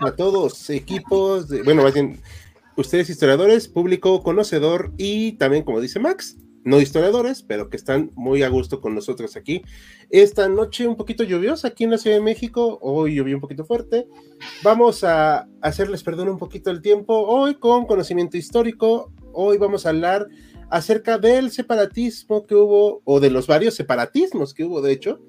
[0.00, 2.20] A todos, equipos, de, bueno, más bien,
[2.76, 8.42] ustedes historiadores, público conocedor y también, como dice Max, no historiadores, pero que están muy
[8.42, 9.62] a gusto con nosotros aquí.
[10.10, 13.64] Esta noche un poquito lluviosa aquí en la Ciudad de México, hoy llovió un poquito
[13.64, 14.08] fuerte.
[14.64, 19.12] Vamos a hacerles perdón un poquito el tiempo hoy con conocimiento histórico.
[19.32, 20.26] Hoy vamos a hablar
[20.68, 25.20] acerca del separatismo que hubo, o de los varios separatismos que hubo, de hecho,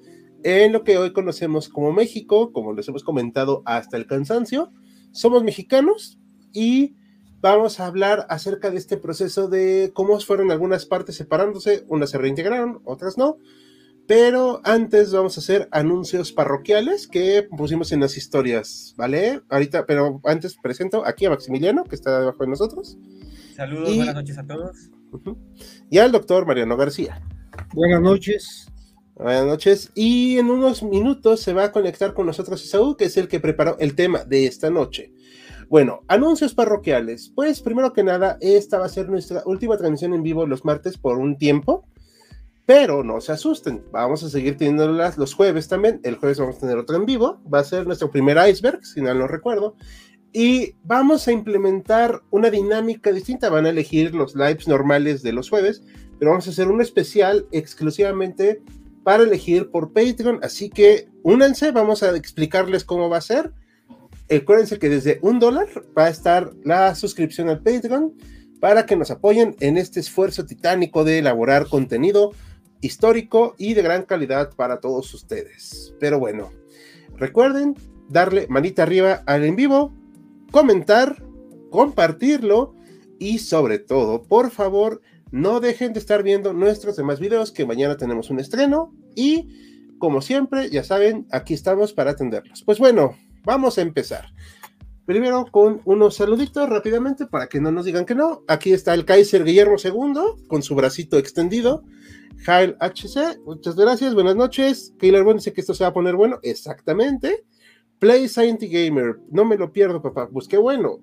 [0.42, 4.72] en lo que hoy conocemos como México, como les hemos comentado hasta el cansancio.
[5.12, 6.18] Somos mexicanos
[6.52, 6.96] y
[7.40, 12.18] vamos a hablar acerca de este proceso de cómo fueron algunas partes separándose, unas se
[12.18, 13.38] reintegraron, otras no.
[14.06, 19.42] Pero antes vamos a hacer anuncios parroquiales que pusimos en las historias, ¿vale?
[19.50, 22.96] Ahorita, pero antes presento aquí a Maximiliano, que está debajo de nosotros.
[23.54, 24.90] Saludos, y, buenas noches a todos.
[25.12, 25.36] Uh -huh,
[25.90, 27.20] y al doctor Mariano García.
[27.74, 28.68] Buenas noches.
[29.18, 29.90] Buenas noches.
[29.96, 33.40] Y en unos minutos se va a conectar con nosotros Isaú, que es el que
[33.40, 35.12] preparó el tema de esta noche.
[35.68, 37.32] Bueno, anuncios parroquiales.
[37.34, 40.96] Pues primero que nada, esta va a ser nuestra última transmisión en vivo los martes
[40.98, 41.84] por un tiempo.
[42.64, 46.00] Pero no se asusten, vamos a seguir teniéndolas los jueves también.
[46.04, 47.40] El jueves vamos a tener otra en vivo.
[47.52, 49.74] Va a ser nuestro primer iceberg, si no lo recuerdo.
[50.32, 53.50] Y vamos a implementar una dinámica distinta.
[53.50, 55.82] Van a elegir los lives normales de los jueves,
[56.20, 58.62] pero vamos a hacer un especial exclusivamente
[59.08, 60.40] para elegir por Patreon.
[60.42, 63.54] Así que únanse, vamos a explicarles cómo va a ser.
[64.30, 68.12] Acuérdense que desde un dólar va a estar la suscripción al Patreon
[68.60, 72.32] para que nos apoyen en este esfuerzo titánico de elaborar contenido
[72.82, 75.94] histórico y de gran calidad para todos ustedes.
[75.98, 76.52] Pero bueno,
[77.16, 77.76] recuerden
[78.10, 79.90] darle manita arriba al en vivo,
[80.50, 81.24] comentar,
[81.70, 82.74] compartirlo
[83.18, 85.00] y sobre todo, por favor,
[85.30, 89.48] no dejen de estar viendo nuestros demás videos que mañana tenemos un estreno y
[89.98, 92.62] como siempre, ya saben, aquí estamos para atenderlos.
[92.62, 94.32] Pues bueno, vamos a empezar.
[95.04, 98.42] Primero con unos saluditos rápidamente para que no nos digan que no.
[98.46, 101.82] Aquí está el Kaiser Guillermo II con su bracito extendido.
[102.44, 104.94] Jail HC, muchas gracias, buenas noches.
[104.98, 106.38] Kayler Bond dice que esto se va a poner bueno.
[106.42, 107.46] Exactamente.
[107.98, 110.28] Play Scientist Gamer, no me lo pierdo, papá.
[110.30, 111.00] Pues qué bueno.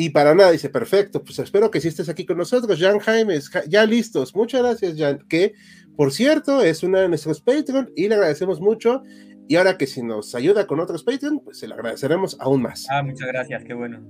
[0.00, 3.50] Y para nada, dice, perfecto, pues espero que sí estés aquí con nosotros, Jan Jaimes,
[3.66, 4.32] ya listos.
[4.32, 5.54] Muchas gracias, Jan, que
[5.96, 9.02] por cierto es una de nuestros Patreon y le agradecemos mucho.
[9.48, 12.86] Y ahora que si nos ayuda con otros Patreon, pues se le agradeceremos aún más.
[12.88, 14.00] Ah, muchas gracias, qué bueno.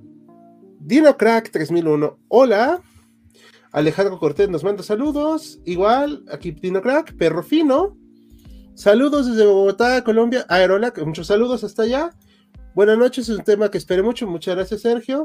[0.78, 2.82] Dino Crack 3001, hola.
[3.72, 5.58] Alejandro Cortés nos manda saludos.
[5.64, 7.96] Igual, aquí Dino Crack, Perro Fino.
[8.74, 10.44] Saludos desde Bogotá, Colombia.
[10.50, 12.10] Aerola, muchos saludos hasta allá.
[12.74, 14.26] Buenas noches, es un tema que esperé mucho.
[14.26, 15.24] Muchas gracias, Sergio.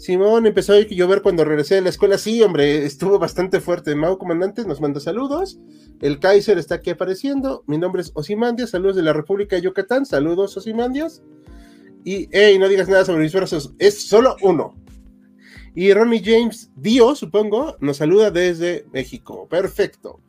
[0.00, 2.16] Simón empezó a llover cuando regresé de la escuela.
[2.16, 3.94] Sí, hombre, estuvo bastante fuerte.
[3.94, 5.58] Mau Comandante nos manda saludos.
[6.00, 7.64] El Kaiser está aquí apareciendo.
[7.66, 8.70] Mi nombre es Osimandias.
[8.70, 10.06] Saludos de la República de Yucatán.
[10.06, 11.22] Saludos, Osimandias.
[12.02, 13.74] Y, hey, no digas nada sobre mis brazos.
[13.78, 14.74] Es solo uno.
[15.74, 19.48] Y Ronnie James Dio, supongo, nos saluda desde México.
[19.50, 20.22] Perfecto.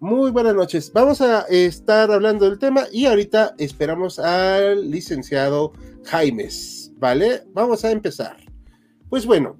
[0.00, 0.90] Muy buenas noches.
[0.94, 5.74] Vamos a estar hablando del tema y ahorita esperamos al licenciado
[6.04, 6.92] Jaimes.
[6.96, 7.42] ¿Vale?
[7.52, 8.47] Vamos a empezar.
[9.08, 9.58] Pues bueno,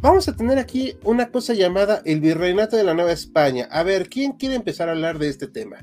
[0.00, 3.66] vamos a tener aquí una cosa llamada el Virreinato de la Nueva España.
[3.70, 5.78] A ver, ¿quién quiere empezar a hablar de este tema?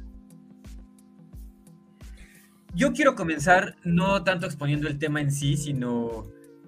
[2.73, 6.27] Yo quiero comenzar no tanto exponiendo el tema en sí, sino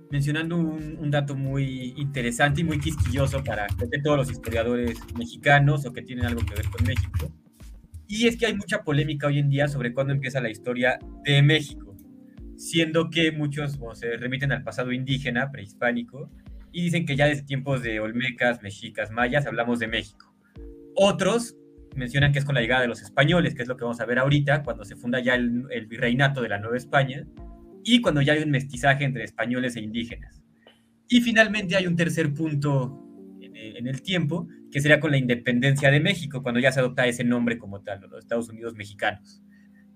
[0.09, 3.67] mencionando un, dato muy interesante y muy quisquilloso para
[4.03, 7.31] todos los historiadores mexicanos o que tienen algo que ver con México.
[8.09, 11.41] Y es que hay mucha polémica hoy en día sobre cuándo empieza la historia de
[11.41, 11.90] México
[12.61, 16.29] siendo que muchos se remiten al pasado indígena, prehispánico,
[16.71, 20.33] y dicen que ya desde tiempos de olmecas, mexicas, mayas, hablamos de México.
[20.95, 21.57] Otros
[21.95, 24.05] mencionan que es con la llegada de los españoles, que es lo que vamos a
[24.05, 27.25] ver ahorita, cuando se funda ya el, virreinato de la Nueva España,
[27.83, 30.43] y cuando ya hay un mestizaje entre españoles e indígenas.
[31.09, 33.03] Y finalmente hay un tercer punto
[33.41, 37.07] en, en el tiempo, que sería con la independencia de México, cuando ya se adopta
[37.07, 39.41] ese nombre como tal, los Estados Unidos mexicanos.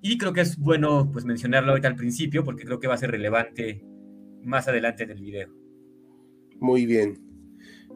[0.02, 2.98] Y creo que es bueno pues mencionarlo ahorita al principio porque creo que va a
[2.98, 3.84] ser relevante
[4.44, 5.50] más adelante en el video.
[6.60, 7.20] Muy bien.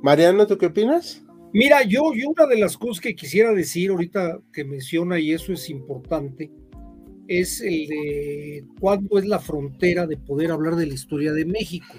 [0.01, 1.24] Mariano, ¿tú qué opinas?
[1.54, 5.54] Mira, yo, yo una de las cosas que quisiera decir ahorita que menciona, y eso
[5.54, 6.51] es importante,
[7.28, 11.96] es el de cuándo es la frontera de poder hablar de la historia de México.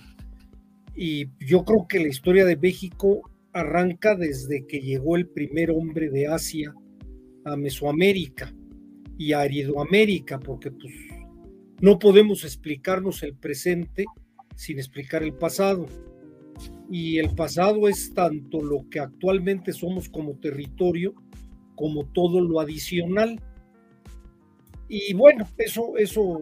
[0.95, 6.11] Y yo creo que la historia de México arranca desde que llegó el primer hombre
[6.11, 6.75] de Asia
[7.45, 8.55] a Mesoamérica
[9.21, 10.95] y Aridoamérica, porque pues
[11.83, 14.07] no podemos explicarnos el presente
[14.57, 15.85] sin explicar el pasado
[16.91, 21.15] y el pasado es tanto lo que actualmente somos como territorio
[21.77, 23.39] como todo lo adicional.
[24.89, 26.41] Y bueno, eso, eso,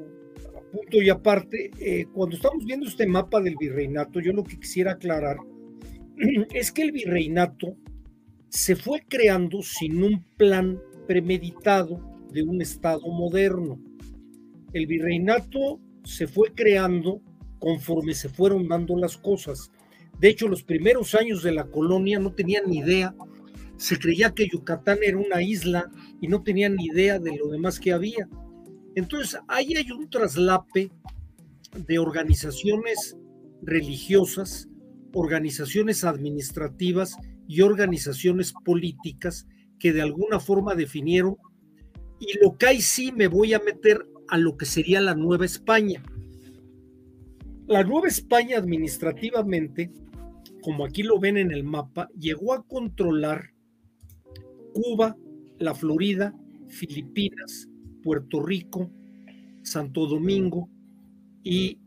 [0.70, 4.92] punto y aparte, eh, cuando estamos viendo este mapa del virreinato, yo lo que quisiera
[4.92, 5.38] aclarar
[6.54, 7.76] es que el virreinato
[8.50, 13.78] se fue creando sin un plan premeditado de un Estado moderno.
[14.72, 17.22] El virreinato se fue creando
[17.58, 19.70] conforme se fueron dando las cosas.
[20.20, 23.14] De hecho, los primeros años de la colonia no tenían ni idea.
[23.76, 25.90] Se creía que Yucatán era una isla
[26.20, 28.28] y no tenían ni idea de lo demás que había.
[28.94, 30.90] Entonces, ahí hay un traslape
[31.86, 33.16] de organizaciones
[33.62, 34.68] religiosas,
[35.12, 37.16] organizaciones administrativas
[37.46, 39.46] y organizaciones políticas
[39.78, 41.36] que de alguna forma definieron.
[42.20, 45.44] Y lo que hay sí me voy a meter a lo que sería la Nueva
[45.44, 46.02] España.
[47.66, 49.90] La Nueva España administrativamente
[50.68, 53.52] como aquí lo ven en el mapa, llegó a controlar
[54.74, 55.16] Cuba,
[55.58, 56.34] la Florida,
[56.68, 57.68] Filipinas,
[58.02, 58.90] Puerto Rico,
[59.62, 60.68] Santo Domingo
[61.42, 61.78] y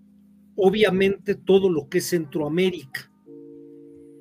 [0.55, 3.11] obviamente todo lo que es Centroamérica.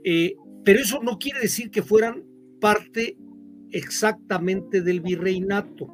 [0.04, 2.24] Eh, pero eso no quiere decir que fueran
[2.60, 3.16] parte
[3.70, 5.88] exactamente del virreinato,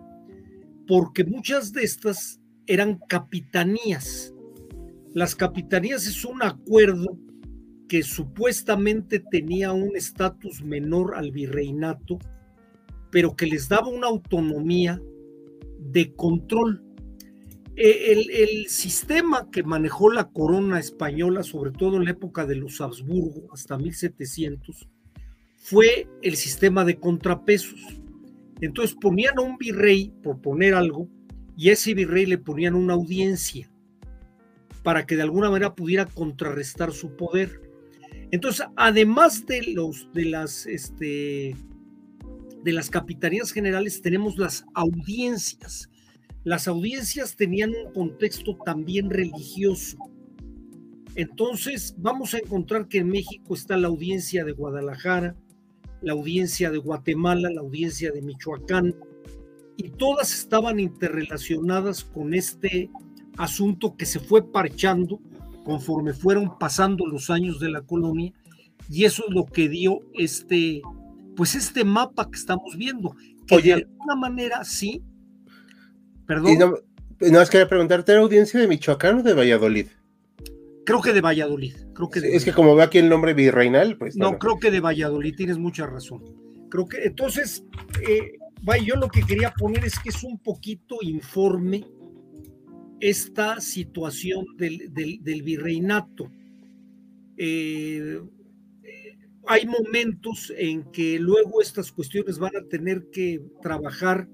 [0.86, 4.32] porque muchas de estas eran capitanías.
[5.14, 7.18] Las capitanías es un acuerdo
[7.88, 12.18] que supuestamente tenía un estatus menor al virreinato,
[13.10, 15.00] pero que les daba una autonomía
[15.78, 16.82] de control.
[17.76, 18.12] E,
[18.42, 23.52] el, sistema que manejó la corona española, sobre todo en la época de los Habsburgo,
[23.52, 24.88] hasta 1700,
[25.56, 28.00] fue el sistema de contrapesos.
[28.60, 31.08] Entonces ponían a un virrey, por poner algo,
[31.56, 33.70] y a ese virrey le ponían una audiencia
[34.82, 37.60] para que de alguna manera pudiera contrarrestar su poder.
[38.30, 41.56] Entonces, además de los de las este,
[42.62, 45.90] de las capitanías generales, tenemos las audiencias.
[46.44, 49.98] Las audiencias tenían un contexto también religioso.
[51.16, 55.34] Entonces, vamos a encontrar que en México está la audiencia de Guadalajara,
[56.02, 58.94] la audiencia de Guatemala, la audiencia de Michoacán,
[59.76, 62.90] y todas estaban interrelacionadas con este
[63.36, 65.20] asunto que se fue parchando
[65.64, 68.32] conforme fueron pasando los años de la colonia
[68.88, 70.80] y eso es lo que dio este
[71.36, 73.14] pues este mapa que estamos viendo
[73.46, 75.02] que de alguna manera sí.
[76.26, 76.58] Perdón.
[76.58, 76.74] no,
[77.20, 79.88] no es quería preguntarte la audiencia de Michoacán o de Valladolid
[80.86, 84.16] creo que de Valladolid creo que es que como veo aquí el nombre virreinal pues
[84.16, 86.22] no, creo que de Valladolid tienes mucha razón.
[86.70, 87.64] Creo que entonces
[88.08, 88.32] eh,
[88.84, 91.84] yo lo que quería poner es que es un poquito informe
[93.00, 96.30] esta situación del, virreinato.
[97.36, 98.20] Eh,
[99.46, 104.28] hay momentos en que luego estas cuestiones van a tener que trabajar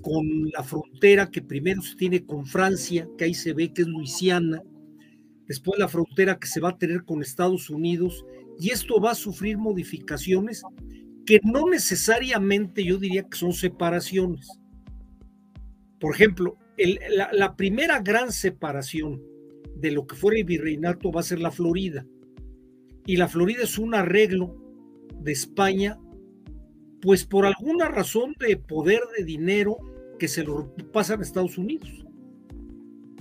[0.00, 3.88] con la frontera que primero se tiene con Francia, que ahí se ve que es
[3.88, 4.62] Luisiana,
[5.50, 8.24] después la frontera que se va a tener con Estados Unidos,
[8.60, 10.62] y esto va a sufrir modificaciones
[11.26, 14.46] que no necesariamente yo diría que son separaciones.
[15.98, 16.56] Por ejemplo,
[17.32, 19.20] la, primera gran separación
[19.74, 22.06] de lo que fuera el virreinato va a ser la Florida.
[23.04, 24.54] Y la Florida es un arreglo
[25.18, 25.98] de España,
[27.02, 29.78] pues por alguna razón de poder de dinero
[30.16, 32.06] que se lo pasan a Estados Unidos.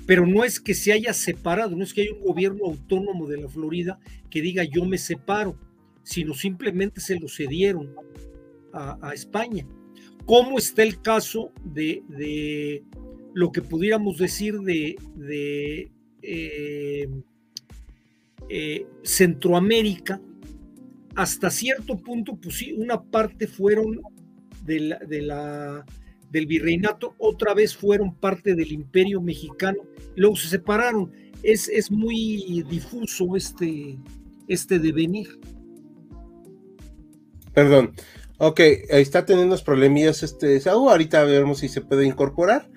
[0.10, 3.38] Pero no es que se haya separado, no es que haya un gobierno autónomo de
[3.38, 4.00] la Florida
[4.32, 5.56] que diga yo me separo,
[6.02, 7.94] sino simplemente se lo cedieron
[8.74, 9.68] a, España.
[10.26, 12.82] ¿Cómo está el caso de,
[13.36, 14.98] lo que pudiéramos decir de,
[16.24, 17.08] eh,
[18.50, 20.20] eh, Centroamérica,
[21.14, 24.02] hasta cierto punto, pues sí, una parte fueron
[24.66, 25.86] de la,
[26.32, 29.80] del virreinato, otra vez fueron parte del imperio mexicano,
[30.16, 31.12] luego se separaron.
[31.42, 33.98] Es, es muy difuso este,
[34.48, 35.40] este devenir.
[37.54, 37.94] Perdón.
[38.42, 40.90] Ok, ahí está teniendo unos problemillas este Saúl.
[40.90, 42.70] Ahorita veremos si se puede incorporar.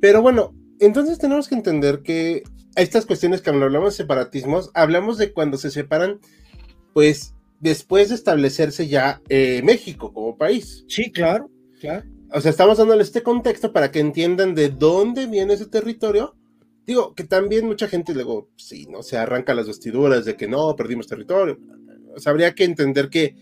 [0.00, 2.44] Pero bueno, entonces tenemos que entender que
[2.76, 6.20] estas cuestiones que hablamos de separatismos, hablamos de cuando se separan,
[6.92, 10.84] pues, después de establecerse ya eh, México como país.
[10.88, 11.50] Sí, claro,
[11.80, 12.06] claro.
[12.32, 16.36] O sea, estamos dándole este contexto para que entiendan de dónde viene ese territorio.
[16.86, 19.02] Digo, que también mucha gente luego, sí, ¿no?
[19.02, 21.58] Se arranca las vestiduras de que no, perdimos territorio.
[22.14, 23.34] O sea, habría que entender que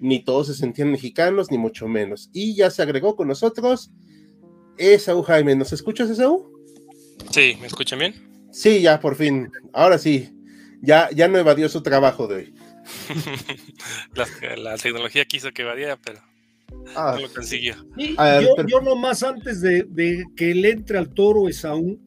[0.00, 2.30] ni todos se sentían mexicanos, ni mucho menos.
[2.32, 3.90] Y ya se agregó con nosotros
[4.76, 5.54] Esaú Jaime.
[5.56, 6.52] ¿Nos escuchas, Esaú?
[7.30, 8.48] Sí, ¿me escuchan bien?
[8.52, 9.50] Sí, ya, por fin.
[9.72, 10.30] Ahora sí.
[10.80, 12.54] Ya, ya no evadió su trabajo de hoy.
[14.58, 16.20] la, tecnología quiso que evadiera, pero
[16.96, 17.74] ah, no lo consiguió.
[17.96, 22.00] yo, yo, nomás antes de, que él entre al toro Esaú,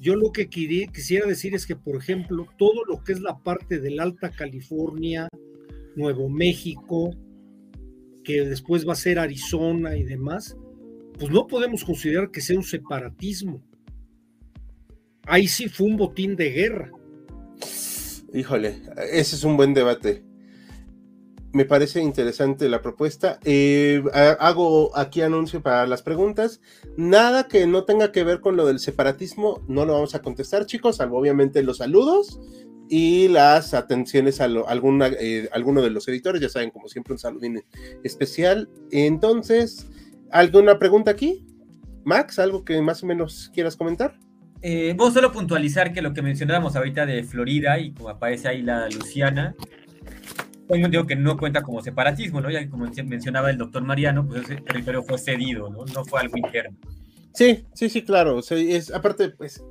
[0.00, 3.78] yo lo que quisiera decir es que, por ejemplo, todo lo que es la parte
[3.78, 5.28] del Alta California,
[5.94, 7.10] Nuevo México,
[8.24, 10.56] que después va a ser Arizona y demás,
[11.18, 13.62] pues no podemos considerar que sea un separatismo.
[15.26, 16.90] Ahí sí fue un botín de guerra.
[18.34, 20.24] Híjole, ese es un buen debate.
[21.52, 23.38] Me parece interesante la propuesta.
[23.44, 24.02] Eh,
[24.40, 26.60] hago aquí anuncio para las preguntas.
[26.96, 30.64] Nada que no tenga que ver con lo del separatismo, no lo vamos a contestar,
[30.64, 32.40] chicos, salvo obviamente los saludos
[32.88, 36.40] y las atenciones a alguna, eh, alguno de los editores.
[36.40, 37.62] Ya saben, como siempre, un saludín
[38.02, 38.68] especial.
[38.90, 39.88] Entonces,
[40.30, 41.46] ¿alguna pregunta aquí?
[42.04, 44.18] Max, ¿algo que más o menos quieras comentar?
[44.62, 48.62] Eh, vos solo puntualizar que lo que mencionábamos ahorita de Florida y como aparece ahí
[48.62, 49.56] la Luciana,
[50.72, 52.50] tengo digo que no cuenta como separatismo, ¿no?
[52.50, 55.84] Ya que como mencionaba el doctor Mariano, pues ese territorio fue cedido, ¿no?
[55.84, 56.78] No fue algo interno.
[57.34, 58.36] Sí, sí, sí, claro.
[58.36, 59.62] O sea, es, aparte, pues,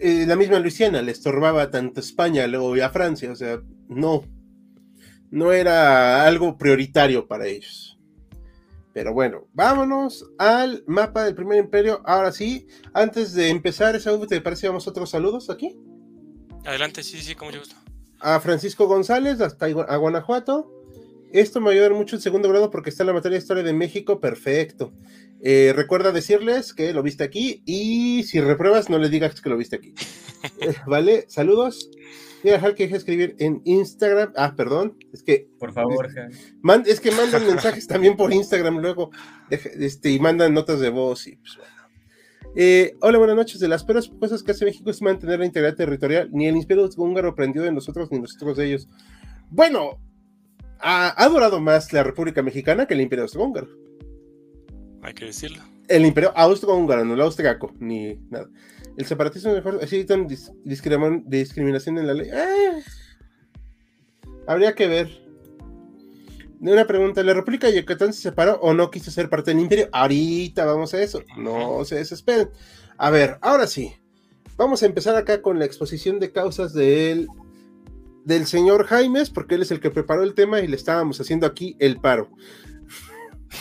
[0.00, 4.24] eh, la misma Luisiana le estorbaba tanto a España, luego a Francia, o sea, no,
[5.30, 7.98] no era algo prioritario para ellos.
[8.92, 12.02] Pero bueno, vámonos al mapa del primer imperio.
[12.04, 13.96] Ahora sí, antes de empezar,
[14.28, 15.76] ¿te parece vamos otros saludos aquí?
[16.64, 17.83] Adelante, sí, sí, como yo gusto.
[18.24, 20.72] A Francisco González, hasta a Guanajuato.
[21.30, 23.74] Esto me ayuda mucho en segundo grado porque está en la materia de historia de
[23.74, 24.18] México.
[24.18, 24.94] Perfecto.
[25.42, 29.58] Eh, recuerda decirles que lo viste aquí y si repruebas, no les digas que lo
[29.58, 29.94] viste aquí.
[30.60, 31.90] Eh, vale, saludos.
[32.42, 34.34] Mira, Hal, que deja escribir en Instagram.
[34.36, 35.48] Ah, perdón, es que.
[35.58, 36.06] Por favor,
[36.86, 39.10] es, que mandan mensajes también por Instagram luego.
[39.48, 41.73] Este, y mandan notas de voz y pues bueno.
[42.56, 43.58] Eh, hola, buenas noches.
[43.58, 46.28] De las peores cosas que hace México es mantener la integridad territorial.
[46.32, 48.88] Ni el imperio húngaro aprendió de nosotros ni nosotros de ellos.
[49.50, 49.98] Bueno,
[50.78, 53.68] ha, durado más la República Mexicana que el imperio austrohúngaro.
[55.02, 55.62] Hay que decirlo.
[55.88, 58.48] El imperio austrohúngaro, no el austriaco, ni nada.
[58.96, 60.06] El separatismo es mejor, así
[61.24, 62.30] discriminación en la ley.
[62.30, 62.78] Ah.
[64.46, 65.23] habría que ver.
[66.72, 69.88] Una pregunta, ¿la República de Yucatán se separó o no quiso ser parte del imperio?
[69.92, 72.48] Ahorita vamos a eso, no se desesperen.
[72.96, 73.92] A ver, ahora sí,
[74.56, 77.28] vamos a empezar acá con la exposición de causas del,
[78.24, 81.46] del señor Jaimes, porque él es el que preparó el tema y le estábamos haciendo
[81.46, 82.30] aquí el paro.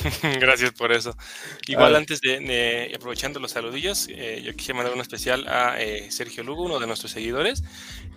[0.39, 1.15] Gracias por eso.
[1.67, 6.43] Igual antes de, aprovechando los saludillos, eh, yo quisiera mandar un especial a eh, Sergio
[6.43, 7.63] Lugo, uno de nuestros seguidores,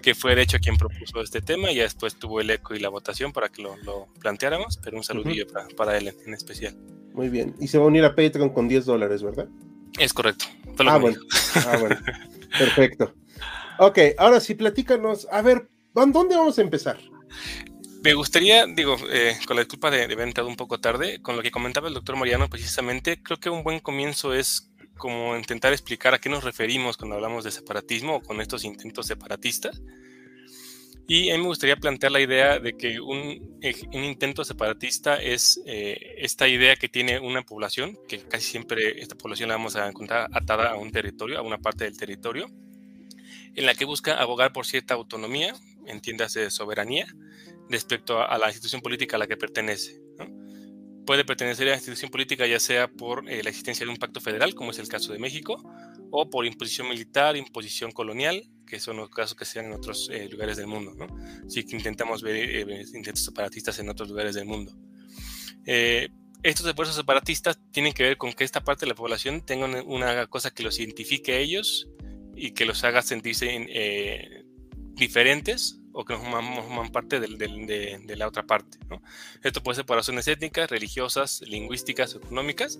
[0.02, 2.88] que fue de hecho quien propuso este tema y después tuvo el eco y la
[2.88, 3.76] votación para que lo,
[4.21, 6.76] planteáramos, pero un saludillo para, él en, especial.
[7.12, 7.54] Muy bien.
[7.61, 9.49] Y se va a unir a Patreon con 10 dólares, ¿verdad?
[9.99, 10.47] Es correcto.
[10.78, 11.18] Ah bueno.
[11.66, 11.97] ah, bueno.
[12.59, 13.14] Perfecto.
[13.78, 15.26] Ok, ahora sí, platícanos.
[15.30, 16.99] A ver, ¿dónde vamos a empezar?
[18.07, 21.43] Me gustaría, digo, eh, con la disculpa de, haber entrado un poco tarde, con lo
[21.43, 26.15] que comentaba el doctor Mariano, precisamente, creo que un buen comienzo es como intentar explicar
[26.15, 29.83] a qué nos referimos cuando hablamos de separatismo o con estos intentos separatistas.
[31.09, 33.59] Y a mí me gustaría plantear la idea de que un,
[33.93, 39.17] un intento separatista es eh, esta idea que tiene una población, que casi siempre esta
[39.17, 42.49] población la vamos a encontrar atada a un territorio, a una parte del territorio,
[43.57, 45.57] en la que busca abogar por cierta autonomía,
[45.89, 47.09] entiéndase soberanía,
[47.69, 50.01] respecto a, la institución política a la que pertenece.
[51.05, 54.21] Puede pertenecer a la institución política ya sea por eh, la existencia de un pacto
[54.21, 55.63] federal, como es el caso de México,
[56.11, 60.09] o por imposición militar, imposición colonial, que son los casos que se dan en otros
[60.13, 60.95] eh, lugares del mundo.
[60.97, 61.07] ¿no?
[61.49, 64.77] Sí que intentamos ver eh, intentos separatistas en otros lugares del mundo.
[65.65, 70.27] estos esfuerzos separatistas tienen que ver con que esta parte de la población tenga una
[70.27, 71.89] cosa que los identifique a ellos
[72.37, 73.67] y que los haga sentirse
[74.95, 78.79] diferentes o que no forman parte de, la otra parte.
[79.43, 82.79] Esto puede ser por razones étnicas, religiosas, lingüísticas, económicas.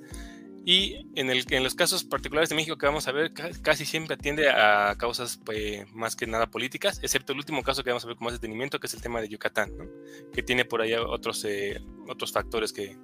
[0.66, 3.32] Y en, el, en los casos particulares de México que vamos a ver,
[3.62, 7.88] casi siempre atiende a causas pues, más que nada políticas, excepto el último caso que
[7.88, 9.73] vamos a ver con más detenimiento, que es el tema de Yucatán,
[10.35, 12.99] que tiene por allá otros, eh, otros factores que,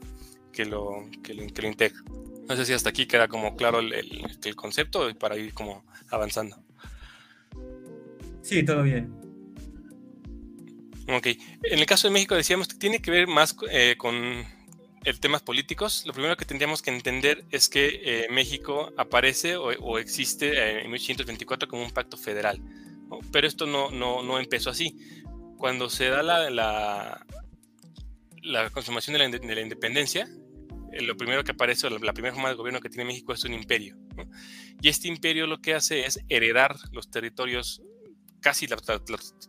[0.52, 2.04] que, lo, que, lo, integran.
[2.48, 6.62] No sé si hasta aquí queda como claro el, el concepto para ir como avanzando.
[8.42, 9.21] Sí, todo bien.
[11.08, 14.14] Ok, en el caso de México decíamos que tiene que ver más eh, con
[15.04, 16.04] el temas políticos.
[16.06, 21.68] Lo primero que tendríamos que entender es que eh, México aparece o, existe en 1824
[21.68, 22.60] como un pacto federal,
[23.32, 24.96] pero esto no, no, no, empezó así.
[25.58, 27.26] Cuando se da la, la,
[28.42, 30.28] la consumación de la, de la independencia,
[30.92, 33.54] eh, lo primero que aparece, la, primera forma de gobierno que tiene México es un
[33.54, 33.96] imperio.
[34.80, 37.82] Y este imperio lo que hace es heredar los territorios,
[38.42, 38.76] casi la,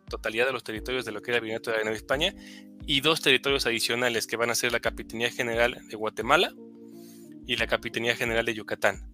[0.07, 2.33] totalidad de los territorios de lo que era el Virreinato de Nueva España,
[2.85, 6.53] y dos territorios adicionales que van a ser la Capitanía General de Guatemala
[7.45, 9.11] y la Capitanía General de Yucatán,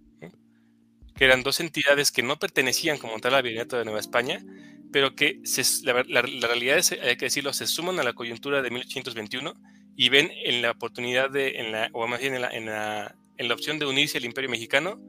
[1.15, 4.43] que eran dos entidades que no pertenecían como tal al Virreinato de Nueva España,
[4.91, 5.41] pero que
[5.83, 9.53] la, la, realidad es, hay que decirlo, se suman a la coyuntura de 1821
[9.95, 13.15] y ven en la oportunidad de, en la, o más bien en la, en, la,
[13.37, 14.99] en la opción de unirse al imperio mexicano,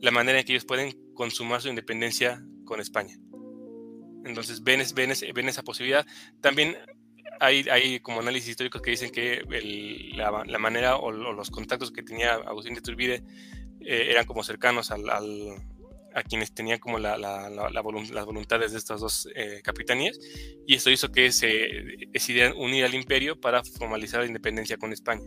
[0.00, 3.16] la manera en que ellos pueden consumar su independencia con España.
[4.24, 6.06] Entonces ven, ven, ven esa posibilidad.
[6.40, 6.76] También
[7.40, 9.42] hay, hay, como análisis históricos que dicen que
[10.14, 13.22] la, manera o, los contactos que tenía Agustín de Turbide
[13.80, 19.60] eh, eran como cercanos a quienes tenían como la, las voluntades de estas dos eh,
[19.62, 20.18] capitanías
[20.66, 21.48] y esto hizo que se
[22.10, 25.22] decidieran unir al imperio para formalizar la independencia con España.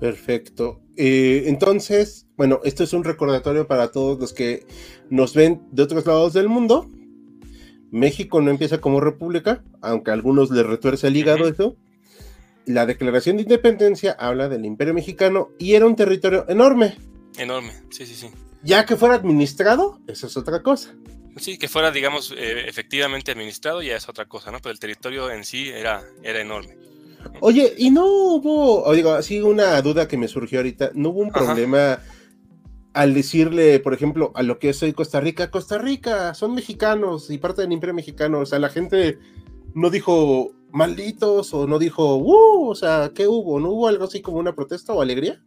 [0.00, 0.82] Perfecto.
[0.96, 4.66] Eh, entonces, bueno, esto es un recordatorio para todos los que
[5.08, 6.90] nos ven de otros lados del mundo.
[7.94, 11.76] México no empieza como república, aunque a algunos les retuerce el hígado eso.
[12.66, 16.96] La declaración de independencia habla del imperio mexicano y era un territorio enorme.
[17.38, 18.30] Enorme, sí, sí, sí.
[18.64, 20.92] Ya que fuera administrado, eso es otra cosa.
[21.36, 24.58] Sí, que fuera, digamos, eh, efectivamente administrado ya es otra cosa, ¿no?
[24.58, 26.76] Pero el territorio en sí era, era enorme.
[27.40, 31.20] Oye, y no hubo, o digo, así una duda que me surgió ahorita, ¿no hubo
[31.20, 32.00] un problema
[32.94, 37.28] al decirle, por ejemplo, a lo que es hoy Costa Rica, Costa Rica, son mexicanos
[37.28, 39.18] y parte del imperio mexicano, o sea, la gente
[39.74, 43.60] no dijo malditos o no dijo, uh, o sea, ¿qué hubo?
[43.60, 45.42] ¿No hubo algo así como una protesta o alegría?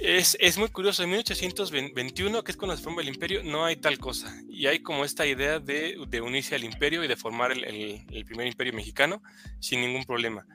[0.00, 3.76] Es, es, muy curioso, en 1821, que es cuando se forma el imperio, no hay
[3.76, 4.34] tal cosa.
[4.48, 8.24] Y hay como esta idea de, de unirse al imperio y de formar el, el,
[8.26, 9.22] primer imperio mexicano
[9.58, 10.46] sin ningún problema.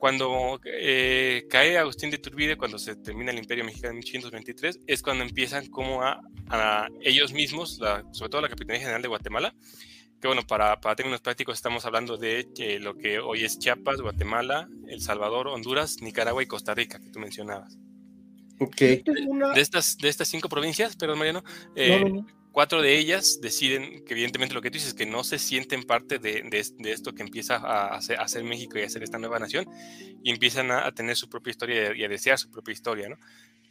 [0.00, 5.02] Cuando eh, cae Agustín de Turbide, cuando se termina el imperio mexicano en 1823, es
[5.02, 9.54] cuando empiezan como a, a ellos mismos, la, sobre todo la Capitanía General de Guatemala,
[10.18, 14.00] que bueno, para, para términos prácticos estamos hablando de eh, lo que hoy es Chiapas,
[14.00, 17.76] Guatemala, El Salvador, Honduras, Nicaragua y Costa Rica, que tú mencionabas.
[19.54, 21.44] De, estas, de estas cinco provincias, perdón Mariano,
[21.76, 25.38] eh, cuatro de ellas deciden que evidentemente lo que tú dices es que no se
[25.38, 26.48] sienten parte de,
[26.84, 29.66] esto que empieza a hacer, hacer, México y a ser esta nueva nación
[30.22, 33.16] y empiezan a, a, tener su propia historia y a desear su propia historia, ¿no?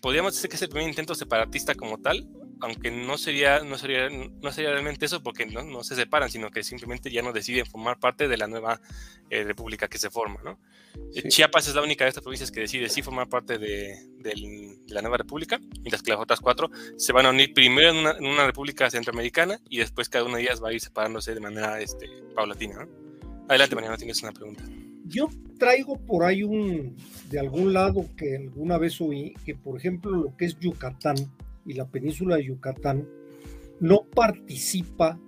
[0.01, 2.25] Podríamos decir que es el primer intento separatista como tal,
[2.61, 6.51] aunque no sería, no sería, no sería realmente eso porque no, no, se separan, sino
[6.51, 8.81] que simplemente ya no deciden formar parte de la nueva
[9.29, 10.41] eh, república que se forma.
[10.43, 10.59] ¿no?
[11.29, 15.01] Chiapas es la única de estas provincias que decide sí formar parte de, de, la
[15.01, 18.25] nueva república, mientras que las otras cuatro se van a unir primero en una, en
[18.25, 21.79] una, república centroamericana y después cada una de ellas va a ir separándose de manera
[21.79, 22.85] este, paulatina.
[22.85, 22.89] ¿no?
[23.47, 24.63] Adelante, Mariano, tienes una pregunta.
[25.05, 26.95] Yo traigo por ahí un,
[27.29, 31.15] de algún lado que alguna vez oí, que por ejemplo lo que es Yucatán,
[31.69, 33.07] y la península de Yucatán
[33.79, 35.19] no participa,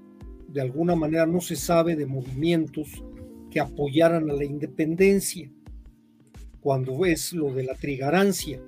[0.48, 3.04] de alguna manera no se sabe de movimientos
[3.52, 5.52] que apoyaran a la independencia,
[6.60, 8.60] cuando es lo de la trigarancia.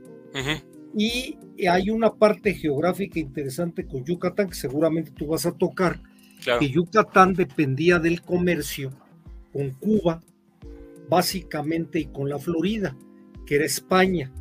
[0.95, 5.99] Y hay una parte geográfica interesante con Yucatán que seguramente tú vas a tocar,
[6.59, 8.91] que Yucatán dependía del comercio
[9.51, 10.21] con Cuba,
[11.09, 12.95] básicamente, y con la Florida,
[13.47, 14.31] que era España.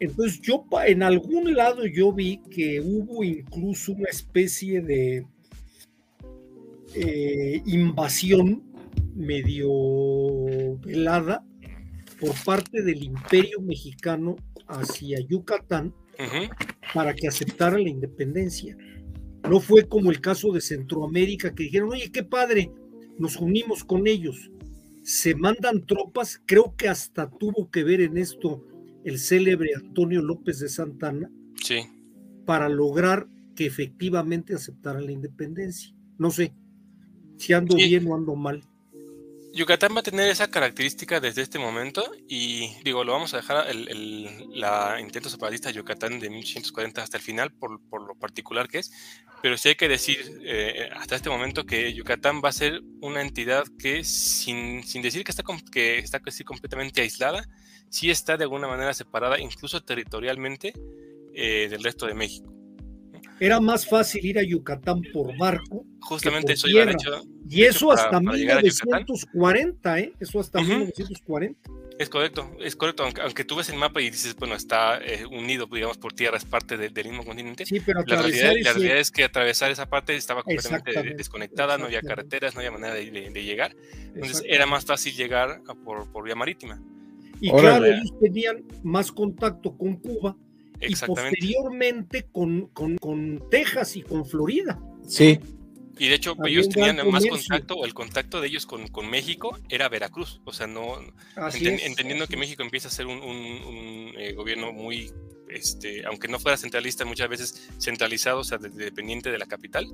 [0.00, 5.26] Entonces yo en algún lado yo vi que hubo incluso una especie de
[6.94, 8.62] eh, invasión
[9.14, 11.44] medio velada
[12.18, 15.94] por parte del imperio mexicano hacia Yucatán
[16.92, 18.76] para que aceptara la independencia.
[19.48, 22.70] No fue como el caso de Centroamérica que dijeron, oye, qué padre,
[23.18, 24.50] nos unimos con ellos.
[25.02, 28.66] Se mandan tropas, creo que hasta tuvo que ver en esto
[29.04, 31.30] el célebre Antonio López de Santana
[31.62, 31.86] sí.
[32.46, 35.94] para lograr que efectivamente aceptaran la independencia.
[36.18, 36.52] No sé
[37.36, 38.62] si ando bien o ando mal.
[39.52, 43.68] Yucatán va a tener esa característica desde este momento y digo, lo vamos a dejar
[43.68, 48.14] el, el la intento separatista de Yucatán de 1840 hasta el final por, por, lo
[48.14, 48.92] particular que es,
[49.42, 53.22] pero sí hay que decir eh, hasta este momento que Yucatán va a ser una
[53.22, 57.48] entidad que sin, sin decir que está, que está casi completamente aislada,
[57.90, 60.72] sí está de alguna manera separada, incluso territorialmente,
[61.34, 62.54] eh, del resto de México.
[63.38, 65.84] Era más fácil ir a Yucatán por barco.
[66.00, 70.12] Justamente eso iba, de hecho, Y eso hasta 1940, ¿eh?
[70.20, 71.70] Eso hasta 1940.
[71.98, 75.66] Es correcto, es correcto, aunque, tú ves el mapa y dices, bueno, está eh, unido,
[75.70, 77.66] digamos, por tierra, es parte del mismo continente.
[77.66, 81.84] Sí, pero la realidad, la realidad, es que atravesar esa parte estaba completamente desconectada, no
[81.84, 83.76] había carreteras, no había manera de, llegar.
[84.14, 86.80] Entonces era más fácil llegar por, por vía marítima.
[87.40, 90.36] Y claro, ellos tenían más contacto con Cuba
[90.80, 94.80] y posteriormente con, con, con Texas y con Florida.
[95.06, 95.40] Sí.
[96.00, 99.58] Y de hecho, ellos tenían más contacto, o el contacto de ellos con, con, México
[99.68, 100.40] era Veracruz.
[100.46, 100.98] O sea, no
[101.52, 105.12] entendiendo que México empieza a ser un, un, eh, gobierno muy,
[105.50, 109.86] este, aunque no fuera centralista, muchas veces centralizado, o sea, dependiente de la capital.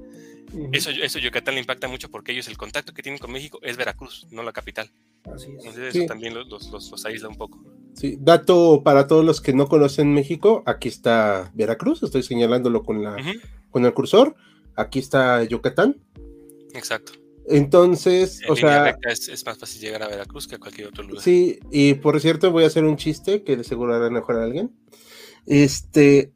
[0.70, 3.76] Eso, eso Yucatán le impacta mucho porque ellos el contacto que tienen con México es
[3.76, 4.88] Veracruz, no la capital.
[5.24, 5.64] Así es.
[5.64, 7.60] Entonces eso también los, los, los, aísla un poco.
[7.94, 13.02] Sí, dato para todos los que no conocen México, aquí está Veracruz, estoy señalándolo con,
[13.02, 13.16] la,
[13.72, 14.36] con el cursor
[14.76, 15.96] aquí está Yucatán.
[16.74, 17.12] Exacto.
[17.48, 18.96] Entonces, o sea.
[19.02, 21.22] Es, más fácil llegar a Veracruz que a cualquier otro lugar.
[21.22, 24.44] Sí, y por cierto, voy a hacer un chiste que de seguro hará mejor a
[24.44, 24.72] alguien.
[25.46, 26.32] Este.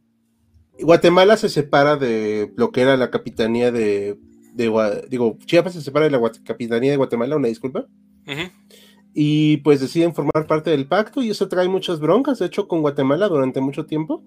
[0.79, 4.19] Guatemala se separa de lo que era la capitanía de.
[5.09, 7.87] digo, Chiapas se separa de la capitanía de Guatemala, una disculpa.
[9.13, 12.81] Y pues deciden formar parte del pacto y eso trae muchas broncas, de hecho, con
[12.81, 14.23] Guatemala durante mucho tiempo.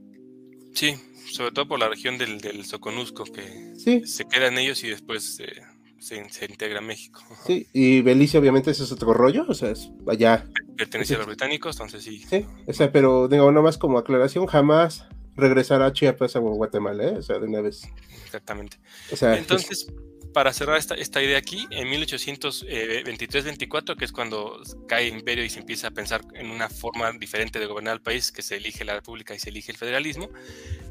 [0.73, 0.95] Sí,
[1.33, 3.73] sobre todo por la región del, del Soconusco, que
[4.05, 5.63] se quedan ellos y después se,
[5.99, 7.23] se, integra a México.
[7.47, 10.45] Sí, y Belice obviamente ese es otro rollo, o sea, es allá.
[10.77, 12.23] Pertenece a los británicos, entonces sí.
[12.29, 17.17] Sí, o sea, pero digo, más como aclaración, jamás regresará a Chiapas a Guatemala, ¿eh?
[17.17, 17.89] o sea, de una vez.
[18.25, 18.77] Exactamente.
[19.11, 19.87] O sea, entonces,
[20.33, 25.59] para cerrar esta, idea aquí, en 1823-24, que es cuando cae el imperio y se
[25.59, 28.95] empieza a pensar en una forma diferente de gobernar el país, que se elige la
[28.95, 30.29] república y se elige el federalismo,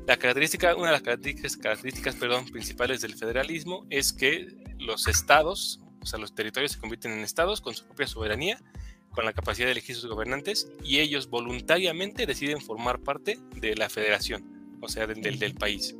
[0.06, 2.16] la característica, una de las características,
[2.50, 7.60] principales del federalismo es que los estados, o sea, los territorios se convierten en estados
[7.60, 8.60] con su propia soberanía,
[9.10, 13.90] con la capacidad de elegir sus gobernantes, y ellos voluntariamente deciden formar parte de la
[13.90, 15.94] federación, o sea, del, país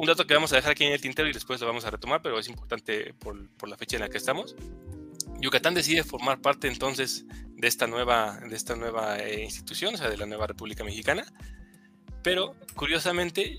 [0.00, 1.90] un dato que vamos a dejar aquí en el tintero y después lo vamos a
[1.90, 3.36] retomar, pero es importante por,
[3.68, 4.56] la fecha en la que estamos.
[5.40, 10.08] Yucatán decide formar parte entonces de esta nueva, de esta nueva eh, institución, o sea,
[10.08, 11.26] de la nueva República Mexicana,
[12.22, 13.58] pero curiosamente,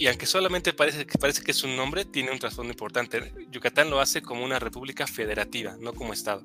[0.00, 3.32] y aunque solamente parece, parece que es un nombre, tiene un trasfondo importante.
[3.52, 6.44] Yucatán lo hace como una república federativa, no como Estado.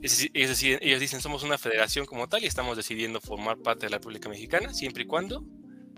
[0.00, 3.84] Es, es decir, ellos dicen somos una federación como tal y estamos decidiendo formar parte
[3.84, 5.44] de la República Mexicana, siempre y cuando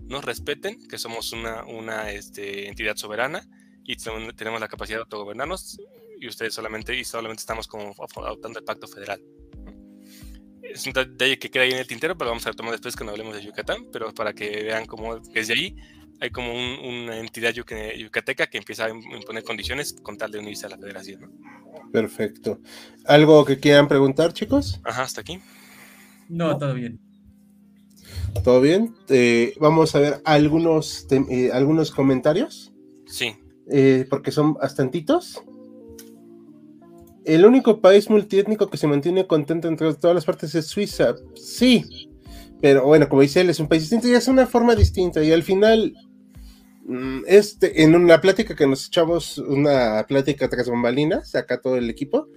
[0.07, 3.47] nos respeten, que somos una, una este, entidad soberana
[3.85, 5.79] y tenemos la capacidad de autogobernarnos
[6.21, 9.21] y ustedes solamente, y solamente estamos como adoptando el pacto federal.
[10.63, 13.13] Es un detalle que queda ahí en el tintero, pero vamos a retomar después cuando
[13.13, 15.77] hablemos de Yucatán, pero para que vean cómo desde ahí
[16.21, 20.71] hay como una entidad yucateca que empieza a imponer condiciones con tal de unirse a
[20.71, 21.33] la federación.
[21.93, 22.61] Perfecto.
[23.05, 24.81] ¿Algo que quieran preguntar, chicos?
[24.85, 25.41] Ajá, hasta aquí.
[26.29, 26.57] no.
[26.57, 27.04] todo bien.
[28.43, 28.95] ¿Todo bien?
[29.09, 32.73] Eh, vamos a ver algunos, eh, algunos comentarios.
[33.07, 33.37] Sí.
[33.71, 35.43] Eh, porque son bastantitos.
[37.25, 41.15] El único país multiétnico que se mantiene contento entre todas las partes es Suiza.
[41.35, 42.11] Sí,
[42.61, 45.23] pero bueno, como dice él, es un país distinto y es una forma distinta.
[45.23, 45.95] Y al final,
[46.87, 51.89] mm, este, en una plática que nos echamos, una plática tras bombalinas, acá todo el
[51.89, 52.29] equipo,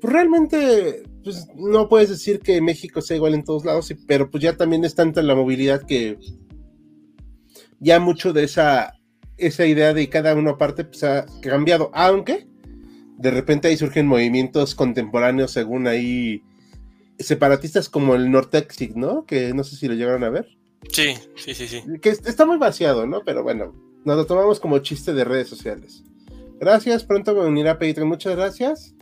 [0.00, 4.42] pues realmente pues, no puedes decir que México sea igual en todos lados, pero pues
[4.42, 6.18] ya también es tanta la movilidad que
[7.80, 8.94] ya mucho de esa,
[9.36, 12.46] esa idea de cada uno aparte pues, ha cambiado, aunque
[13.18, 16.42] de repente ahí surgen movimientos contemporáneos según ahí
[17.18, 19.24] separatistas como el Nortexic, ¿no?
[19.24, 20.48] Que no sé si lo llegaron a ver.
[20.90, 21.82] Sí, sí, sí, sí.
[22.00, 23.22] Que está muy vaciado, ¿no?
[23.24, 26.04] Pero bueno, nos lo tomamos como chiste de redes sociales.
[26.60, 28.08] Gracias, pronto me unirá a Patreon.
[28.08, 28.93] Muchas gracias.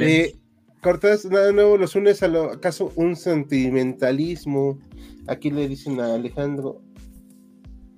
[0.00, 0.36] Eh,
[0.80, 4.78] Cortés, nada de nuevo, los unes a lo acaso un sentimentalismo.
[5.26, 6.82] Aquí le dicen a Alejandro.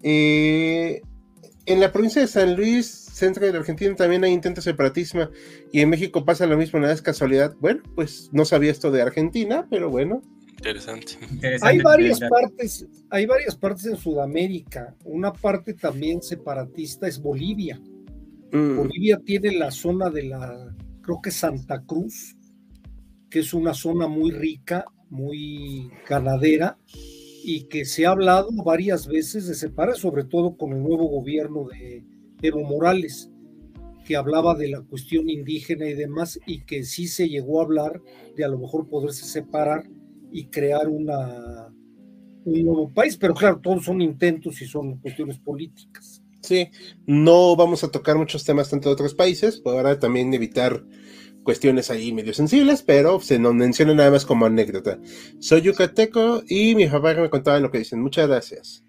[0.03, 1.01] Eh,
[1.67, 5.29] en la provincia de San Luis, centro de la Argentina, también hay intentos de separatismo
[5.71, 7.55] y en México pasa lo mismo, nada es casualidad.
[7.61, 10.23] Bueno, pues no sabía esto de Argentina, pero bueno.
[10.49, 11.19] Interesante.
[11.63, 14.97] hay varias partes, hay varias partes en Sudamérica.
[15.05, 17.81] Una parte también separatista es Bolivia.
[18.51, 18.77] Mm.
[18.77, 22.37] Bolivia tiene la zona de la, creo que Santa Cruz,
[23.29, 26.79] que es una zona muy rica, muy ganadera
[27.45, 31.67] y que se ha hablado varias veces de separar, sobre todo con el nuevo gobierno
[31.69, 32.05] de
[32.41, 33.31] Evo Morales,
[34.05, 38.01] que hablaba de la cuestión indígena y demás, y que sí se llegó a hablar
[38.37, 39.89] de a lo mejor poderse separar
[40.31, 41.07] y crear un
[42.45, 46.22] nuevo país, pero claro, todos son intentos y son cuestiones políticas.
[46.43, 46.71] Sí,
[47.07, 50.85] no vamos a tocar muchos temas tanto de otros países, para también evitar
[51.43, 54.99] cuestiones ahí medio sensibles, pero se nos menciona nada más como anécdota.
[55.39, 58.01] Soy yucateco y mi papá me contaba lo que dicen.
[58.01, 58.85] Muchas gracias.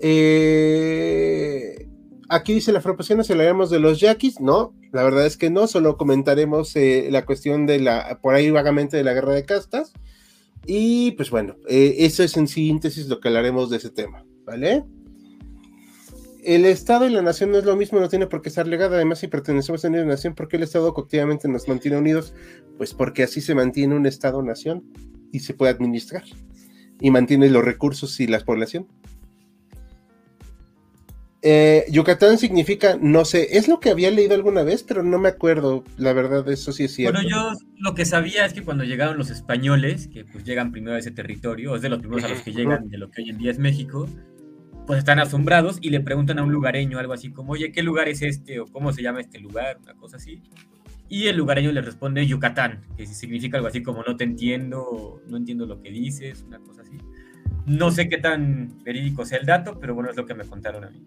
[0.00, 1.88] Eh,
[2.28, 4.40] aquí dice la proporción, si hablaremos de los yaquis.
[4.40, 8.50] No, la verdad es que no, solo comentaremos eh, la cuestión de la, por ahí
[8.50, 9.92] vagamente de la guerra de castas.
[10.66, 14.84] Y pues bueno, eh, eso es en síntesis lo que hablaremos de ese tema, ¿vale?
[16.54, 18.96] El Estado y la nación no es lo mismo, no tiene por qué estar legada.
[18.96, 22.32] Además, si pertenecemos a una nación, ¿por qué el Estado cotidianamente nos mantiene unidos?
[22.78, 24.82] Pues porque así se mantiene un Estado-nación
[25.30, 26.24] y se puede administrar
[27.00, 28.86] y mantiene los recursos y la población.
[31.42, 35.28] Eh, Yucatán significa, no sé, es lo que había leído alguna vez, pero no me
[35.28, 37.20] acuerdo, la verdad, eso sí es cierto.
[37.20, 40.96] Bueno, yo lo que sabía es que cuando llegaron los españoles, que pues llegan primero
[40.96, 43.30] a ese territorio, es de los primeros a los que llegan de lo que hoy
[43.30, 44.08] en día es México,
[44.88, 48.08] pues están asombrados y le preguntan a un lugareño algo así como, oye, ¿qué lugar
[48.08, 48.58] es este?
[48.58, 50.40] o cómo se llama este lugar, una cosa así.
[51.10, 55.36] Y el lugareño le responde Yucatán, que significa algo así como no te entiendo, no
[55.36, 56.96] entiendo lo que dices, una cosa así.
[57.66, 60.82] No sé qué tan verídico sea el dato, pero bueno, es lo que me contaron
[60.84, 61.04] a mí.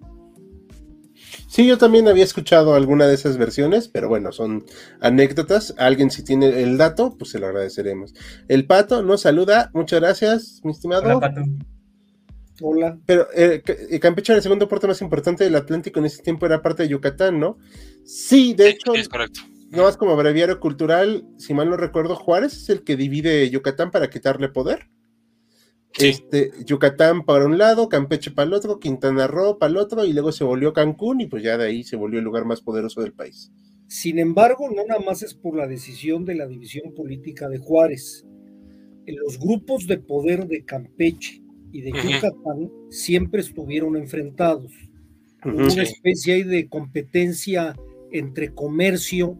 [1.48, 4.64] Sí, yo también había escuchado alguna de esas versiones, pero bueno, son
[5.00, 5.74] anécdotas.
[5.80, 8.14] Alguien si tiene el dato, pues se lo agradeceremos.
[8.48, 9.72] El pato nos saluda.
[9.74, 11.02] Muchas gracias, mi estimado.
[11.02, 11.42] Hola, pato.
[12.62, 13.00] Hola.
[13.06, 16.46] Pero eh, eh, Campeche era el segundo puerto más importante del Atlántico en ese tiempo,
[16.46, 17.58] era parte de Yucatán, ¿no?
[18.04, 18.94] Sí, de hecho.
[18.94, 19.42] es correcto.
[19.72, 23.90] No más como breviario cultural, si mal no recuerdo, Juárez es el que divide Yucatán
[23.90, 24.90] para quitarle poder.
[25.98, 30.14] Este, Yucatán para un lado, Campeche para el otro, Quintana Roo para el otro, y
[30.14, 33.02] luego se volvió Cancún, y pues ya de ahí se volvió el lugar más poderoso
[33.02, 33.52] del país.
[33.88, 38.26] Sin embargo, no nada más es por la decisión de la división política de Juárez.
[39.06, 41.41] En los grupos de poder de Campeche
[41.72, 44.72] y de Yucatán siempre estuvieron enfrentados.
[45.44, 47.76] Una especie de competencia
[48.12, 49.38] entre comercio.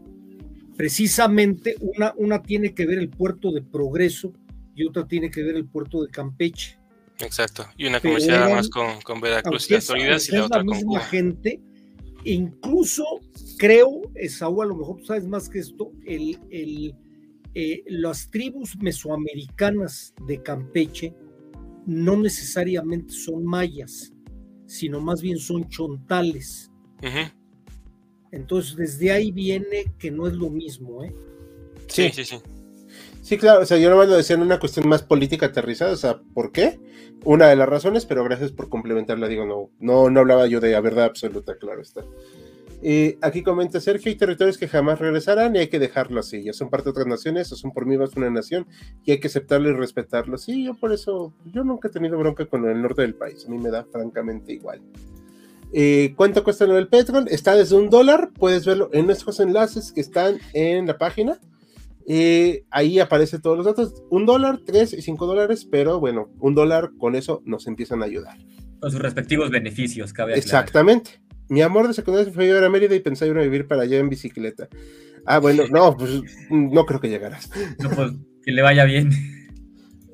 [0.76, 4.32] Precisamente una, una tiene que ver el puerto de Progreso
[4.74, 6.78] y otra tiene que ver el puerto de Campeche.
[7.20, 7.66] Exacto.
[7.76, 11.00] Y una comercial más con, con Veracruz y las Floridas y la otra con Cuba.
[11.00, 11.60] gente.
[12.24, 13.04] Incluso
[13.58, 16.94] creo, Esaú, a lo mejor tú sabes más que esto, el, el,
[17.54, 21.14] eh, las tribus mesoamericanas de Campeche
[21.86, 24.12] no necesariamente son mayas,
[24.66, 26.70] sino más bien son chontales.
[28.30, 31.14] Entonces, desde ahí viene que no es lo mismo, ¿eh?
[31.88, 32.36] Sí, sí, sí.
[33.20, 35.96] Sí, claro, o sea, yo no lo decía en una cuestión más política aterrizada, o
[35.96, 36.80] sea, ¿por qué?
[37.24, 40.72] Una de las razones, pero gracias por complementarla, digo, no, no, no hablaba yo de
[40.72, 42.04] la verdad absoluta, claro está.
[42.84, 46.52] Eh, aquí comenta Sergio, hay territorios que jamás regresarán y hay que dejarlo así, ya
[46.52, 48.66] son parte de otras naciones o son por mí más una nación
[49.04, 50.36] y hay que aceptarlo y respetarlo.
[50.36, 53.50] Sí, yo por eso, yo nunca he tenido bronca con el norte del país, a
[53.50, 54.80] mí me da francamente igual.
[55.72, 57.28] Eh, ¿Cuánto cuesta lo del Petron?
[57.28, 61.38] Está desde un dólar, puedes verlo en nuestros enlaces que están en la página.
[62.08, 66.56] Eh, ahí aparece todos los datos, un dólar, tres y cinco dólares, pero bueno, un
[66.56, 68.36] dólar con eso nos empiezan a ayudar.
[68.80, 71.22] Con sus respectivos beneficios, cabe Exactamente.
[71.52, 73.68] Mi amor de secundaria se fue a llevar a Mérida y pensaba ir a vivir
[73.68, 74.70] para allá en bicicleta.
[75.26, 77.50] Ah, bueno, no, pues no creo que llegaras.
[77.78, 78.12] No, pues
[78.42, 79.10] que le vaya bien.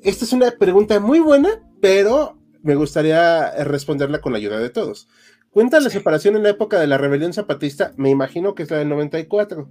[0.03, 1.47] Esta es una pregunta muy buena,
[1.79, 5.07] pero me gustaría responderla con la ayuda de todos.
[5.49, 8.79] Cuenta la separación en la época de la rebelión zapatista, me imagino que es la
[8.79, 9.69] del 94.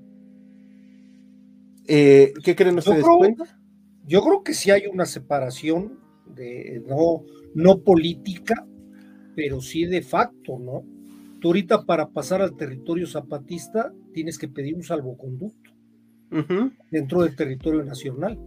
[1.86, 3.04] Eh, ¿Qué creen ustedes?
[3.04, 3.46] Yo creo,
[4.06, 6.00] yo creo que sí hay una separación
[6.34, 8.66] de no, no política,
[9.36, 10.97] pero sí de facto, ¿no?
[11.40, 15.70] Tú ahorita para pasar al territorio zapatista tienes que pedir un salvoconducto
[16.90, 18.38] dentro del territorio nacional.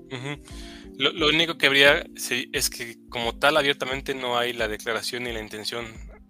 [0.98, 5.42] lo, único que habría es que como tal abiertamente no hay la declaración ni la
[5.42, 5.86] intención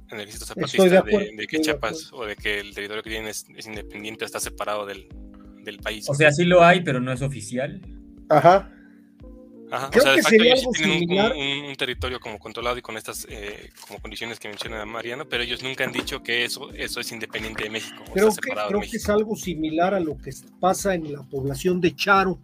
[0.10, 3.46] en el ejército zapatista de, que Chiapas o de que el territorio que tienen es,
[3.66, 5.08] independiente, está separado del,
[5.64, 6.10] del país.
[6.10, 7.82] O sea, sí lo hay, pero no es oficial.
[8.30, 8.72] Ajá.
[9.72, 13.26] Ajá, Creo o sea, que facto ellos tienen un, territorio como controlado y con estas
[13.30, 17.10] eh, como condiciones que menciona Mariano, pero ellos nunca han dicho que eso, eso es
[17.14, 18.04] independiente de México.
[18.14, 21.96] Creo, que, creo que es algo similar a lo que pasa en la población de
[21.96, 22.38] Charo,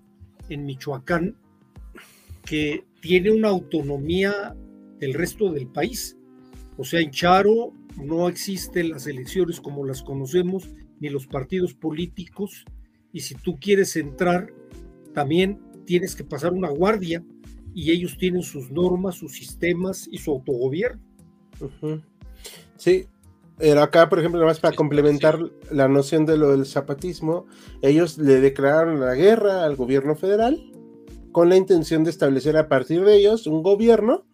[0.48, 1.36] en Michoacán,
[2.46, 4.56] que tiene una autonomía
[4.98, 6.18] del resto del país.
[6.78, 10.70] O sea, en Charo no existen las elecciones como las conocemos,
[11.02, 12.64] ni los partidos políticos,
[13.12, 14.54] y si tú quieres entrar,
[15.14, 17.24] también tienes que pasar una guardia
[17.74, 21.02] y ellos tienen sus normas, sus sistemas y su autogobierno.
[22.76, 23.08] Sí,
[23.58, 25.40] era acá, por ejemplo, nada más para complementar
[25.72, 27.48] la noción de lo del zapatismo,
[27.82, 30.62] ellos le declararon la guerra al gobierno federal
[31.32, 34.26] con la intención de establecer a partir de ellos un gobierno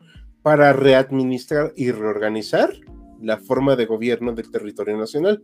[0.42, 2.74] para readministrar y reorganizar
[3.22, 5.44] la forma de gobierno del territorio nacional.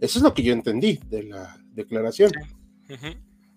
[0.00, 2.30] Eso es lo que yo entendí de la declaración.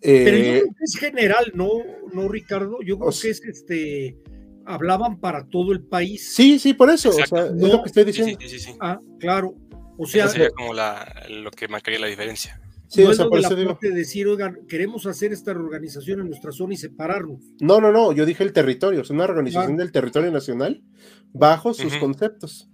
[0.02, 1.70] Pero yo creo que es general, ¿no,
[2.14, 2.80] no Ricardo?
[2.84, 4.18] Yo creo que es este
[4.66, 6.34] hablaban para todo el país.
[6.34, 8.38] Sí, sí, por eso, o sea, es lo que estoy diciendo.
[8.42, 9.56] Sí, sí, sí, ah, claro.
[9.98, 12.60] O sea, sería como la, lo que marcaría la diferencia.
[12.88, 13.78] Sí, o sea, por eso digo.
[13.82, 17.40] De decir, oigan, queremos hacer esta reorganización en nuestra zona y separarnos.
[17.62, 20.84] No, no, no, yo dije el territorio, es una organización del territorio nacional
[21.32, 22.70] bajo sus conceptos.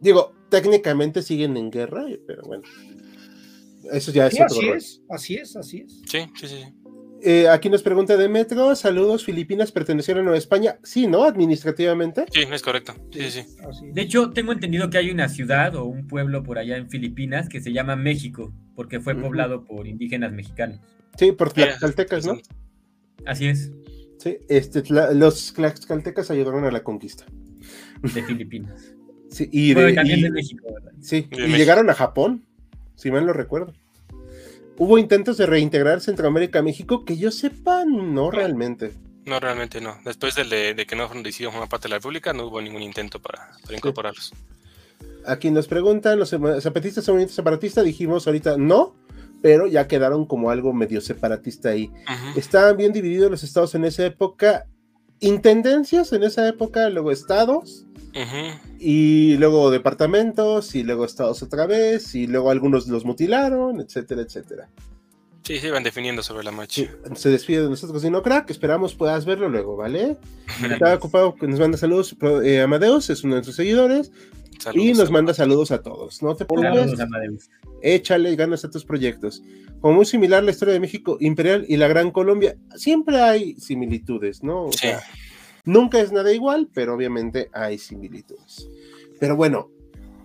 [0.00, 2.64] Digo, técnicamente siguen en guerra, pero bueno.
[3.92, 6.02] Eso ya es sí, así es, así es, así es.
[6.06, 6.64] Sí, sí, sí.
[7.22, 10.78] Eh, aquí nos pregunta Demetro, saludos, Filipinas pertenecieron a Nueva España.
[10.82, 11.24] Sí, ¿no?
[11.24, 12.26] Administrativamente.
[12.30, 12.94] Sí, es correcto.
[13.10, 13.44] Sí, sí.
[13.92, 17.48] De hecho, tengo entendido que hay una ciudad o un pueblo por allá en Filipinas
[17.48, 20.80] que se llama México, porque fue poblado por indígenas mexicanos.
[21.18, 22.38] Sí, por tlaxcaltecas, ¿no?
[23.24, 23.72] Así es.
[24.18, 24.82] Sí, este,
[25.14, 27.24] los tlaxcaltecas ayudaron a la conquista.
[28.02, 28.92] De Filipinas.
[29.28, 30.92] Sí, y de, también de México, ¿verdad?
[31.00, 32.45] Sí, y, llegaron a Japón,
[32.96, 33.72] si mal lo recuerdo.
[34.78, 37.04] ¿Hubo intentos de reintegrar Centroamérica a México?
[37.04, 38.92] Que yo sepa, no realmente.
[39.24, 39.98] No, realmente no.
[40.04, 43.20] Después de, de que no decidieron formar parte de la República, no hubo ningún intento
[43.20, 44.32] para, incorporarlos.
[45.26, 47.82] Aquí nos preguntan, ¿los zapatistas son un separatista?
[47.82, 48.94] Dijimos ahorita no,
[49.42, 51.90] pero ya quedaron como algo medio separatista ahí.
[52.36, 54.66] Estaban bien divididos los estados en esa época,
[55.20, 57.84] intendencias en esa época, luego estados,
[58.78, 64.68] y luego departamentos, y luego estados otra vez, y luego algunos los mutilaron, etcétera, etcétera.
[65.42, 66.82] Sí, se iban definiendo sobre la marcha.
[67.14, 70.16] se despide de nosotros, y no crack, esperamos puedas verlo luego, ¿vale?
[70.62, 74.10] Está ocupado, nos manda saludos, eh, Amadeus es uno de sus seguidores,
[74.72, 76.22] y nos manda saludos a todos.
[76.22, 76.98] No te preocupes.
[77.86, 79.42] Échale ganas a tus proyectos.
[79.80, 84.42] Como muy similar la historia de México Imperial y la Gran Colombia, siempre hay similitudes,
[84.42, 84.64] ¿no?
[84.64, 85.02] O sea,
[85.66, 88.68] Nunca es nada igual, pero obviamente hay similitudes.
[89.18, 89.68] Pero bueno,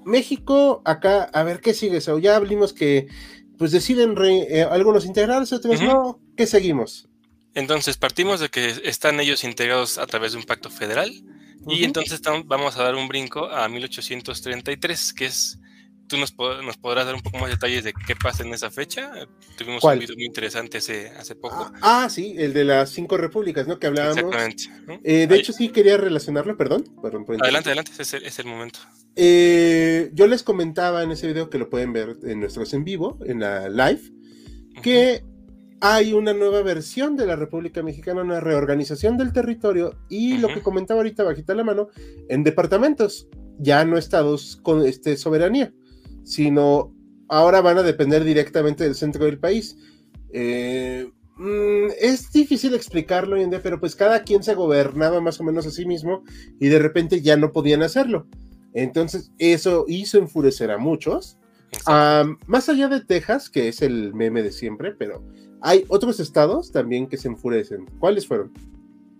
[0.06, 2.00] México, acá, a ver qué sigue.
[2.00, 3.08] So, ya hablamos que
[3.58, 6.20] pues deciden eh, algunos integrarse, otros no.
[6.38, 7.10] ¿Qué seguimos?
[7.56, 11.12] Entonces, partimos de que están ellos integrados a través de un pacto federal.
[11.68, 15.60] Y entonces vamos a dar un brinco a 1833, que es
[16.12, 16.32] tú nos,
[16.78, 19.12] podrás dar un poco más detalles de qué pasa en esa fecha.
[19.58, 21.72] Tuvimos un video muy interesante hace, hace poco.
[21.82, 23.80] Ah, ah, sí, el de las cinco repúblicas, ¿no?
[23.80, 24.18] Que hablábamos.
[24.18, 24.66] Exactamente.
[25.04, 26.84] Eh, de hecho, sí quería relacionarlo, perdón.
[27.02, 28.80] adelante, adelante, es el, es el momento.
[29.16, 33.18] Eh, yo les comentaba en ese video que lo pueden ver en nuestros en vivo,
[33.26, 34.02] en la live,
[34.84, 35.24] que
[35.80, 40.62] hay una nueva versión de la República Mexicana, una reorganización del territorio y lo que
[40.62, 41.88] comentaba ahorita bajita la mano,
[42.28, 45.74] en departamentos, ya no estados con este, soberanía
[46.24, 46.94] sino
[47.28, 49.78] ahora van a depender directamente del centro del país.
[50.34, 55.40] Eh, mm, es difícil explicarlo hoy en día, pero pues cada quien se gobernaba más
[55.40, 56.24] o menos a sí mismo
[56.60, 58.28] y de repente ya no podían hacerlo.
[58.74, 61.38] Entonces eso hizo enfurecer a muchos.
[62.48, 65.24] más allá de Texas, que es el meme de siempre, pero
[65.62, 67.86] hay otros estados también que se enfurecen.
[68.00, 68.52] ¿Cuáles fueron?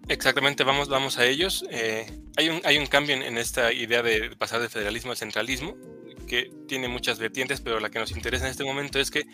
[0.08, 1.64] Exactamente, vamos, vamos a ellos.
[1.70, 5.76] Eh, hay, un, hay un cambio en, esta idea de pasar del federalismo al centralismo
[6.32, 9.26] que tiene muchas vertientes, pero la que nos interesa en este momento es que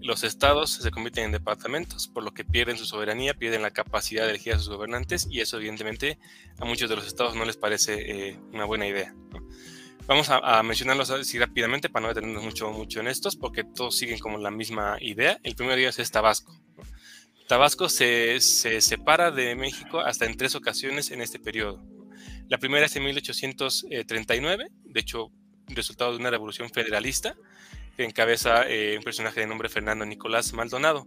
[0.00, 4.24] los estados se convierten en departamentos, por lo que pierden su soberanía, pierden la capacidad
[4.24, 6.18] de elegir a sus gobernantes y eso evidentemente
[6.58, 9.14] a muchos de los estados no les parece eh, una buena idea.
[10.08, 14.18] Vamos a, mencionarlos así rápidamente para no detenernos mucho, mucho en estos, porque todos siguen
[14.18, 15.38] como la misma idea.
[15.44, 16.60] El primero de ellos es Tabasco.
[17.46, 21.80] Tabasco se, se separa de México hasta en tres ocasiones en este periodo.
[22.48, 25.30] La primera es en 1839, de hecho
[25.76, 27.36] resultado de una revolución federalista
[27.96, 31.06] que encabeza eh, un personaje de nombre Fernando Nicolás Maldonado.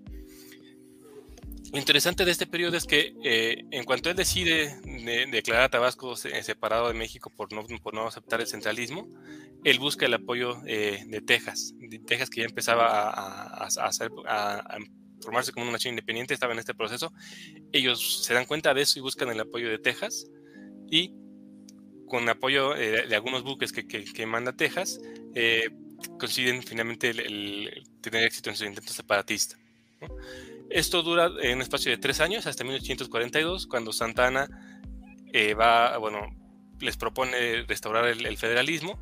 [1.74, 4.80] Lo interesante de este periodo es que eh, en cuanto él decide
[5.32, 9.10] declarar a Tabasco separado de México por no, por no aceptar el centralismo,
[9.64, 14.78] él busca el apoyo eh, de Texas, de Texas que ya empezaba a, hacer, a,
[15.24, 17.12] formarse como una nación independiente, estaba en este proceso.
[17.72, 20.28] Ellos se dan cuenta de eso y buscan el apoyo de Texas
[20.92, 21.16] y
[22.14, 25.02] con apoyo eh, de algunos buques que, que, manda Texas,
[25.34, 25.72] eh,
[26.20, 29.58] consiguen finalmente el, tener éxito en su intento separatista.
[30.70, 34.48] Esto dura en un espacio de tres años, hasta 1842, cuando Santana
[35.34, 36.20] eh, va, bueno,
[36.80, 39.00] les propone restaurar el, federalismo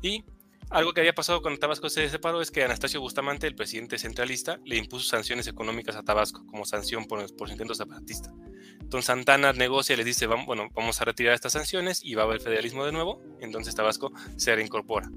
[0.00, 0.22] y
[0.70, 4.60] algo que había pasado cuando Tabasco se separó es que Anastasio Bustamante, el presidente centralista,
[4.64, 8.32] le impuso sanciones económicas a Tabasco como sanción por, por su intento separatista.
[8.80, 12.26] Entonces Santana negocia y les dice, bueno, vamos a retirar estas sanciones y va a
[12.26, 13.20] haber federalismo de nuevo.
[13.40, 15.10] Entonces Tabasco se reincorpora.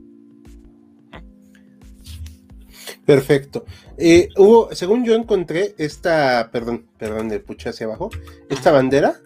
[3.06, 3.66] Perfecto.
[3.98, 8.10] Eh, hubo, según yo encontré esta, perdón, perdón, de pucha hacia abajo,
[8.50, 9.20] esta bandera,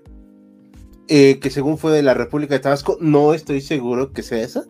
[1.09, 4.63] eh, que según fue de la República de Tabasco, no estoy seguro que sea esa.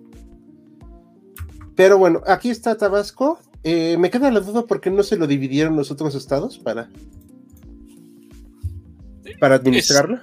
[1.75, 3.39] Pero bueno, aquí está Tabasco.
[3.63, 6.89] Eh, me queda la duda por qué no se lo dividieron los otros estados para,
[9.39, 10.19] para administrarlo.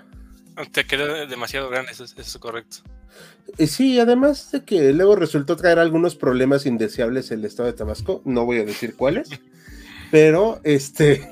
[0.72, 2.78] te queda demasiado grande, eso, es correcto.
[3.58, 8.22] Eh, sí, además de que luego resultó traer algunos problemas indeseables el estado de Tabasco,
[8.24, 9.28] no voy a decir cuáles,
[10.10, 11.28] pero este,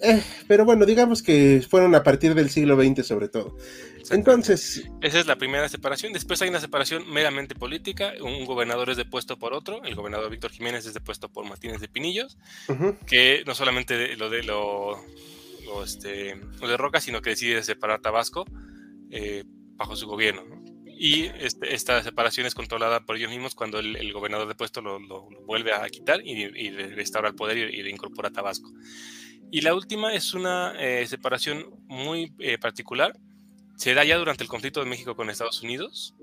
[0.00, 3.56] eh, pero bueno, digamos que fueron a partir del siglo XX sobre todo.
[4.10, 4.88] Entonces...
[5.00, 6.12] Esa es la primera separación.
[6.12, 8.12] Después hay una separación meramente política.
[8.20, 9.82] Un gobernador es depuesto por otro.
[9.84, 12.38] El gobernador Víctor Jiménez es depuesto por Martínez de Pinillos.
[13.06, 14.98] Que no solamente lo de lo,
[15.84, 18.44] este, lo, de Roca, sino que decide separar Tabasco
[19.10, 19.44] eh,
[19.76, 20.42] bajo su gobierno.
[21.00, 25.28] Y este, esta separación es controlada por ellos mismos cuando el, gobernador depuesto lo, lo,
[25.46, 28.72] vuelve a quitar y, restaura el poder y, y incorpora Tabasco.
[29.50, 33.16] Y la última es una eh, separación muy eh, particular.
[33.78, 36.16] Se da ya durante el conflicto de México con Estados Unidos.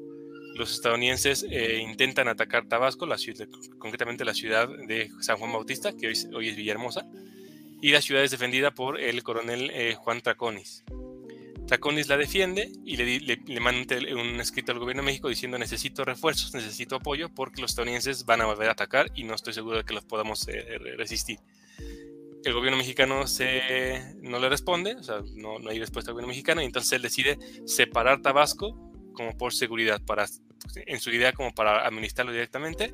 [0.56, 3.08] Los estadounidenses eh, intentan atacar Tabasco,
[3.80, 7.08] concretamente la ciudad de San Juan Bautista, que hoy, es Villahermosa,
[7.82, 10.84] y la ciudad es defendida por el coronel Juan Traconis.
[11.66, 16.04] Traconis la defiende y le, le, manda un escrito al gobierno de México diciendo necesito
[16.04, 19.78] refuerzos, necesito apoyo porque los estadounidenses van a volver a atacar y no estoy seguro
[19.78, 20.46] de que los podamos
[20.98, 21.40] resistir
[22.46, 26.30] el gobierno mexicano se, no le responde, o sea, no, no hay respuesta al gobierno
[26.30, 30.26] mexicano, y entonces él decide separar Tabasco como por seguridad, para,
[30.76, 32.94] en su idea como para administrarlo directamente,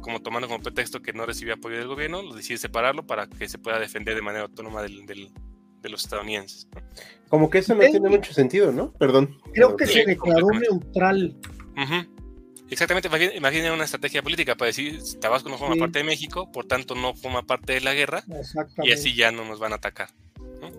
[0.00, 3.48] como tomando como pretexto que no recibe apoyo del gobierno, lo decide separarlo para que
[3.48, 6.68] se pueda defender de manera autónoma del, de los estadounidenses.
[7.28, 8.92] Como que eso no tiene mucho sentido, ¿no?
[8.92, 9.38] Perdón.
[9.54, 11.36] Creo que se declaró neutral.
[12.70, 16.94] Exactamente, imaginen una estrategia política para decir Tabasco no forma parte de México, por tanto
[16.94, 18.22] no forma parte de la guerra
[18.82, 20.08] y así ya no nos van a atacar.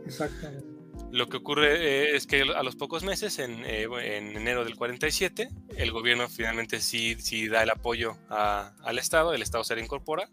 [0.06, 0.82] Exactamente.
[1.12, 4.78] Lo que ocurre eh, es que a los pocos meses, en, eh, en, enero del
[4.78, 10.30] 47, el gobierno finalmente sí, sí da el apoyo al Estado, el Estado se reincorpora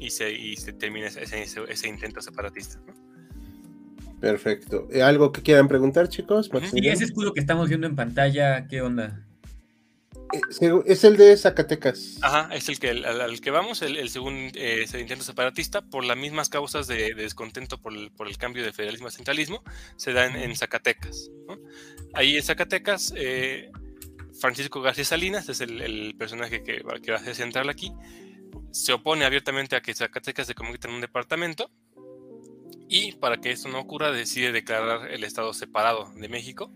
[0.00, 2.80] y se, y se termina ese, ese, intento separatista.
[4.20, 4.88] Perfecto.
[5.02, 6.50] ¿Algo que quieran preguntar, chicos?
[6.72, 9.26] Y ese escudo que estamos viendo en pantalla, ¿qué onda?
[10.60, 12.18] Eh, es el de Zacatecas.
[12.22, 16.48] Ajá, es el que al, que vamos, el, segundo eh, intento separatista, por las mismas
[16.48, 19.62] causas de, descontento por el, por el, cambio de federalismo a centralismo,
[19.96, 21.30] se da en, Zacatecas.
[22.14, 23.70] Ahí en Zacatecas, eh,
[24.40, 27.92] Francisco García Salinas es el, personaje que, que, va a ser central aquí,
[28.72, 31.70] se opone abiertamente a que Zacatecas se convierta en un departamento
[32.88, 36.70] y para que esto no ocurra decide declarar el estado separado de México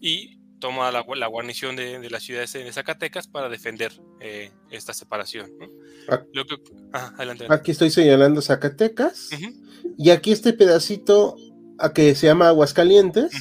[0.00, 5.50] y toma la, la guarnición de, la ciudad de Zacatecas para defender eh, esta separación.
[7.50, 9.30] Aquí estoy señalando Zacatecas
[9.98, 11.36] y aquí este pedacito
[11.78, 13.32] a que se llama Aguascalientes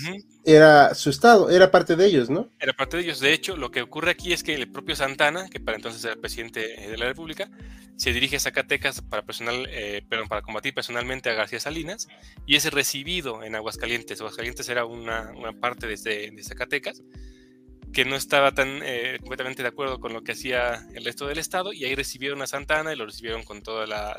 [0.44, 2.50] era su estado, era parte de ellos, ¿no?
[2.60, 3.20] Era parte de ellos.
[3.20, 6.16] De hecho, lo que ocurre aquí es que el propio Santana, que para entonces era
[6.16, 7.50] presidente eh, de la República,
[7.96, 12.08] se dirige a Zacatecas para, personal, eh, para combatir personalmente a García Salinas
[12.48, 14.20] y es recibido en Aguascalientes.
[14.20, 17.04] Aguascalientes era una, una parte de, Zacatecas
[17.94, 21.38] que no estaba tan eh, completamente de acuerdo con lo que hacía el resto del
[21.38, 24.16] estado y ahí recibieron a Santana y lo recibieron con toda la,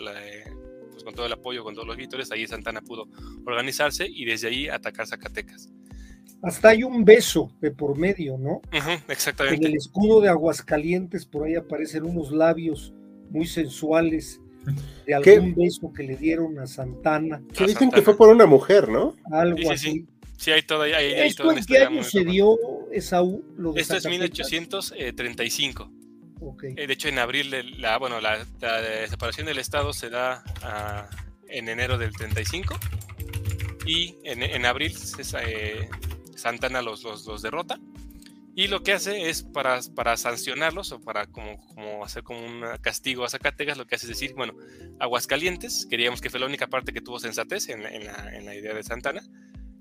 [0.93, 2.31] pues con todo el apoyo, con todos los vítores.
[2.31, 3.09] Ahí Santana pudo
[3.47, 5.71] organizarse y desde ahí atacar Zacatecas.
[6.43, 8.61] Hasta hay un beso de por medio, ¿no?
[9.09, 9.65] exactamente.
[9.65, 12.93] En el escudo de Aguascalientes por ahí aparecen unos labios
[13.31, 14.41] muy sensuales
[15.07, 17.41] de algún beso que le dieron a Santana.
[17.57, 19.15] Que dicen que fue por una mujer, ¿no?
[19.31, 20.07] Algo así.
[20.37, 20.93] Sí, hay todo ahí.
[20.93, 22.59] Hay, ¿Esto en qué año se dio,
[22.91, 23.45] Esaú?
[23.57, 25.91] Lo de Esto es 1835.
[26.41, 26.75] Okay.
[26.77, 28.45] Eh, de hecho, en abril, la, bueno, la,
[29.09, 31.09] separación del Estado se da ah,
[31.47, 32.75] en enero del 35
[33.87, 35.89] y en, en abril se, eh,
[36.37, 37.79] Santana los, los, derrota.
[38.55, 42.63] Y lo que hace es para, para sancionarlos o para como, como hacer como un
[42.83, 44.55] castigo a Zacatecas, lo que hace es decir, bueno,
[45.01, 48.75] Aguascalientes, queríamos que fue la única parte que tuvo sensatez en la, en la, idea
[48.75, 49.23] de Santana,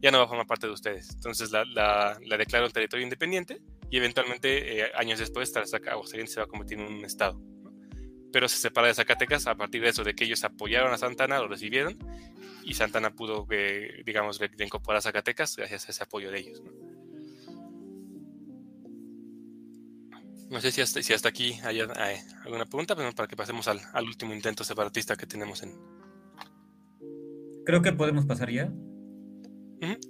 [0.01, 1.09] ya no va a formar parte de ustedes.
[1.15, 6.39] Entonces la, la, la declara un territorio independiente y eventualmente, eh, años después, Aguascalientes se
[6.39, 7.41] va a convertir en un estado.
[8.31, 11.39] Pero se separa de Zacatecas a partir de eso, de que ellos apoyaron a Santana,
[11.39, 11.97] lo recibieron
[12.63, 16.61] y Santana pudo, eh, digamos, incorporar a Zacatecas gracias a ese apoyo de ellos.
[20.49, 23.79] No, sé si hasta, si hasta aquí hay, alguna pregunta, pero para que pasemos al,
[24.05, 25.77] último intento separatista que tenemos en...
[27.65, 28.71] Creo que podemos pasar ya.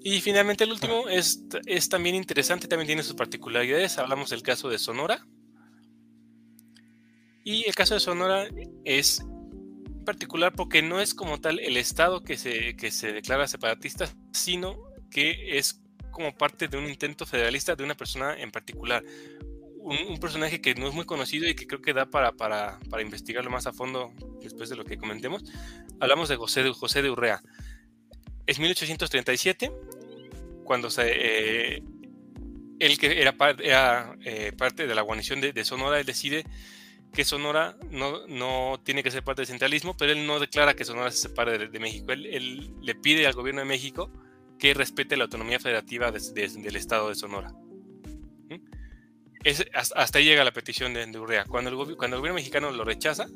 [0.04, 4.00] Y finalmente el último es, es también interesante, también tiene sus particularidades.
[4.00, 5.26] Hablamos del caso de Sonora.
[7.44, 8.48] Y el caso de Sonora
[8.86, 9.24] es
[10.06, 14.78] particular porque no es como tal el Estado que se, que se declara separatista, sino
[15.10, 15.82] que es
[16.12, 19.04] como parte de un intento federalista de una persona en particular.
[19.80, 23.02] un, personaje que no es muy conocido y que creo que da para, para, para,
[23.02, 25.44] investigarlo más a fondo después de lo que comentemos.
[26.00, 27.42] Hablamos de José de, José de Urrea.
[28.46, 29.72] Es 1837,
[30.64, 31.84] cuando se, eh,
[32.80, 36.44] él que era, era eh, parte de la guarnición de, Sonora, él decide
[37.14, 40.86] que Sonora no, no, tiene que ser parte del centralismo, pero él no declara que
[40.86, 42.12] Sonora se separe de, México.
[42.12, 44.10] Él, él, le pide al gobierno de México
[44.58, 47.52] que respete la autonomía federativa del estado de Sonora
[49.74, 51.46] hasta ahí llega la petición de, Urrea.
[51.46, 53.28] Cuando el, cuando el gobierno mexicano lo rechaza,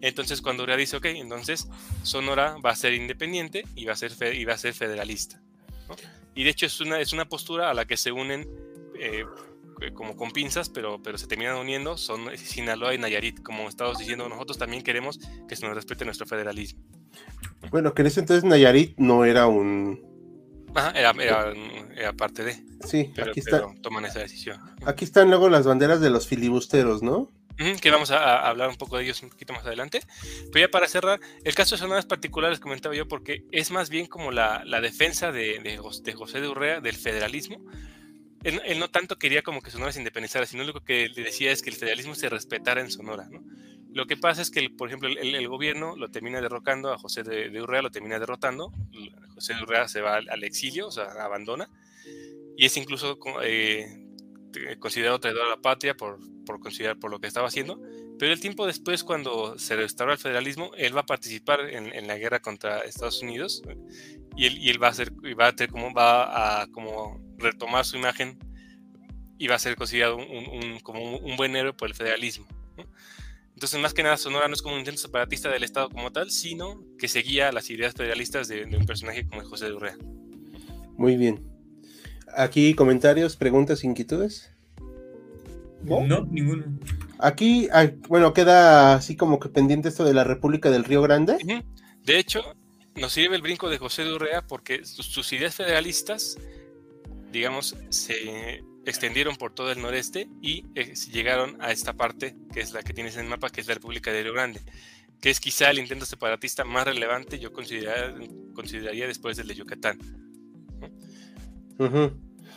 [0.00, 1.68] entonces cuando Urrea dice, ok, entonces
[2.02, 5.40] Sonora va a ser independiente y va a ser, y va a ser federalista.
[6.34, 8.48] Y de hecho es una, es una postura a la que se unen
[8.98, 9.24] eh,
[9.94, 14.28] como con pinzas, pero, pero se terminan uniendo, son Sinaloa y Nayarit, como estamos diciendo,
[14.28, 15.18] nosotros también queremos
[15.48, 16.82] que se nos respete nuestro federalismo.
[17.70, 20.00] Bueno, que en ese entonces Nayarit no era un,
[20.94, 22.54] era, parte de.
[22.84, 23.80] Sí, pero, aquí están.
[23.80, 24.60] toman esa decisión.
[24.84, 27.30] Aquí están luego las banderas de los filibusteros, ¿no?
[27.80, 30.00] que vamos a, hablar un poco de ellos un poquito más adelante.
[30.52, 34.06] Pero ya para cerrar, el caso de Sonoras Particulares comentaba yo porque es más bien
[34.06, 37.64] como la, defensa de, de, José de Urrea del federalismo.
[38.42, 41.62] Él, no tanto quería como que Sonora se independizara, sino lo que le decía es
[41.62, 43.42] que el federalismo se respetara en Sonora, ¿no?
[43.92, 47.62] Lo que pasa es que, por ejemplo, el, gobierno lo termina derrocando, a José de,
[47.62, 48.70] Urrea lo termina derrotando,
[49.34, 51.70] José de Urrea se va al, exilio, o sea, abandona,
[52.58, 54.05] y es incluso eh,
[54.78, 57.80] considerado traidor a la patria por, por, considerar por lo que estaba haciendo,
[58.18, 62.16] pero el tiempo después, cuando se restaura el federalismo, él va a participar en, la
[62.16, 63.62] guerra contra Estados Unidos
[64.36, 67.84] y él, y él va a ser, va a tener como, va a como retomar
[67.84, 68.38] su imagen
[69.38, 72.46] y va a ser considerado un, como un, buen héroe por el federalismo.
[73.54, 76.30] Entonces, más que nada, Sonora no es como un intento separatista del Estado como tal,
[76.30, 79.96] sino que seguía las ideas federalistas de, un personaje como José de Urrea.
[80.96, 81.55] Muy bien.
[82.36, 84.50] Aquí comentarios, preguntas, inquietudes.
[85.82, 86.64] No, no ninguno.
[87.18, 91.64] Aquí, ah, bueno, queda así como que pendiente esto de la República del Río Grande.
[92.02, 92.42] De hecho,
[92.94, 96.36] nos sirve el brinco de José de Urrea porque sus ideas federalistas,
[97.32, 102.72] digamos, se extendieron por todo el noreste y eh, llegaron a esta parte, que es
[102.72, 104.60] la que tienes en el mapa, que es la República de Río Grande,
[105.20, 109.98] que es quizá el intento separatista más relevante, yo consideraría, consideraría después del de Yucatán.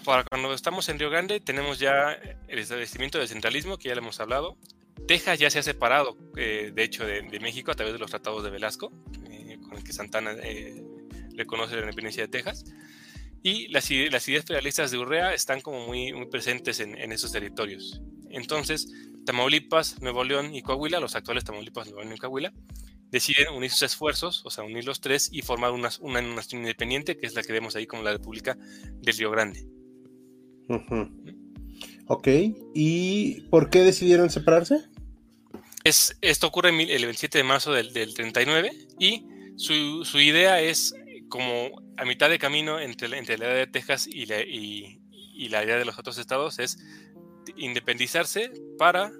[0.09, 2.13] Para cuando estamos en Río Grande, tenemos ya
[2.47, 4.57] el establecimiento del centralismo, que ya le hemos hablado.
[5.07, 8.43] Texas ya se ha separado, eh, de hecho, de, México a través de los tratados
[8.43, 8.91] de Velasco,
[9.29, 10.35] eh, con el que Santana
[11.35, 12.65] reconoce la independencia de Texas.
[13.43, 18.01] Y las, las ideas federalistas de Urrea están como muy, muy presentes en, esos territorios.
[18.31, 18.91] Entonces,
[19.27, 22.51] Tamaulipas, Nuevo León y Coahuila, los actuales Tamaulipas, Nuevo León y Coahuila,
[23.11, 27.15] deciden unir sus esfuerzos, o sea, unir los tres y formar una, una, nación independiente,
[27.15, 29.78] que es la que vemos ahí como la República del Río Grande.
[32.07, 32.27] Ok,
[32.73, 34.85] ¿y por qué decidieron separarse?
[35.83, 40.93] Es, esto ocurre el 27 de marzo del, del 39 y su, su idea es
[41.29, 44.99] como a mitad de camino entre, entre la idea de Texas y la, y,
[45.49, 46.77] la idea de los otros estados es
[47.55, 49.11] independizarse para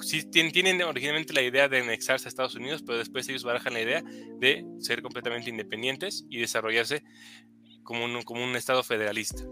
[0.00, 3.80] si tienen, originalmente la idea de anexarse a Estados Unidos, pero después ellos barajan la
[3.80, 4.02] idea
[4.38, 7.02] de ser completamente independientes y desarrollarse
[7.82, 9.42] como un, como un Estado federalista,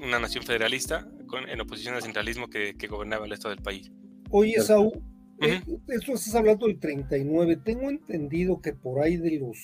[0.00, 3.90] una nación federalista con, en oposición al centralismo que, gobernaba el resto del país.
[4.30, 4.92] Oye, Saúl,
[5.40, 7.56] eh, eso estás hablando del 39.
[7.64, 9.58] Tengo entendido que por ahí de los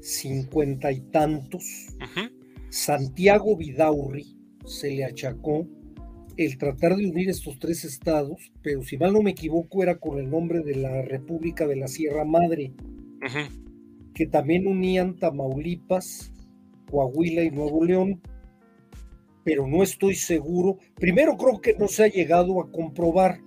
[0.00, 1.64] cincuenta y tantos,
[2.68, 5.66] Santiago Vidaurri se le achacó
[6.36, 10.18] el tratar de unir estos tres estados, pero si mal no me equivoco era con
[10.18, 12.72] el nombre de la República de la Sierra Madre,
[14.14, 16.32] que también unían Tamaulipas,
[16.90, 18.20] Coahuila y Nuevo León,
[19.44, 20.78] pero no estoy seguro.
[20.94, 23.40] Primero creo que no se ha llegado a comprobar,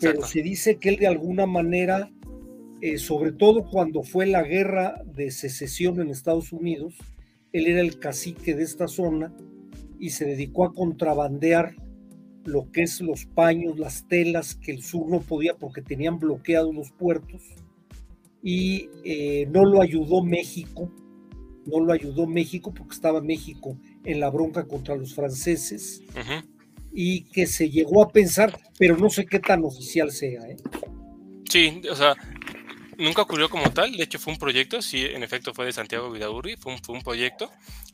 [0.00, 2.10] pero se dice que él de alguna manera
[2.82, 6.96] eh, sobre todo cuando fue la guerra de secesión en Estados Unidos,
[7.52, 9.32] él era el cacique de esta zona
[10.00, 11.76] y se dedicó a contrabandear
[12.44, 16.74] lo que es los paños, las telas que el sur no podía porque tenían bloqueados
[16.74, 17.54] los puertos
[18.42, 20.90] y eh, no lo ayudó México,
[21.66, 26.02] no lo ayudó México porque estaba México en la bronca contra los franceses
[26.92, 30.42] y que se llegó a pensar, pero no sé qué tan oficial sea.
[30.42, 30.56] ¿eh?
[31.48, 32.14] Sí, o sea,
[32.98, 36.10] nunca ocurrió como tal, de hecho fue un proyecto, sí, en efecto fue de Santiago
[36.10, 37.50] Vidaurri, fue un, fue un proyecto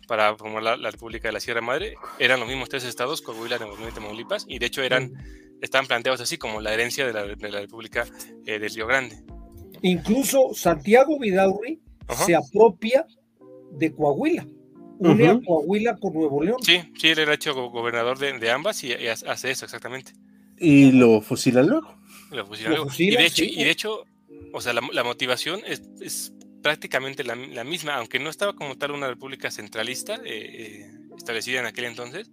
[0.06, 3.76] para formar la, República de la Sierra Madre, eran los mismos tres estados, Coahuila, Nuevo
[3.76, 5.12] León y Tamaulipas, y de hecho eran,
[5.60, 8.06] estaban planteados así como la herencia de la, de la República
[8.46, 9.22] eh, del Río Grande.
[9.82, 11.80] Incluso Santiago Vidaurri
[12.26, 13.06] se apropia
[13.72, 14.46] de Coahuila.
[14.98, 16.58] Une a Coahuila con Nuevo León.
[16.62, 20.12] Sí, sí, él era hecho gobernador de, ambas y, hace eso exactamente.
[20.58, 21.94] Y lo fusilan luego.
[22.30, 22.90] Lo fusilan luego.
[22.96, 24.04] y, de hecho, y de hecho,
[24.52, 26.32] o sea, la, motivación es,
[26.62, 31.66] prácticamente la, misma, aunque no estaba como tal una república centralista eh, eh, establecida en
[31.66, 32.30] aquel entonces.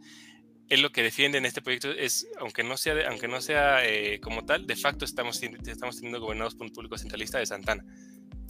[0.67, 4.19] Él lo que defiende en este proyecto es, aunque no sea, aunque no sea eh,
[4.19, 7.85] como tal, de facto estamos, estamos teniendo gobernados por un público centralista de Santana.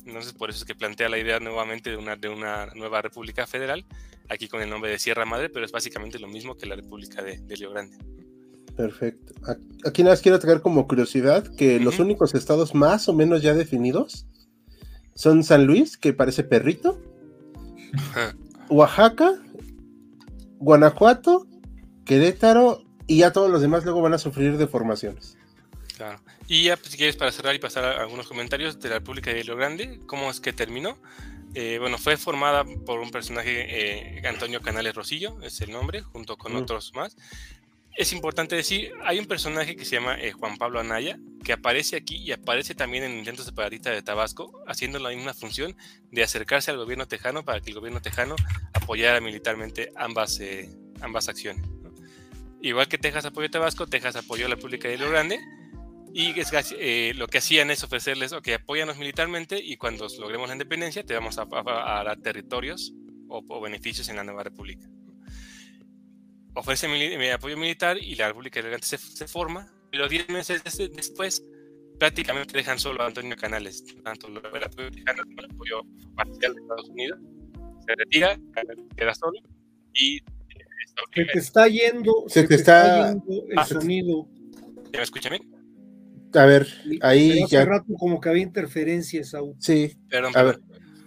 [0.05, 3.47] Entonces, por eso es que plantea la idea nuevamente de una, de una nueva república
[3.47, 3.85] federal,
[4.29, 7.21] aquí con el nombre de Sierra Madre, pero es básicamente lo mismo que la república
[7.21, 7.97] de, de Río Grande.
[8.75, 9.33] Perfecto.
[9.85, 13.53] Aquí nada más quiero traer como curiosidad que los únicos estados más o menos ya
[13.53, 14.27] definidos
[15.15, 17.01] son San Luis, que parece perrito,
[18.69, 19.33] Oaxaca,
[20.59, 21.47] Guanajuato,
[22.03, 25.37] Querétaro y ya todos los demás luego van a sufrir deformaciones.
[25.95, 26.19] Claro.
[26.47, 29.31] Y ya, pues, si quieres, para cerrar y pasar a algunos comentarios de la República
[29.31, 30.97] de Río Grande, ¿cómo es que terminó?
[31.53, 36.37] Eh, bueno, fue formada por un personaje, eh, Antonio Canales Rosillo, es el nombre, junto
[36.37, 37.15] con otros más.
[37.95, 41.95] Es importante decir, hay un personaje que se llama eh, Juan Pablo Anaya, que aparece
[41.95, 45.77] aquí y aparece también en Intentos Separatista de Tabasco, haciendo la misma función
[46.11, 48.35] de acercarse al gobierno tejano para que el gobierno tejano
[48.73, 50.41] apoyara militarmente ambas,
[50.99, 51.65] ambas acciones.
[52.59, 55.39] Igual que Texas apoyó a Tabasco, Texas apoyó a la República de Río Grande,
[56.17, 56.33] y
[56.79, 61.13] eh, lo que hacían es ofrecerles, ok, apóyanos militarmente y cuando logremos la independencia te
[61.13, 62.93] vamos a, dar territorios
[63.27, 64.87] o, beneficios en la nueva república.
[66.53, 66.89] Ofrecen
[67.33, 71.43] apoyo militar y la República de se, se forma, pero 10 meses después
[71.99, 74.89] prácticamente dejan solo a Antonio Canales, tanto el apoyo
[75.21, 75.81] como el apoyo
[76.15, 77.19] parcial de Estados Unidos.
[77.85, 78.39] Se retira,
[78.95, 79.41] queda solo
[79.93, 80.21] y...
[81.13, 84.29] Se te está yendo, se, te, está, yendo el ah, sonido.
[84.93, 85.54] ¿Ya me escuchan bien?
[86.35, 86.67] A ver,
[87.01, 87.65] ahí hace ya.
[87.65, 89.35] rato como que había interferencias.
[89.59, 89.97] Sí.
[90.09, 90.59] Perdón, a ver.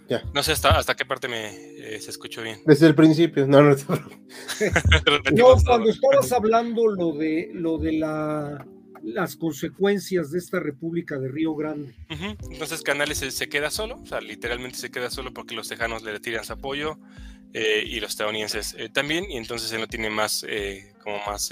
[0.09, 0.23] Ya.
[0.33, 1.49] No sé hasta, hasta qué parte me
[1.95, 2.59] eh, se escuchó bien.
[2.65, 3.75] Desde el principio, no, no.
[5.35, 8.65] no, cuando estabas hablando lo de lo de la
[9.03, 11.93] las consecuencias de esta República de Río Grande.
[12.09, 16.11] Entonces Canales se, queda solo, o sea, literalmente se queda solo porque los tejanos le
[16.11, 16.99] retiran su apoyo
[17.53, 20.45] eh, y los estadounidenses eh, también, y entonces él no tiene más
[21.01, 21.49] como más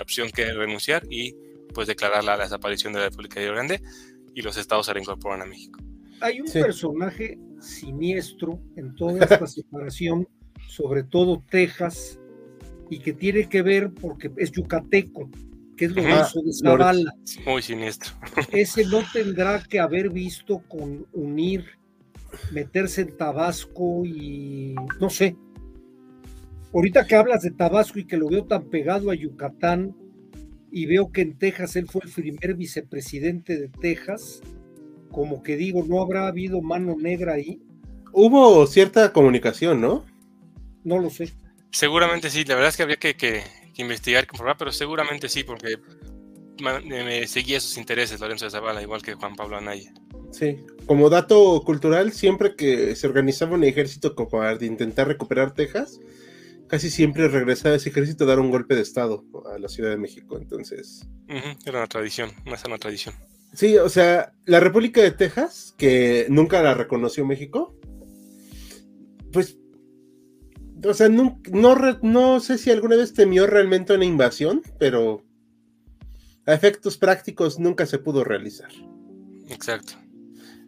[0.00, 1.34] opción que renunciar y
[1.72, 3.82] pues declarar la desaparición de la República de Río Grande
[4.34, 5.80] y los estados se reincorporan a México.
[6.20, 10.28] Hay un personaje siniestro en toda esta separación,
[10.68, 12.18] sobre todo Texas,
[12.90, 15.30] y que tiene que ver porque es yucateco,
[15.76, 17.14] que es Lorenzo de Zavala.
[17.46, 18.12] Muy siniestro.
[18.52, 21.64] Ese no tendrá que haber visto con unir,
[22.52, 25.36] meterse en Tabasco y no sé.
[26.74, 29.96] Ahorita que hablas de Tabasco y que lo veo tan pegado a Yucatán,
[30.72, 34.40] y veo que en Texas él fue el primer vicepresidente de Texas,
[35.10, 37.60] como que digo, no habrá habido mano negra ahí.
[38.12, 40.04] Hubo cierta comunicación, ¿no?
[40.84, 41.32] No lo sé.
[41.70, 43.42] Seguramente sí, la verdad es que habría que, que,
[43.76, 45.76] investigar, comprobar, pero seguramente sí, porque
[46.84, 49.92] me seguía sus intereses Lorenzo de Zavala, igual que Juan Pablo Anaya.
[50.30, 56.00] Sí, como dato cultural, siempre que se organizaba un ejército como para intentar recuperar Texas,
[56.70, 59.96] casi siempre regresaba ese ejército a dar un golpe de estado a la Ciudad de
[59.96, 60.38] México.
[60.38, 61.06] Entonces.
[61.26, 63.14] era una tradición, una sana tradición.
[63.52, 67.76] Sí, o sea, la República de Texas, que nunca la reconoció México,
[69.32, 69.56] pues.
[70.82, 75.26] O sea, no, no, no sé si alguna vez temió realmente una invasión, pero
[76.46, 78.70] a efectos prácticos nunca se pudo realizar.
[79.48, 79.94] Exacto.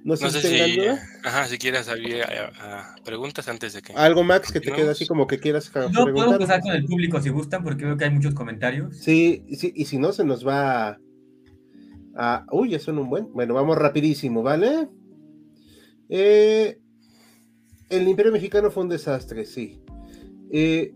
[0.04, 0.80] No sé, si,
[1.22, 3.92] ajá, si quieres abrir a, preguntas antes de que.
[3.92, 7.20] Algo, Max, que te quede así como que quieras No, puedo empezar con el público
[7.20, 8.96] si gustan, porque veo que hay muchos comentarios.
[8.96, 10.98] Sí, sí y si no, se nos va
[12.16, 12.46] a.
[12.50, 13.32] Uy, eso no un buen.
[13.32, 14.88] Bueno, vamos rapidísimo, ¿vale?
[16.08, 16.80] Eh,
[17.88, 19.80] el Imperio Mexicano fue un desastre, sí.
[20.50, 20.94] Eh,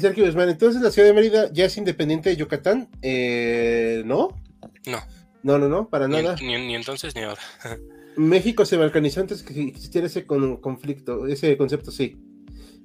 [0.00, 4.28] Sergio Guzmán, entonces la ciudad de Mérida ya es independiente de Yucatán, eh, ¿no?
[4.86, 4.98] No.
[5.42, 6.36] No, no, no, para nada.
[6.40, 7.40] ni entonces ni ahora.
[8.16, 12.18] México se balcanizó antes que existiera ese conflicto, ese concepto, sí.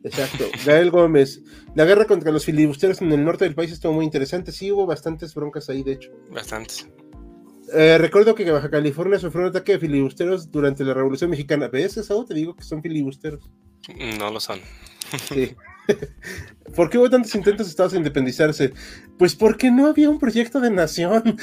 [0.04, 0.46] Exacto.
[0.66, 1.42] Gael Gómez.
[1.74, 4.52] La guerra contra los filibusteros en el norte del país estuvo muy interesante.
[4.52, 6.12] Sí, hubo bastantes broncas ahí, de hecho.
[6.32, 6.88] Bastantes.
[7.74, 11.68] Eh, recuerdo que Baja California sufrió un ataque de filibusteros durante la Revolución Mexicana.
[11.68, 12.24] ¿Ves eso?
[12.24, 13.50] Te digo que son filibusteros.
[14.20, 14.60] No lo son.
[15.28, 15.56] Sí.
[16.76, 18.74] ¿Por qué hubo tantos intentos de Estados de independizarse?
[19.18, 21.38] Pues porque no había un proyecto de nación.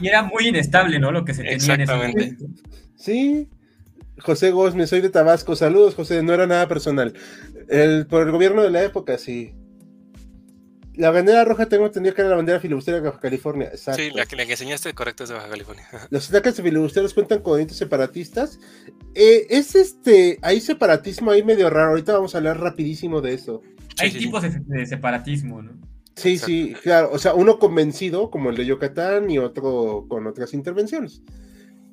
[0.00, 1.12] Y era muy inestable, ¿no?
[1.12, 2.22] Lo que se tenía Exactamente.
[2.22, 2.64] en ese momento.
[2.96, 3.48] Sí.
[4.20, 5.56] José Gómez, soy de Tabasco.
[5.56, 6.22] Saludos, José.
[6.22, 7.14] No era nada personal.
[7.68, 9.54] El, por el gobierno de la época, sí.
[10.96, 13.66] La bandera roja tengo entendido que era la bandera filibustera de Baja California.
[13.66, 14.00] Exacto.
[14.00, 15.84] Sí, la que, la que enseñaste correcto es de Baja California.
[16.10, 18.60] Los ataques de filibusteros cuentan con movimientos separatistas.
[19.14, 21.90] Eh, es este, hay separatismo ahí medio raro.
[21.90, 23.62] Ahorita vamos a hablar rapidísimo de eso.
[23.98, 25.72] Hay Sí, sí, tipos de, de separatismo, ¿no?
[26.14, 26.46] Sí, Exacto.
[26.46, 27.10] sí, claro.
[27.12, 31.22] O sea, uno convencido, como el de Yucatán, y otro con otras intervenciones.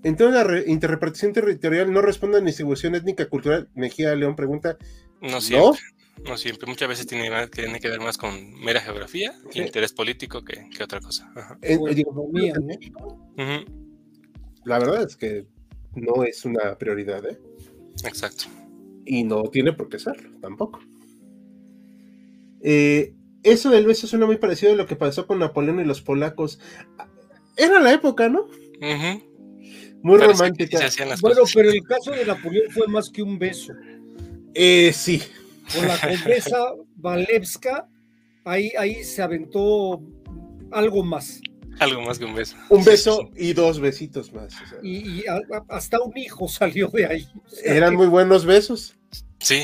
[0.04, 3.70] Entonces, la re- interrepartición territorial no responde a la distribución étnica cultural.
[3.76, 4.78] Mejía León pregunta,
[5.22, 5.42] No ¿no?
[5.42, 5.82] siempre.
[6.26, 6.68] No siempre.
[6.68, 11.00] Muchas veces tiene, que ver más con mera geografía y interés político que, que otra
[11.00, 11.32] cosa.
[11.36, 11.58] Ajá.
[11.62, 13.72] En- economía, en Ujú,
[14.66, 15.48] la verdad es que
[15.96, 17.40] no es una prioridad, ¿eh?
[18.04, 18.46] Exacto.
[19.06, 20.80] Y no tiene por qué serlo, tampoco.
[22.62, 26.02] Eh, eso del beso suena muy parecido a lo que pasó con Napoleón y los
[26.02, 26.60] polacos.
[27.58, 28.42] Era la época, ¿no?
[28.44, 29.31] Ujú.
[30.04, 30.78] Muy Parece romántica.
[30.80, 31.56] se hacían las Bueno, cosas.
[31.56, 33.74] pero el caso de Napoleón fue más que un beso.
[34.54, 35.22] Eh, sí,
[35.76, 36.58] Con la condesa
[36.96, 37.88] Valevska,
[38.44, 40.02] ahí, ahí se aventó
[40.72, 41.40] algo más.
[41.80, 42.56] Algo más que un beso.
[42.70, 44.54] un beso sí, y dos besitos más.
[44.62, 47.28] o sea, Y, y a- a- hasta un hijo salió de ahí.
[47.46, 48.96] O sea, eran muy buenos besos.
[49.40, 49.64] Sí,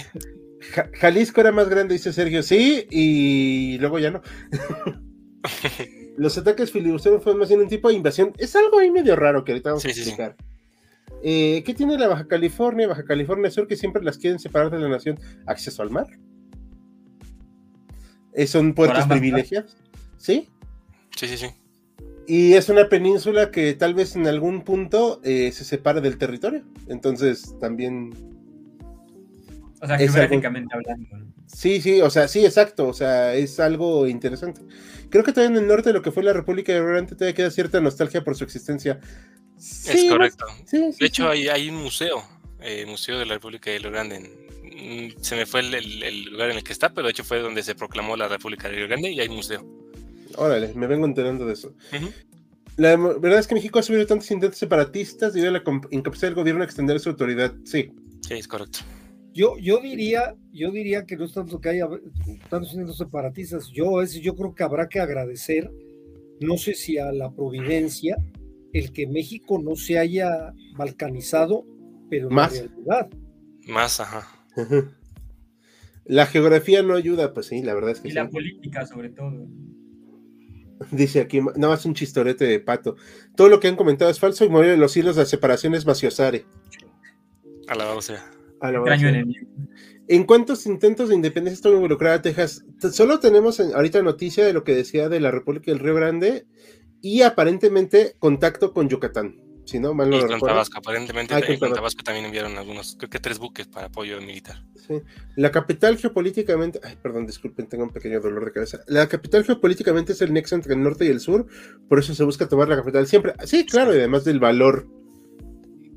[0.73, 2.41] Ja- Jalisco era más grande, dice Sergio.
[2.43, 4.21] Sí, y luego ya no.
[6.17, 8.33] Los ataques filibusteros fueron más bien un tipo de invasión.
[8.37, 10.09] Es algo ahí medio raro que ahorita vamos Sí, a sí, sí.
[10.09, 10.35] explicar.
[11.23, 14.79] Eh, ¿Qué tiene la Baja California, Baja California Sur, que siempre las quieren separar de
[14.79, 15.19] la nación?
[15.45, 16.07] Acceso al mar.
[18.33, 19.77] Eh, son puertos privilegiados.
[20.17, 20.49] Sí.
[21.15, 21.47] sí, sí, sí.
[22.27, 26.63] Y es una península que tal vez en algún punto eh, se separe del territorio.
[26.87, 28.11] Entonces también
[29.81, 31.17] O sea, Es geográficamente hablando.
[31.17, 31.25] ¿no?
[31.45, 34.61] Sí, sí, o sea, sí, exacto, o sea, es algo interesante.
[35.09, 37.35] Creo que todavía en el norte de lo que fue la República de Irlanda todavía
[37.35, 38.99] queda cierta nostalgia por su existencia.
[39.57, 40.45] Sí, es correcto.
[40.65, 41.29] Sí, sí, De hecho, sí.
[41.29, 42.23] hay, hay un museo,
[42.61, 46.49] eh, Museo de la República de en- mm, se me fue el, el- el lugar
[46.51, 49.09] en el que está, pero de hecho fue donde se proclamó la República de Irlanda
[49.09, 49.65] y hay museo.
[50.35, 51.73] Órale, me vengo enterando de eso.
[51.95, 52.11] Ujú.
[52.75, 56.35] La verdad es que México ha sufrido tantos intentos separatistas debido a la incapacidad del
[56.35, 57.53] gobierno de extender su autoridad.
[57.63, 57.91] Sí,
[58.27, 58.79] Sí, es correcto.
[59.37, 61.87] Yo, yo diría, yo diría que no es tanto que haya
[62.49, 63.67] tantos intentos separatistas.
[63.67, 65.71] Yo, es, yo creo que habrá que agradecer,
[66.39, 68.17] no sé si a la providencia,
[68.73, 71.65] el que México no se haya balcanizado,
[72.09, 72.51] pero en Más.
[72.53, 73.09] realidad.
[73.67, 74.27] Más, ajá.
[76.05, 78.15] la geografía no ayuda, pues sí, la verdad es que Y sí.
[78.15, 79.47] la política, sobre todo.
[80.91, 82.95] Dice aquí, nada más un chistorete de pato.
[83.35, 86.45] Todo lo que han comentado es falso y mueve los hilos de separación es maciosare.
[87.67, 88.31] Alabado sea.
[88.61, 89.47] Extraño enemigo.
[90.07, 92.63] ¿En cuántos intentos de independencia estuvo involucrada Texas?
[92.91, 96.45] Solo tenemos en- ahorita noticia de lo que decía de la República del Río Grande
[97.01, 99.41] y aparentemente contacto con Yucatán.
[99.65, 100.55] Si no, mal no Y lo con recuerdo.
[100.55, 101.73] Tabasco, aparentemente Ah, con.
[101.73, 104.63] Tabasco también enviaron algunos, creo que tres buques para apoyo militar.
[104.87, 105.01] Sí.
[105.35, 108.79] La capital geopolíticamente, ay, perdón, disculpen, tengo un pequeño dolor de cabeza.
[108.87, 111.47] La capital geopolíticamente es el nexo entre el norte y el sur,
[111.89, 113.33] por eso se busca tomar la capital siempre.
[113.43, 114.87] Sí, claro, y además del valor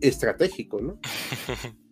[0.01, 0.99] estratégico, ¿no?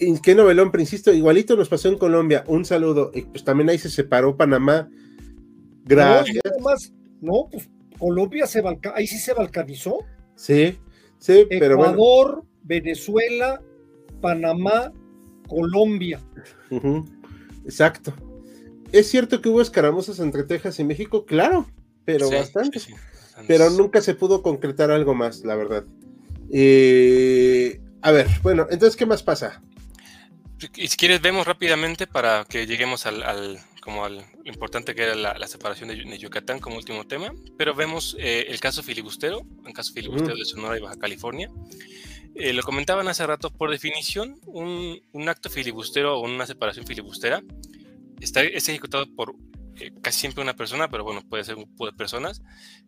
[0.00, 1.12] ¿En qué novelón, pero insisto?
[1.12, 2.44] Igualito nos pasó en Colombia.
[2.46, 3.10] Un saludo.
[3.14, 4.88] Y pues también ahí se separó Panamá.
[5.84, 6.42] Gracias.
[7.20, 7.68] No, pues
[7.98, 9.98] Colombia se balca- ahí sí se balcanizó.
[10.36, 10.78] Sí,
[11.18, 11.92] sí, pero bueno.
[11.94, 13.60] Ecuador, Venezuela,
[14.20, 14.92] Panamá,
[15.48, 16.20] Colombia.
[17.64, 18.12] Exacto.
[18.92, 21.24] ¿Es cierto que hubo escaramuzas entre Texas y México?
[21.26, 21.66] Claro,
[22.04, 22.78] pero Sí, bastante.
[22.78, 23.46] sí, sí, bastantes.
[23.48, 25.84] pero nunca se pudo concretar algo más, la verdad.
[26.50, 29.62] Eh, a ver, bueno, entonces, ¿qué más pasa?
[30.76, 35.02] Y si quieres, vemos rápidamente para que lleguemos al, al- como al lo importante que
[35.02, 38.82] era la, la separación de, de Yucatán como último tema, pero vemos eh, el caso
[38.82, 41.50] filibustero, el caso filibustero de Sonora y Baja California.
[42.34, 47.42] Eh, lo comentaban hace rato, por definición, un, un acto filibustero o una separación filibustera
[48.20, 49.34] está, es ejecutado por
[49.80, 52.42] eh, casi siempre una persona, pero bueno, puede ser un grupo de personas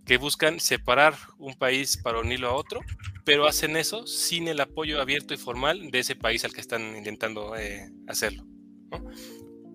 [0.04, 2.80] que buscan separar un país para unirlo a otro,
[3.24, 6.96] pero hacen eso sin el apoyo abierto y formal de ese país al que están
[6.96, 8.44] intentando eh, hacerlo.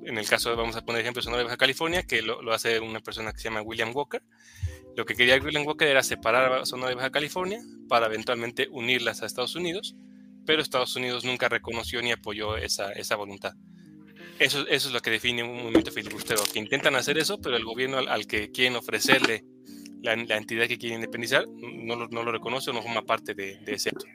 [0.06, 2.80] En el caso, vamos a poner ejemplo, Sonora y Baja California, que lo, lo hace
[2.80, 4.22] una persona que se llama William Walker.
[4.96, 7.60] Lo que quería William Walker era separar a Sonora y Baja California
[7.90, 9.96] para eventualmente unirlas a Estados Unidos,
[10.46, 13.56] pero Estados Unidos nunca reconoció ni apoyó esa, esa voluntad.
[14.40, 17.64] Eso, eso es lo que define un movimiento filibustero, que intentan hacer eso, pero el
[17.64, 19.46] gobierno al, al que quieren ofrecerle
[20.02, 23.34] la, la entidad que quiere independizar no, lo- no lo reconoce o no forma parte
[23.34, 24.06] de, de ese acto.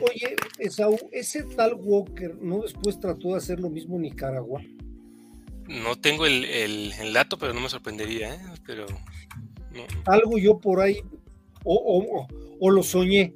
[0.00, 4.60] Oye, Esaú, ese tal Walker no después trató de hacer lo mismo en Nicaragua.
[5.68, 8.40] No tengo el, el- el dato, pero no me sorprendería, ¿eh?
[8.66, 8.86] Pero
[9.72, 9.84] no.
[10.06, 11.00] Algo yo por ahí,
[11.64, 12.28] o, o- o-
[12.60, 13.34] o lo soñé.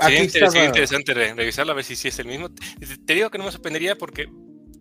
[0.00, 2.50] Sería, inter- sería interesante re- revisarlo a ver si sí es el mismo.
[2.50, 2.64] Te,
[3.06, 4.28] te digo que no me sorprendería porque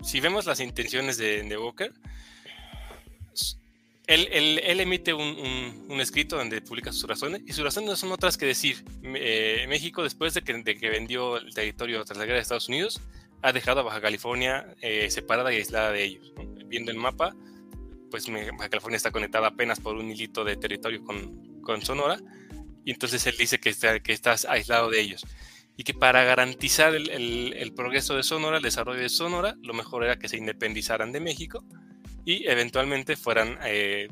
[0.03, 1.93] si vemos las intenciones de, de Walker,
[4.07, 8.45] él, emite un, escrito donde publica sus razones, y sus razones no son otras que
[8.45, 13.01] decir, eh, México después de que, vendió el territorio tras la guerra de Estados Unidos,
[13.41, 16.33] ha dejado a Baja California eh, separada y aislada de ellos.
[16.65, 17.35] Viendo el mapa,
[18.09, 22.17] pues Baja California está conectada apenas por un hilito de territorio con, con Sonora,
[22.85, 25.25] y entonces él dice que, está, que estás aislado de ellos.
[25.77, 29.73] Y que para garantizar el, el, el progreso de Sonora, el desarrollo de Sonora, lo
[29.73, 31.63] mejor era que se independizaran de México
[32.27, 34.09] y eventualmente fueran, eh,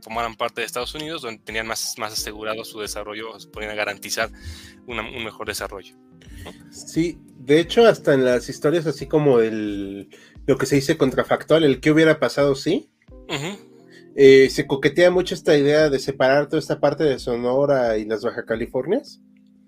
[0.00, 4.30] formaran parte de Estados Unidos, donde tenían más, más asegurado su desarrollo, se podían garantizar
[4.86, 5.94] un mejor desarrollo.
[6.70, 10.08] Sí, de hecho, hasta en las historias así como el,
[10.46, 12.90] lo que se dice contrafactual, el que hubiera pasado, sí.
[14.16, 18.22] eh, se coquetea mucho esta idea de separar toda esta parte de Sonora y las
[18.22, 19.20] Baja Californias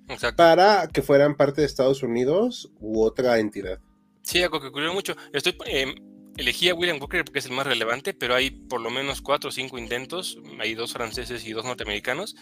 [0.08, 0.36] Exacto.
[0.36, 3.78] para que fueran parte de Estados Unidos u otra entidad.
[4.22, 5.14] Sí, algo que ocurrió mucho.
[5.32, 5.94] Estoy, eh,
[6.36, 9.48] elegí a William Walker porque es el más relevante, pero hay por lo menos cuatro
[9.48, 12.36] o cinco intentos, hay dos franceses y dos norteamericanos,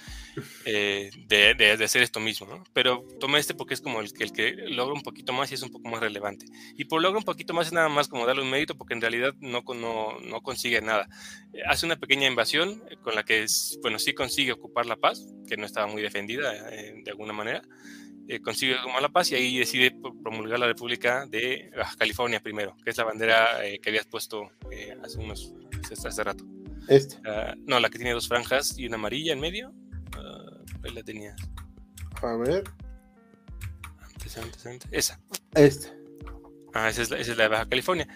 [0.65, 2.65] eh, de, de, hacer esto mismo, ¿no?
[2.73, 5.63] Pero tomé este porque es como el, el, que logra un poquito más y es
[5.63, 6.47] un poco más relevante.
[6.77, 9.01] Y por logra un poquito más es nada más como darle un mérito porque en
[9.01, 11.09] realidad no, no, no consigue nada.
[11.67, 13.47] Hace una pequeña invasión con la que,
[13.83, 17.63] bueno, sí consigue ocupar la paz, que no estaba muy defendida eh, de alguna manera,
[18.29, 22.77] eh, consigue tomar la paz y ahí decide promulgar la República de Baja California primero,
[22.85, 25.55] que es la bandera eh, que habías puesto eh, hace unos
[25.91, 26.45] hace rato.
[26.89, 27.19] ¿Esta?
[27.21, 29.71] Uh, no, la que tiene dos franjas y una amarilla en medio.
[30.17, 31.37] Uh, ahí la tenías.
[32.23, 32.65] A ver.
[34.01, 34.89] Antes, antes, antes.
[34.91, 35.21] Esa.
[35.55, 35.93] Esta.
[36.75, 38.09] Ah, esa es, la, esa es la de Baja California.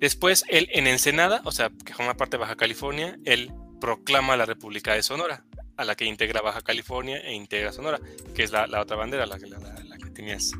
[0.00, 4.44] Después, él en Ensenada, o sea, que forma parte de Baja California, él proclama la
[4.44, 5.45] República de Sonora
[5.76, 8.00] a la que integra Baja California e integra Sonora,
[8.34, 10.52] que es la, la otra bandera, la, la, la que tenías.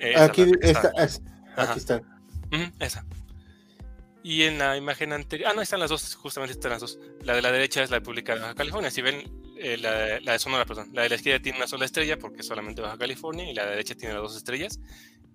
[0.00, 1.22] Esa, aquí, esta, es,
[1.56, 2.00] aquí están.
[2.52, 3.04] Uh -huh, esa.
[4.22, 6.98] Y en la imagen anterior, ah, no, están las dos, justamente están las dos.
[7.22, 8.90] La de la derecha es la República de Baja California.
[8.90, 9.22] Si ven,
[9.56, 10.90] eh, la, la, de Sonora, perdón.
[10.92, 13.62] La de la izquierda tiene una sola estrella porque es solamente Baja California, y la
[13.62, 14.78] de la derecha tiene las dos estrellas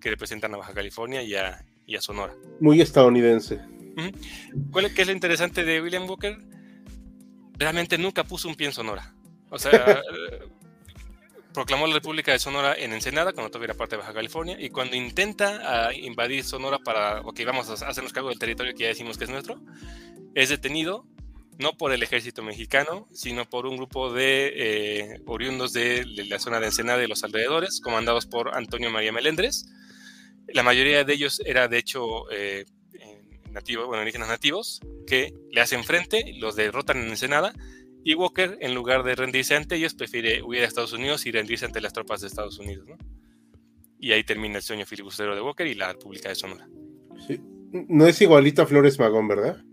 [0.00, 2.34] que representan a Baja California y a, y a Sonora.
[2.60, 3.54] Muy estadounidense.
[3.54, 4.70] Uh -huh.
[4.70, 6.38] ¿Cuál es, qué es lo interesante de William Walker?
[7.58, 9.14] Realmente nunca puso un pie en Sonora.
[9.50, 10.02] O sea,
[11.54, 14.68] proclamó la República de Sonora en Ensenada, cuando todavía era parte de Baja California, y
[14.68, 18.88] cuando intenta uh, invadir Sonora para, ok, vamos a hacernos cargo del territorio que ya
[18.88, 19.60] decimos que es nuestro,
[20.34, 21.06] es detenido
[21.58, 26.38] no por el ejército mexicano, sino por un grupo de eh, oriundos de, de, la
[26.38, 29.66] zona de Ensenada y los alrededores, comandados por Antonio María Melendres.
[30.48, 32.66] La mayoría de ellos era, de hecho, eh,
[33.56, 37.52] nativos, bueno, indígenas nativos, que le hacen frente, los derrotan en Ensenada,
[38.04, 41.64] y Walker, en lugar de rendirse ante ellos, prefiere huir a Estados Unidos y rendirse
[41.64, 42.96] ante las tropas de Estados Unidos, ¿no?
[43.98, 46.68] Y ahí termina el sueño filibustero de Walker y la República de Sonora.
[47.26, 47.40] Sí.
[47.72, 49.64] No es igualito a Flores Magón, ¿verdad?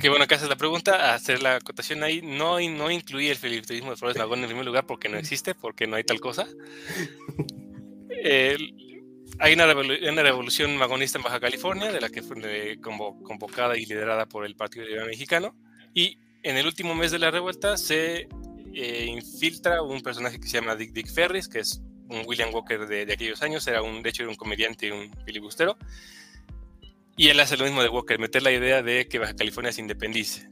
[0.00, 2.22] Qué bueno que haces la pregunta, hacer la acotación ahí.
[2.22, 5.86] No, no incluí el filibusterismo de Flores Magón en primer lugar porque no existe, porque
[5.86, 6.46] no hay tal cosa.
[8.08, 8.74] El,
[9.38, 13.84] hay una, revolu una, revolución magonista en Baja California, de la que fue convocada y
[13.84, 15.54] liderada por el Partido Liberal Mexicano.
[15.92, 18.28] Y en el último mes de la revuelta se
[18.74, 22.86] eh, infiltra un personaje que se llama Dick Dick Ferris, que es un William Walker
[22.86, 25.76] de, aquellos años, era un, de hecho era un comediante y un filibustero.
[27.16, 29.80] Y él hace lo mismo de Walker, meter la idea de que Baja California se
[29.80, 30.48] independice.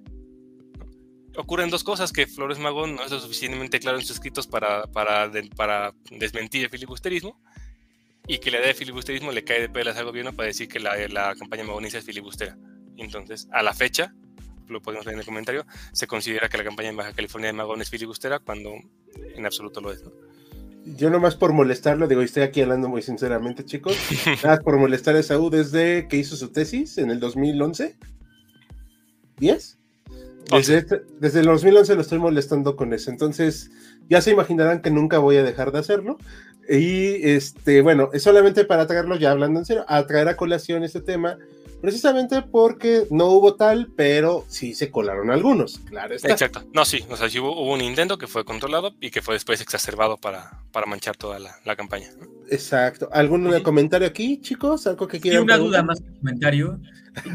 [1.36, 5.30] Ocurren dos cosas, que Flores Magón no es lo suficientemente claro en sus escritos para
[6.10, 7.40] desmentir el filibusterismo,
[8.26, 10.80] y que la idea de filibusterismo le cae de pelas al gobierno para decir que
[10.80, 12.56] la, la campaña magonista es filibustera.
[12.96, 14.14] Entonces, a la fecha,
[14.68, 17.52] lo podemos leer en el comentario, se considera que la campaña en Baja California de
[17.52, 18.72] Magón es filibustera cuando
[19.34, 20.02] en absoluto lo es.
[20.02, 20.12] ¿no?
[20.84, 23.96] Yo nomás por molestarlo, digo, estoy aquí hablando muy sinceramente, chicos,
[24.44, 27.96] nada por molestar a Saúl desde que hizo su tesis en el 2011.
[29.38, 29.78] ¿10?
[30.50, 33.70] Desde, este, desde el 2011 lo estoy molestando con eso, entonces
[34.08, 36.18] ya se imaginarán que nunca voy a dejar de hacerlo.
[36.68, 40.82] Y este, bueno, es solamente para traerlo, ya hablando en serio, a traer a colación
[40.82, 41.36] este tema,
[41.82, 46.14] precisamente porque no hubo tal, pero sí se colaron algunos, claro.
[46.14, 46.32] Está.
[46.32, 46.64] Exacto.
[46.72, 49.34] No, sí, o sea, sí hubo, hubo, un intento que fue controlado y que fue
[49.34, 52.08] después exacerbado para, para manchar toda la, la campaña.
[52.48, 53.10] Exacto.
[53.12, 53.62] ¿Algún sí.
[53.62, 54.86] comentario aquí, chicos?
[54.86, 55.40] ¿Algo que quieran?
[55.40, 55.82] Sí, una preguntar?
[55.82, 56.80] duda más que comentario.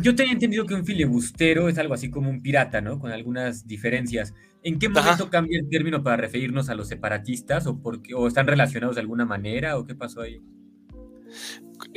[0.01, 2.99] Yo tenía entendido que un filibustero es algo así como un pirata, ¿no?
[2.99, 4.33] Con algunas diferencias.
[4.63, 5.29] ¿En qué momento Ajá.
[5.29, 9.25] cambia el término para referirnos a los separatistas o, porque, o están relacionados de alguna
[9.25, 10.41] manera o qué pasó ahí?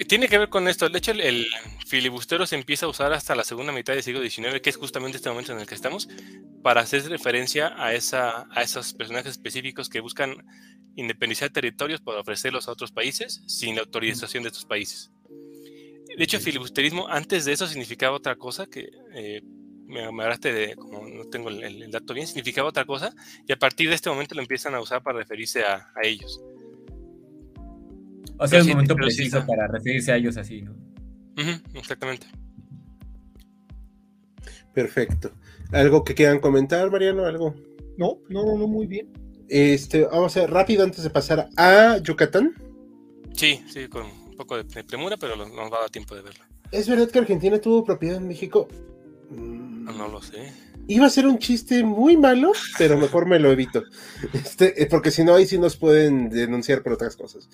[0.07, 0.89] Tiene que ver con esto.
[0.89, 1.47] De hecho, el, el,
[1.87, 5.17] filibustero se empieza a usar hasta la segunda mitad del siglo XIX, que es justamente
[5.17, 6.09] este momento en el que estamos,
[6.63, 10.37] para hacer referencia a, esa, a esos personajes específicos que buscan
[10.95, 15.11] independizar territorios para ofrecerlos a otros países sin la autorización de estos países.
[16.17, 19.43] De hecho, filibusterismo antes de eso significaba otra cosa que eh,
[19.87, 23.15] me, hablaste de, como no tengo el, dato bien, significaba otra cosa,
[23.47, 26.41] y a partir de este momento lo empiezan a usar para referirse a, ellos.
[28.39, 30.75] O sea, es un momento preciso para referirse a ellos así, ¿no?
[31.75, 32.27] exactamente.
[34.75, 35.33] Perfecto.
[35.71, 37.25] ¿Algo que quieran comentar, Mariano?
[37.25, 37.55] ¿Algo?
[37.97, 39.13] No, no, no, no, muy bien.
[39.49, 42.55] Este, vamos a ver rápido antes de pasar a Yucatán.
[43.35, 46.45] Sí, sí, con un poco de premura, pero nos va a dar tiempo de verlo.
[46.71, 48.67] ¿Es verdad que Argentina tuvo propiedad en México?
[49.31, 50.53] No, no lo sé.
[50.89, 53.85] Iba a ser un chiste muy malo, pero mejor me lo evito.
[54.33, 57.49] Este, eh, porque si no, ahí sí nos pueden denunciar por otras cosas.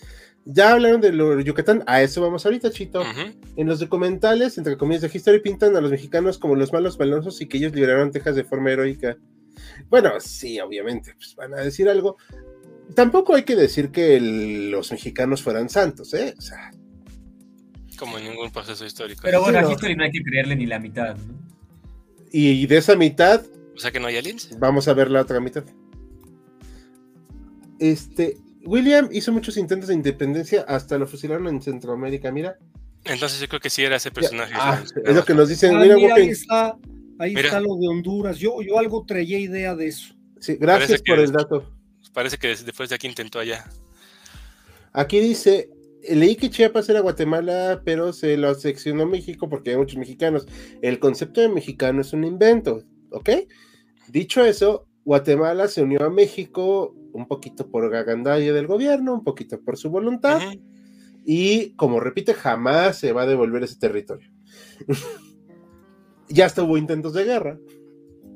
[0.47, 3.03] Ya hablaron de Yucatán, a eso vamos ahorita, Chito.
[3.57, 7.41] En los documentales, entre comillas de History, pintan a los mexicanos como los malos malosos
[7.43, 9.19] y que ellos liberaron Texas de forma heroica.
[9.91, 12.17] Bueno, sí, obviamente, pues van a decir algo.
[12.95, 16.35] Tampoco hay que decir que los mexicanos fueran santos, ¿eh?
[16.37, 16.71] O sea,
[17.99, 19.21] como en ningún proceso histórico.
[19.23, 21.35] Pero bueno, a History no hay que creerle ni la mitad, ¿no?
[22.31, 23.43] Y de esa mitad.
[23.75, 24.51] O sea que no hay aliens.
[24.59, 25.65] Vamos a ver la otra mitad.
[27.79, 28.37] Este.
[28.65, 32.59] William hizo muchos intentos de independencia hasta lo fusilaron en Centroamérica, mira.
[33.05, 34.53] Entonces yo creo que sí era ese personaje.
[34.57, 35.79] Ah, es lo que nos dicen.
[35.79, 36.77] mira, ahí está,
[37.19, 38.39] ahí está lo de Honduras.
[38.39, 40.15] Yo, yo algo traía idea de eso.
[40.41, 41.73] Sí, gracias por el dato.
[42.13, 43.65] Parece que después de aquí intentó allá.
[44.93, 45.71] Aquí dice,
[46.09, 50.47] leí que Chiapas era Guatemala, pero se lo seccionó México porque hay muchos mexicanos.
[50.83, 53.31] El concepto de mexicano es un invento, ¿ok?
[54.09, 59.61] Dicho eso, Guatemala se unió a México un poquito por gagandalla del gobierno, un poquito
[59.61, 60.41] por su voluntad,
[61.25, 64.31] y como repite, jamás se va a devolver ese territorio.
[66.29, 67.59] ya hasta hubo intentos de guerra.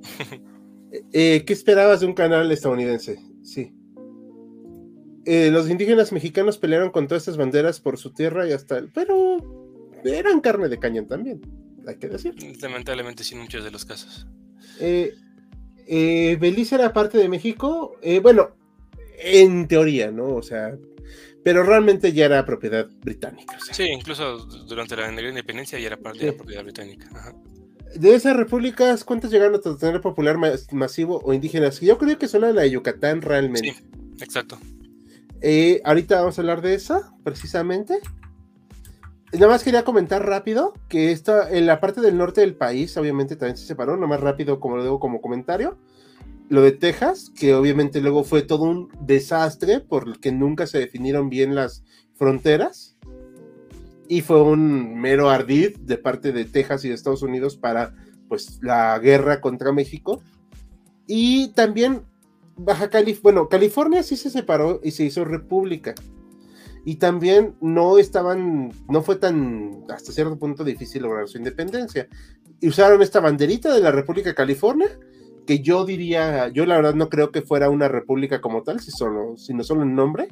[1.15, 3.19] Eh, ¿Qué esperabas de un canal estadounidense?
[3.43, 3.73] Sí.
[5.25, 8.89] Eh, los indígenas mexicanos pelearon con todas estas banderas por su tierra y hasta el,
[8.89, 9.39] pero
[10.05, 11.41] eran carne de cañón también,
[11.87, 12.35] hay que decir.
[12.61, 14.27] Lamentablemente sí, muchos de los casos.
[14.81, 15.15] Eh,
[15.87, 18.57] eh, Belice era parte de México, bueno,
[19.19, 20.35] en teoría, ¿no?
[20.35, 20.77] O sea,
[21.45, 23.59] pero realmente ya era propiedad británica.
[23.73, 27.35] Sí, incluso durante la independencia ya era parte de la propiedad británica.
[27.95, 30.39] De esas repúblicas, ¿cuántas llegaron a tener popular
[30.73, 31.81] masivo o indígenas?
[31.81, 33.75] Yo creo que solo la de Yucatán realmente.
[33.75, 33.85] Sí,
[34.21, 34.59] exacto.
[35.41, 37.99] Eh, ahorita vamos a hablar de esa, precisamente.
[39.33, 43.35] Nada más quería comentar rápido que esta, en la parte del norte del país, obviamente
[43.35, 45.79] también se separó, nada más rápido como lo digo como comentario.
[46.49, 51.55] Lo de Texas, que obviamente luego fue todo un desastre porque nunca se definieron bien
[51.55, 51.83] las
[52.15, 52.92] fronteras.
[54.13, 57.95] Y fue un mero ardid de parte de Texas y de Estados Unidos para
[58.29, 60.23] pues la guerra contra México.
[61.07, 62.03] Y también
[62.55, 65.95] Baja California, bueno, California sí se separó y se hizo república.
[66.85, 72.07] Y también no estaban, no fue tan, hasta cierto punto difícil lograr su independencia.
[72.61, 74.91] Y usaron esta banderita de la República de California,
[75.47, 78.91] que yo diría, yo la verdad no creo que fuera una república como tal, si
[78.91, 80.29] solo, sino solo en nombre.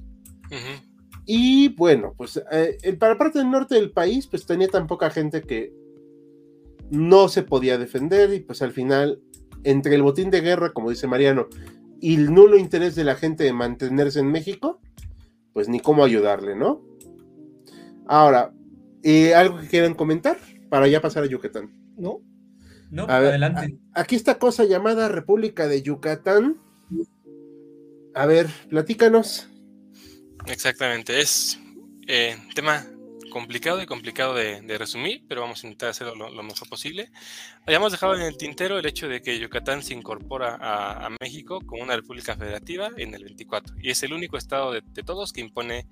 [1.33, 5.11] Y bueno, pues eh, para la parte del norte del país, pues tenía tan poca
[5.11, 5.73] gente que
[6.91, 9.23] no se podía defender y pues al final,
[9.63, 11.47] entre el botín de guerra, como dice Mariano,
[12.01, 14.81] y el nulo interés de la gente de mantenerse en México,
[15.53, 16.83] pues ni cómo ayudarle, ¿no?
[18.09, 18.53] Ahora,
[19.05, 20.37] eh, ¿algo que quieran comentar
[20.69, 21.71] para ya pasar a Yucatán?
[21.97, 22.23] No.
[22.91, 23.79] No, adelante.
[23.95, 26.59] aquí esta cosa llamada República de Yucatán.
[28.17, 29.50] A ver, platícanos.
[30.47, 31.59] Exactamente, es
[32.07, 32.87] eh, tema
[33.31, 37.11] complicado y complicado de, resumir, pero vamos a intentar hacerlo lo, mejor posible.
[37.67, 41.83] Habíamos dejado en el tintero el hecho de que Yucatán se incorpora a, México como
[41.83, 45.87] una república federativa en el 24 y es el único estado de, todos que impone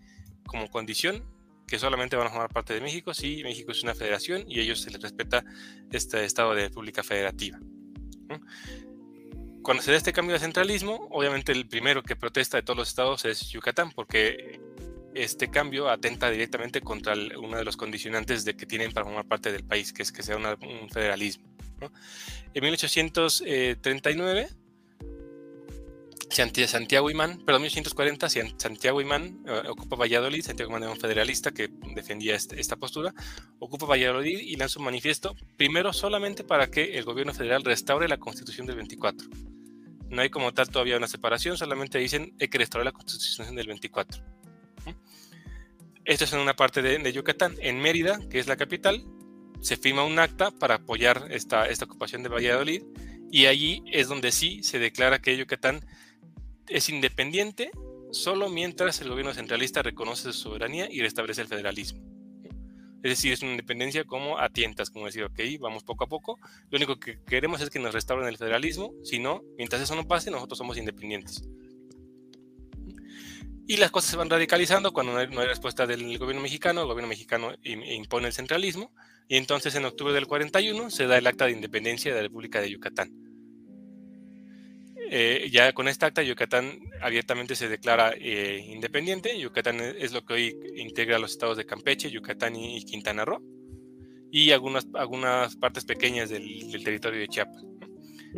[0.47, 1.25] como condición
[1.67, 4.81] que solamente van a formar parte de México si México es una federación y ellos
[4.81, 5.45] se les respeta
[5.93, 7.59] este estado de república federativa.
[9.69, 12.89] Cuando se da este cambio de centralismo, obviamente el primero que protesta de todos los
[12.89, 14.63] estados es Yucatán, porque
[15.15, 19.53] este cambio atenta directamente contra uno de los condicionantes de que tienen para formar parte
[19.53, 21.45] del país, que es que sea un federalismo.
[22.55, 24.49] En 1839,
[26.31, 31.69] Santiago Imán, perdón, 1840, Santiago Imán eh, ocupa Valladolid, Santiago Imán era un federalista que
[31.95, 33.13] defendía este, esta postura,
[33.59, 38.17] ocupa Valladolid y lanza un manifiesto, primero solamente para que el gobierno federal restaure la
[38.17, 39.29] constitución del 24.
[40.11, 44.39] No hay como tal todavía una separación, solamente dicen que restaurar la constitución del 24
[46.09, 47.55] esto es en una parte de, Yucatán.
[47.61, 49.05] En Mérida, que es la capital,
[49.61, 52.83] se firma un acta para apoyar esta, esta ocupación de Valladolid
[53.31, 55.85] y allí es donde sí se declara que Yucatán
[56.67, 57.71] es independiente
[58.11, 62.01] solo mientras el gobierno centralista reconoce su soberanía y restablece el federalismo.
[63.03, 66.39] Es decir, es una independencia como a tientas, como decir, ok, vamos poco a poco.
[66.71, 70.07] Lo único que queremos es que nos restauren el federalismo, si no, mientras eso no
[70.07, 71.49] pase, nosotros somos independientes.
[73.69, 77.09] Y las cosas se van radicalizando cuando no hay, respuesta del gobierno mexicano, el gobierno
[77.09, 78.91] mexicano impone el centralismo,
[79.29, 82.61] y entonces en octubre del 41 se da el acta de independencia de la República
[82.63, 83.28] de Yucatán.
[85.11, 89.39] Eh, ya con esta acta, Yucatán abiertamente se declara eh, independiente.
[89.39, 93.43] Yucatán es lo que hoy integra los estados de Campeche, Yucatán y, Quintana Roo,
[94.31, 97.65] y algunas, algunas partes pequeñas del, territorio de Chiapas.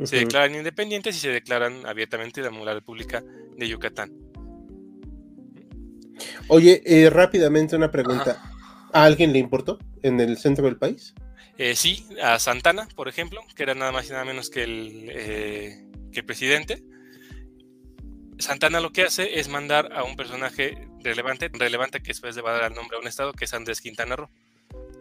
[0.05, 3.23] Se declaran independientes y se declaran abiertamente la República
[3.57, 4.12] de Yucatán.
[6.49, 8.41] Oye, eh, rápidamente una pregunta.
[8.93, 11.14] ¿A alguien le importó en el centro del país?
[11.62, 15.11] Eh, sí, a Santana, por ejemplo, que era nada más y nada menos que el,
[15.11, 16.82] eh, que presidente.
[18.38, 22.52] Santana lo que hace es mandar a un personaje relevante, relevante que después le va
[22.52, 24.30] a dar el nombre a un estado, que es Andrés Quintana Roo.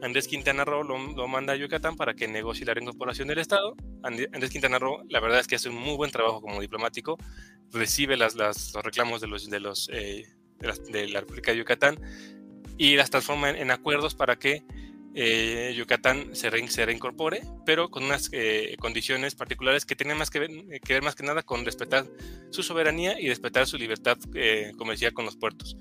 [0.01, 3.77] Andrés Quintana Roo lo, manda a Yucatán para que negocie la reincorporación del Estado.
[4.03, 7.17] Andrés Quintana Roo, la verdad es que hace un muy buen trabajo como diplomático,
[7.71, 12.01] recibe las, los reclamos de los, de los de la, República de Yucatán
[12.77, 14.65] y las transforma en, acuerdos para que
[15.21, 20.49] eh, Yucatán se, reincorpore, pero con unas eh, condiciones particulares que tienen más que ver,
[20.79, 22.05] que ver, más que nada con respetar
[22.51, 25.75] su soberanía y respetar su libertad eh, comercial con los puertos.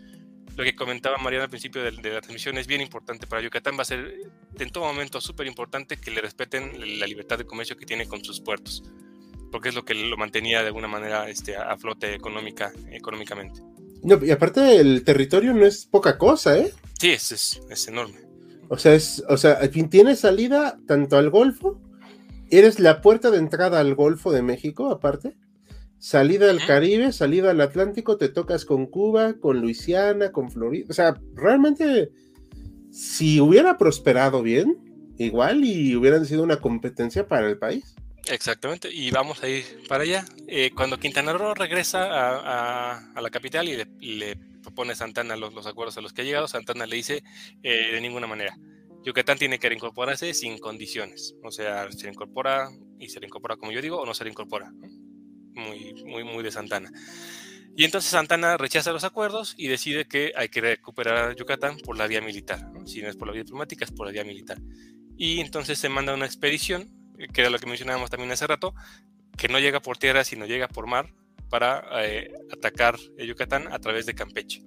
[0.57, 3.83] Lo que comentaba Mariana al principio de, la transmisión es bien importante para Yucatán, va
[3.83, 4.13] a ser
[4.59, 8.25] en todo momento súper importante que le respeten la libertad de comercio que tiene con
[8.25, 8.83] sus puertos,
[9.53, 13.63] porque es lo que lo mantenía de alguna manera este, a flote económica, económicamente.
[14.03, 16.73] No, y aparte el territorio no es poca cosa, ¿eh?
[16.99, 18.28] Sí, es, es, enorme.
[18.69, 21.81] O sea, es, o sea, tiene salida tanto al Golfo,
[22.51, 25.37] eres la puerta de entrada al Golfo de México, aparte,
[25.99, 30.87] salida al Caribe, salida al Atlántico, te tocas con Cuba, con Luisiana, con Florida.
[30.89, 32.11] O sea, realmente,
[32.91, 34.79] si hubiera prosperado bien,
[35.19, 37.95] igual y hubieran sido una competencia para el país.
[38.27, 40.25] Exactamente, y vamos a ir para allá.
[40.47, 44.37] Eh, cuando Quintana Roo regresa a, la capital y le,
[44.69, 47.23] propone Santana los, acuerdos a los que ha llegado, Santana le dice
[47.63, 48.57] eh, de ninguna manera.
[49.03, 51.35] Yucatán tiene que reincorporarse sin condiciones.
[51.43, 54.71] O sea, se reincorpora y se reincorpora como yo digo o no se reincorpora.
[55.55, 56.93] Muy, muy, muy de Santana.
[57.75, 61.97] Y entonces Santana rechaza los acuerdos y decide que hay que recuperar a Yucatán por
[61.97, 62.71] la vía militar.
[62.85, 64.59] Si no es por la vía diplomática, es por la vía militar.
[65.17, 66.91] Y entonces se manda una expedición
[67.33, 68.75] que era lo que mencionábamos también hace rato,
[69.37, 71.13] que no llega por tierra, sino llega por mar
[71.49, 74.63] para eh, atacar Yucatán a través de Campeche.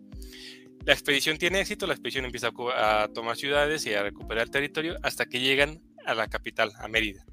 [0.85, 5.27] La expedición tiene éxito, la expedición empieza a, tomar ciudades y a recuperar territorio hasta
[5.27, 7.23] que llegan a la capital, a Mérida.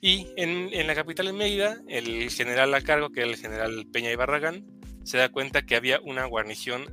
[0.00, 4.10] Y en, la capital, en Mérida, el general a cargo, que era el general Peña
[4.10, 4.64] y Barragán,
[5.04, 6.84] se da cuenta que había una guarnición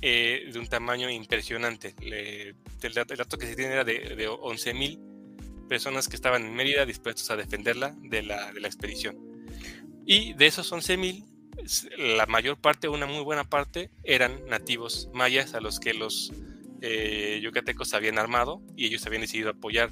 [0.00, 1.94] eh, de un tamaño impresionante.
[2.00, 2.54] el,
[2.94, 7.36] dato, que se tiene era de, de 11.000 personas que estaban en Mérida dispuestos a
[7.36, 9.33] defenderla de la, de la expedición.
[10.06, 11.24] Y de esos 11.000,
[12.16, 16.32] la mayor parte, una muy buena parte, eran nativos mayas a los que los
[16.80, 19.90] eh, yucatecos habían armado y ellos habían decidido apoyar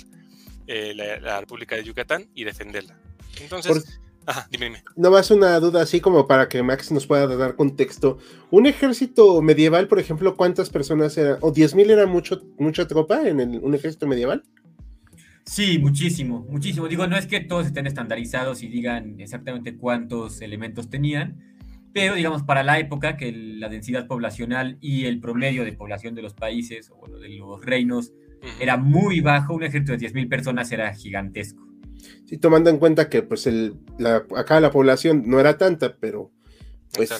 [0.66, 2.98] eh, la, República de Yucatán y defenderla.
[3.40, 4.00] Entonces...
[4.24, 4.84] Ajá, dime, dime.
[4.94, 8.18] No más una duda así como para que Max nos pueda dar contexto.
[8.52, 11.38] Un ejército medieval, por ejemplo, ¿cuántas personas eran?
[11.40, 14.44] ¿O 10.000 era mucho, mucha tropa en un ejército medieval?
[15.44, 16.88] Sí, muchísimo, muchísimo.
[16.88, 21.38] Digo, no es que todos estén estandarizados y digan exactamente cuántos elementos tenían,
[21.92, 26.22] pero digamos, para la época que la densidad poblacional y el promedio de población de
[26.22, 28.12] los países o de los reinos
[28.60, 31.66] era muy bajo, un ejército de 10.000 personas era gigantesco.
[32.26, 33.76] Sí, tomando en cuenta que pues el,
[34.36, 36.32] acá la población no era tanta, pero
[36.92, 37.10] pues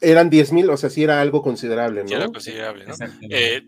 [0.00, 2.08] eran 10.000, o sea, sí era algo considerable, ¿no?
[2.08, 2.94] Sí era considerable, ¿no?
[3.30, 3.62] Eh,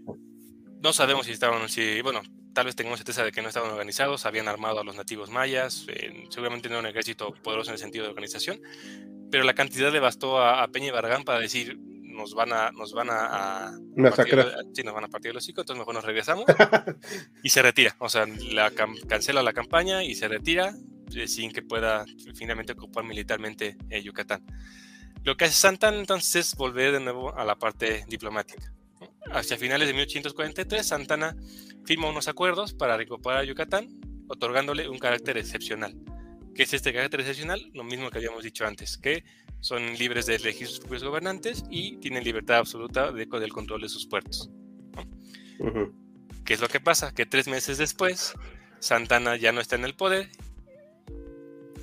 [0.83, 2.20] no sabemos si estaban, si, bueno,
[2.53, 5.87] tal vez tengamos certeza de que no estaban organizados, habían armado a los nativos mayas,
[5.89, 8.61] eh, seguramente no era un ejército poderoso en el sentido de organización,
[9.31, 12.93] pero la cantidad le bastó a, Peña y Barragán para decir nos van a nos
[12.93, 13.79] van a,
[14.16, 14.45] partir,
[14.75, 16.45] sí, nos van a partir los hocico, entonces mejor nos regresamos
[17.43, 18.73] y se retira, o sea, la,
[19.09, 20.75] cancela la campaña y se retira
[21.15, 22.05] eh, sin que pueda
[22.35, 24.45] finalmente ocupar militarmente eh, Yucatán.
[25.25, 28.73] Lo que hace Santana entonces es volver de nuevo a la parte diplomática.
[29.33, 31.37] Hacia finales de 1843, Santana
[31.85, 33.89] firma unos acuerdos para recuperar Yucatán,
[34.29, 35.95] otorgándole un carácter excepcional.
[36.55, 37.71] ¿Qué es este carácter excepcional?
[37.73, 39.25] Lo mismo que habíamos dicho antes, que
[39.61, 43.89] son libres de elegir sus propios gobernantes y tienen libertad absoluta de, del control de
[43.89, 44.51] sus puertos.
[46.45, 47.13] ¿Qué es lo que pasa?
[47.15, 48.35] Que tres meses después,
[48.81, 50.31] Santana ya no está en el poder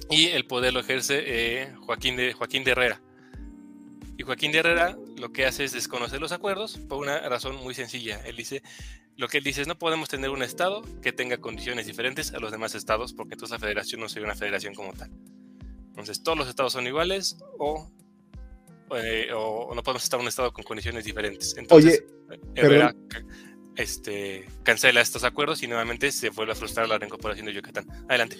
[0.09, 3.01] y el poder lo ejerce eh, Joaquín, de, Joaquín de Herrera,
[4.17, 7.73] y Joaquín de Herrera lo que hace es desconocer los acuerdos por una razón muy
[7.73, 8.21] sencilla.
[8.25, 8.63] Él dice,
[9.17, 12.39] lo que él dice es no podemos tener un estado que tenga condiciones diferentes a
[12.39, 15.11] los demás estados porque entonces la federación no sería una federación como tal.
[15.87, 17.89] Entonces todos los estados son iguales o,
[18.95, 21.55] eh, o no podemos estar un estado con condiciones diferentes.
[21.57, 22.93] Entonces, Oye, Herrera
[23.75, 27.85] este, cancela estos acuerdos y nuevamente se vuelve a frustrar la reincorporación de Yucatán.
[28.07, 28.37] Adelante.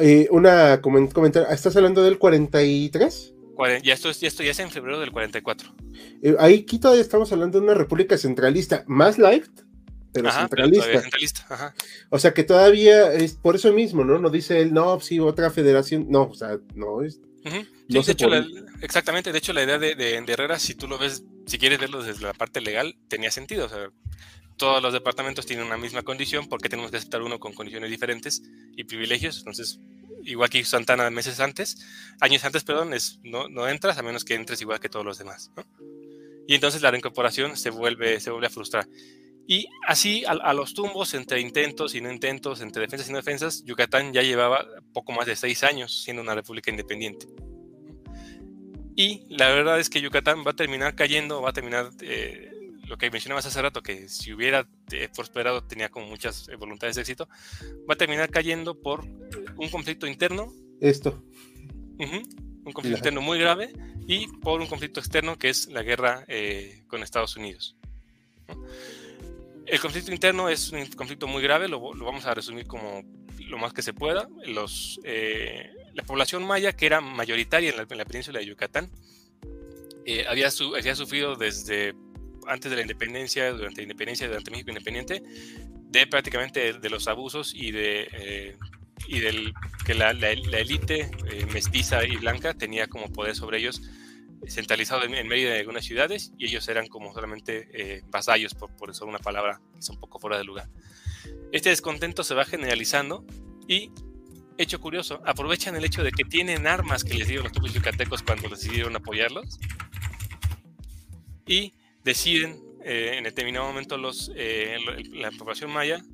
[0.00, 3.33] Eh, una coment comentario, ¿estás hablando del 43?
[3.82, 5.74] Ya esto, ya esto ya es en febrero del 44.
[6.22, 9.46] Eh, ahí aquí todavía estamos hablando de una república centralista, más light,
[10.12, 10.86] pero Ajá, centralista.
[10.86, 11.46] Pero centralista.
[11.48, 11.74] Ajá.
[12.10, 14.18] O sea que todavía es por eso mismo, ¿no?
[14.18, 16.06] No dice él, no, sí, otra federación.
[16.08, 17.20] No, o sea, no es.
[17.44, 17.68] Uh -huh.
[17.88, 18.46] no sí, de hecho, la,
[18.80, 19.32] exactamente.
[19.32, 22.02] De hecho, la idea de, de, de, Herrera, si tú lo ves, si quieres verlo
[22.02, 23.66] desde la parte legal, tenía sentido.
[23.66, 23.90] O sea,
[24.56, 27.90] todos los departamentos tienen una misma condición, ¿por qué tenemos que aceptar uno con condiciones
[27.90, 28.42] diferentes
[28.76, 29.38] y privilegios?
[29.38, 29.80] Entonces,
[30.24, 31.84] igual que Santana meses antes,
[32.20, 35.18] años antes, perdón, es, no, no entras a menos que entres igual que todos los
[35.18, 35.50] demás.
[35.56, 35.64] ¿no?
[36.46, 38.86] Y entonces la reincorporación se vuelve, se vuelve a frustrar.
[39.46, 43.18] Y así, a, a, los tumbos, entre intentos y no intentos, entre defensas y no
[43.18, 47.26] defensas, Yucatán ya llevaba poco más de seis años siendo una república independiente.
[48.96, 52.52] Y la verdad es que Yucatán va a terminar cayendo, va a terminar, eh,
[52.86, 56.96] lo que mencionabas hace rato, que si hubiera eh, prosperado tenía como muchas eh, voluntades
[56.96, 57.28] de éxito,
[57.88, 60.52] va a terminar cayendo por un conflicto interno.
[60.80, 61.22] Esto.
[61.98, 63.72] Uh -huh, un conflicto interno muy grave
[64.06, 66.26] y por un conflicto externo que es la guerra
[66.88, 67.76] con Estados Unidos.
[69.66, 73.02] El conflicto interno es un conflicto muy grave, lo, lo, vamos a resumir como
[73.48, 74.28] lo más que se pueda.
[74.46, 78.90] Los, eh, la población maya, que era mayoritaria en la, en la península de Yucatán,
[80.04, 81.94] eh, había, su, había, sufrido desde
[82.48, 85.22] antes de la independencia, durante la independencia, durante México independiente,
[85.90, 88.56] de prácticamente de, de los abusos y de eh,
[89.06, 89.52] y del
[89.84, 91.10] que la, élite
[91.52, 93.82] mestiza y blanca tenía como poder sobre ellos
[94.48, 98.74] centralizado en, en, medio de algunas ciudades y ellos eran como solamente eh, vasallos, por,
[98.76, 100.68] por eso una palabra que es un poco fuera de lugar.
[101.52, 103.24] Este descontento se va generalizando
[103.68, 103.90] y,
[104.58, 108.22] hecho curioso, aprovechan el hecho de que tienen armas que les dieron los pueblos yucatecos
[108.22, 109.58] cuando decidieron apoyarlos
[111.46, 111.72] y
[112.04, 114.76] deciden eh, en determinado momento los, eh,
[115.12, 116.04] la población maya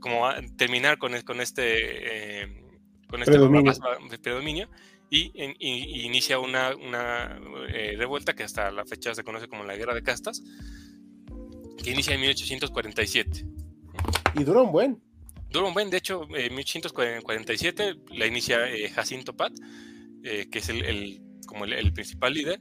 [0.00, 0.26] como
[0.56, 2.64] terminar con, con este, eh,
[3.08, 3.72] con este predominio.
[4.22, 4.70] predominio
[5.10, 5.32] y,
[6.06, 7.38] inicia una, una
[7.68, 10.42] eh, revuelta que hasta la fecha se conoce como la Guerra de Castas,
[11.82, 13.44] que inicia en 1847.
[14.36, 15.02] Y dura un buen.
[15.50, 18.60] Dura un buen, de hecho, en 1847 la inicia
[18.94, 19.52] Jacinto Pat,
[20.22, 22.60] que es el, el como el, el, principal líder.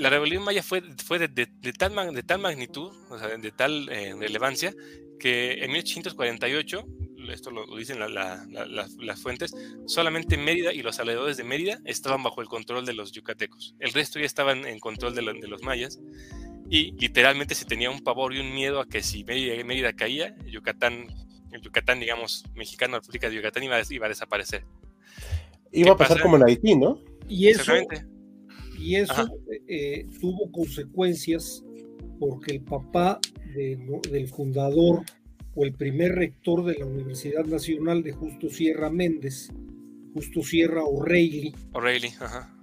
[0.00, 3.52] La rebelión maya fue, fue de, de, de, tal, de tal magnitud, o sea, de
[3.52, 4.74] tal eh, relevancia,
[5.18, 6.86] que en 1848
[7.28, 9.54] esto lo, dicen la, la, la, las fuentes,
[9.86, 13.74] solamente Mérida y los alrededores de Mérida estaban bajo el control de los yucatecos.
[13.78, 16.00] El resto ya estaban en control de, de los mayas
[16.68, 20.34] y literalmente se tenía un pavor y un miedo a que si Mérida, Mérida caía,
[20.46, 21.06] Yucatán,
[21.52, 24.64] el Yucatán, digamos, mexicano, la República de Yucatán iba, iba a desaparecer.
[25.72, 26.22] Iba a pasar pasa?
[26.22, 27.00] como en Haití, ¿no?
[27.28, 27.72] Y eso,
[28.80, 29.28] y eso
[29.68, 31.62] eh, tuvo consecuencias
[32.18, 33.20] porque el papá
[33.54, 33.78] de,
[34.10, 35.02] del fundador
[35.54, 39.50] o el primer rector de la Universidad Nacional de Justo Sierra Méndez,
[40.14, 41.54] Justo Sierra O'Reilly,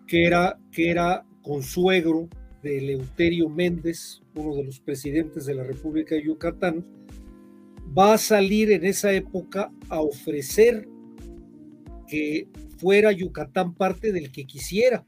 [0.07, 2.29] que, era, que era consuegro
[2.63, 6.85] de Eleuterio Méndez, uno de los presidentes de la República de Yucatán,
[7.97, 10.87] va a salir en esa época a ofrecer
[12.07, 15.05] que fuera Yucatán parte del que quisiera.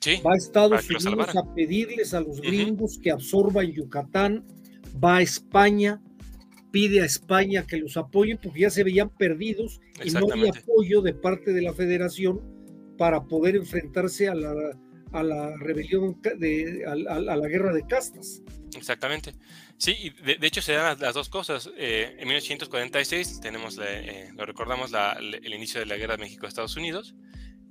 [0.00, 3.02] Sí, va a Estados Unidos a pedirles a los gringos uh -huh.
[3.02, 4.44] que absorban Yucatán,
[5.02, 6.00] va a España,
[6.70, 11.02] pide a España que los apoye porque ya se veían perdidos y no había apoyo
[11.02, 12.40] de parte de la federación
[12.96, 14.52] para poder enfrentarse a la,
[15.12, 18.42] a la rebelión, de, a, a, a, la guerra de castas.
[18.76, 19.34] Exactamente.
[19.78, 21.70] Sí, y de, de hecho se dan las, las dos cosas.
[21.76, 26.22] Eh, en 1846 tenemos, la, eh, lo recordamos, la, el inicio de la guerra de
[26.24, 27.14] México-Estados Unidos.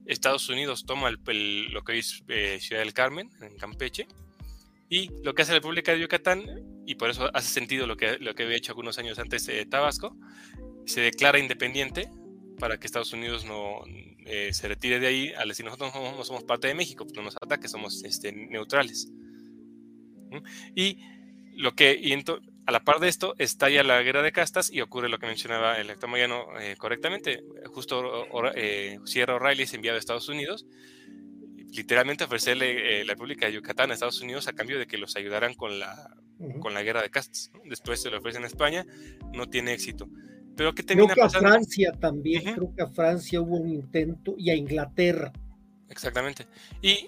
[0.08, 4.08] Estados Unidos toma el, lo que es eh, Ciudad del Carmen, en Campeche,
[4.90, 6.46] y lo que hace la República de Yucatán,
[6.86, 9.66] y por eso hace sentido lo que, lo que había hecho algunos años antes eh,
[9.66, 10.16] Tabasco,
[10.86, 12.10] se declara independiente
[12.58, 13.82] para que Estados Unidos no
[14.26, 17.24] eh, se retire de ahí al decir nosotros no, somos parte de México, pues no
[17.24, 19.12] nos ataque, somos este, neutrales.
[20.76, 21.00] Y
[21.56, 22.00] lo que
[22.68, 25.78] a la par de esto estalla la guerra de castas y ocurre lo que mencionaba
[25.78, 27.44] el actor Moyano eh, correctamente.
[27.66, 30.68] Justo eh, Sierra O'Reilly es enviado a Estados Unidos
[31.72, 35.16] literalmente ofrecerle eh, la República de Yucatán a Estados Unidos a cambio de que los
[35.16, 36.60] ayudaran con la, uh -huh.
[36.60, 37.52] con la guerra de castas.
[37.66, 38.86] Después se lo ofrecen a España,
[39.34, 40.10] no tiene éxito.
[40.56, 41.50] Pero ¿qué termina creo que pasando?
[41.50, 42.56] a Francia también, uh -huh.
[42.56, 45.32] creo que a Francia hubo un intento y a Inglaterra.
[45.90, 46.48] Exactamente.
[46.82, 47.08] Y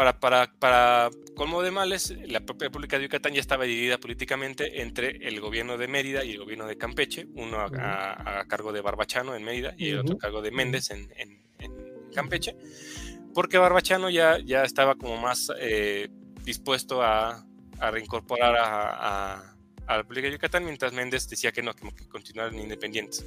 [0.00, 4.80] para, para, para colmo de males, la propia República de Yucatán ya estaba dividida políticamente
[4.80, 9.36] entre el gobierno de Mérida y el gobierno de Campeche, uno a, cargo de Barbachano
[9.36, 11.10] en Mérida y el otro a cargo de Méndez en,
[12.14, 12.56] Campeche,
[13.34, 16.08] porque Barbachano ya, ya estaba como más eh,
[16.44, 17.44] dispuesto a,
[17.78, 19.54] reincorporar a,
[19.86, 23.26] la República de Yucatán, mientras Méndez decía que no, como que continuaran independientes.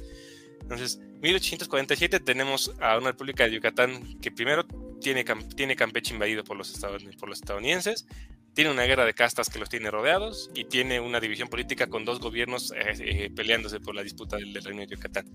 [0.60, 4.66] Entonces, 1847 tenemos a una República de Yucatán que primero
[5.00, 5.24] tiene,
[5.56, 6.72] tiene Campeche invadido por los,
[7.18, 8.06] por los estadounidenses,
[8.54, 12.04] tiene una guerra de castas que los tiene rodeados y tiene una división política con
[12.04, 15.26] dos gobiernos eh, eh, peleándose por la disputa del, Reino de Yucatán.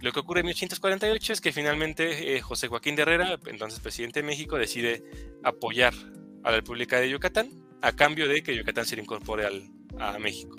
[0.00, 4.20] Lo que ocurre en 1848 es que finalmente eh, José Joaquín de Herrera, entonces presidente
[4.20, 5.04] de México, decide
[5.44, 5.94] apoyar
[6.42, 7.50] a la República de Yucatán
[7.82, 10.56] a cambio de que Yucatán se incorpore al, a México.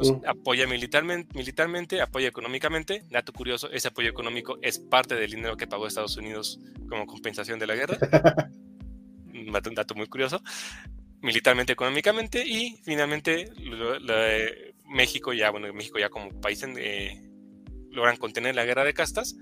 [0.00, 0.26] Mm.
[0.26, 3.04] apoya militarmente, militarmente, apoya económicamente.
[3.10, 6.58] Dato curioso, ese apoyo económico es parte del dinero que pagó Estados Unidos
[6.88, 7.98] como compensación de la guerra.
[9.32, 10.42] un dato muy curioso.
[11.22, 13.50] Militarmente, económicamente y finalmente
[14.86, 17.30] México ya, bueno, México ya como país eh,
[17.90, 19.36] logran contener la guerra de castas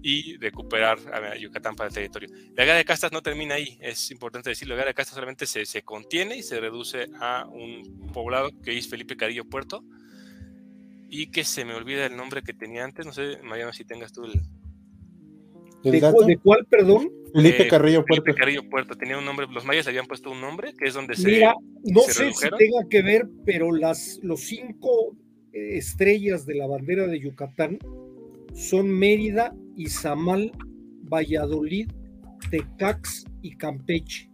[0.00, 2.28] y recuperar a Yucatán para el territorio.
[2.54, 5.46] La guerra de castas no termina ahí, es importante decirlo, la guerra de castas solamente
[5.46, 9.82] se, se contiene y se reduce a un poblado que es Felipe Carillo Puerto,
[11.16, 13.06] y que se me olvida el nombre que tenía antes.
[13.06, 14.40] No sé, Mariano, si tengas tú el.
[15.84, 17.08] ¿De, cuál, perdón?
[17.32, 18.24] Felipe eh, Carrillo Puerto.
[18.24, 18.96] Felipe Carrillo Puerto.
[18.96, 21.28] Tenía un nombre, los mayas le habían puesto un nombre, que es donde se.
[21.28, 21.54] Mira,
[21.84, 25.16] no sé si tenga que ver, pero las, los cinco
[25.52, 27.78] eh, estrellas de la bandera de Yucatán
[28.54, 30.50] son Mérida, Izamal,
[31.02, 31.92] Valladolid,
[32.50, 34.30] Tecax y Campeche.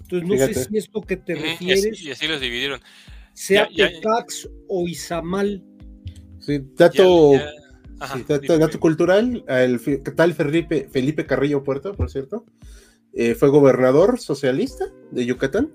[0.00, 2.02] Entonces, no sé si esto que te refieres.
[2.02, 2.80] Y así, los dividieron.
[3.34, 5.62] Sea Tecax o Izamal.
[6.48, 7.32] Sí, dato,
[8.58, 9.78] dato, cultural, el
[10.16, 12.46] tal Felipe, Felipe Carrillo Puerto, por cierto,
[13.12, 15.70] eh, fue gobernador socialista de Yucatán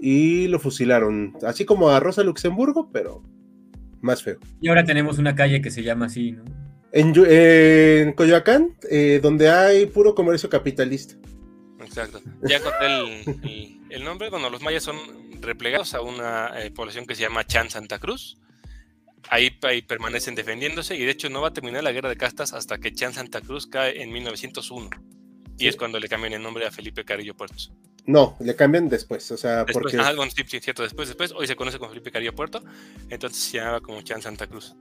[0.00, 3.22] y lo fusilaron, así como a Rosa Luxemburgo, pero
[4.00, 4.40] más feo.
[4.60, 6.42] Y ahora tenemos una calle que se llama así, ¿no?
[6.90, 11.14] En, Coyoacán, eh, donde hay puro comercio capitalista.
[11.78, 12.20] Exacto.
[12.42, 12.86] Ya conté
[13.90, 14.96] el, nombre, bueno, los mayas son
[15.40, 18.39] replegados a una eh, población que se llama Chan Santa Cruz
[19.28, 19.50] ahí,
[19.82, 22.92] permanecen defendiéndose y de hecho no va a terminar la guerra de castas hasta que
[22.92, 24.90] Chan Santa Cruz cae en 1901.
[25.58, 27.70] Y es cuando le cambian el nombre a Felipe Carillo Puertos.
[28.06, 29.98] No, le cambian después, o sea, después, porque...
[29.98, 32.64] Ah, bueno, sí, cierto, después, después, hoy se conoce como Felipe Carillo Puerto,
[33.10, 34.74] entonces se llamaba como Chan Santa Cruz.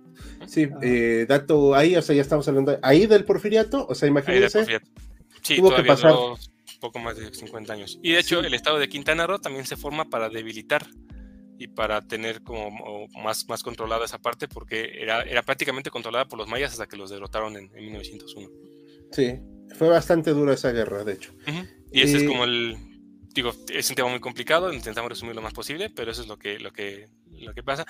[0.48, 4.82] Sí, eh, dato ahí, o sea, ya estamos hablando ahí del porfiriato, o sea, imagínense.
[5.41, 6.16] Sí, tuvo que pasar
[6.80, 7.99] poco más de 50 años.
[8.02, 10.86] Y de hecho, el estado de Quintana Roo también se forma para debilitar
[11.60, 16.40] y para tener como más, más controlada esa parte, porque era, era prácticamente controlada por
[16.40, 18.49] los mayas hasta que los derrotaron en, 1901.
[19.11, 19.40] Sí,
[19.77, 21.34] fue bastante dura esa guerra, de hecho.
[21.91, 22.77] Y ese es como el,
[23.34, 26.40] digo, es un tema muy complicado, intentamos resumir lo más posible, pero eso es lo
[26.40, 27.86] que, lo que, lo que pasa.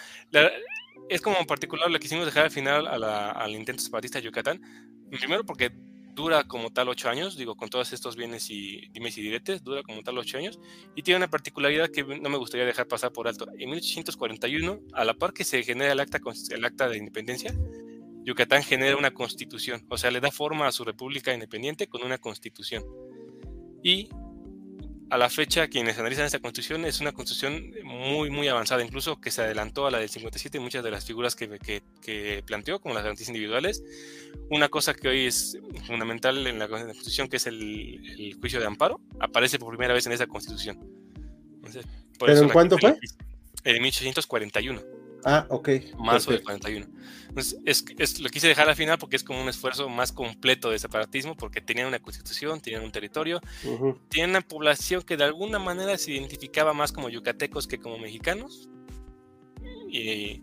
[1.07, 4.61] es como en particular lo que quisimos dejar al final al intento separatista de Yucatán,
[5.11, 5.71] primero porque
[6.13, 9.83] dura como tal ocho años, digo, con todos estos bienes y dimes y diretes, dura
[9.83, 10.59] como tal ocho años,
[10.95, 13.47] y tiene una particularidad que no me gustaría dejar pasar por alto.
[13.57, 16.19] En 1841, a la par que se genera el acta,
[16.51, 17.53] el acta de independencia,
[18.23, 22.17] Yucatán genera una constitución, o sea, le da forma a su república independiente con una
[22.17, 22.83] constitución.
[23.81, 24.09] Y
[25.09, 29.31] a la fecha, quienes analizan esta constitución es una constitución muy, muy avanzada, incluso que
[29.31, 31.59] se adelantó a la del 57 muchas de las figuras que,
[32.01, 33.83] que, planteó, como las garantías individuales.
[34.49, 35.57] Una cosa que hoy es
[35.87, 40.11] fundamental en la constitución, que es el, juicio de amparo, aparece por primera vez en
[40.11, 40.79] esa constitución.
[42.19, 42.97] ¿Pero en cuánto fue?
[43.63, 44.98] En 1841.
[45.25, 45.69] Ah, ok.
[45.97, 46.85] Marzo del 41.
[47.29, 47.59] Entonces,
[47.97, 51.35] es, lo quise dejar al final porque es como un esfuerzo más completo de separatismo,
[51.35, 53.39] porque tenían una constitución, tenían un territorio,
[54.09, 58.69] tenían una población que de alguna manera se identificaba más como yucatecos que como mexicanos.
[59.89, 60.41] Y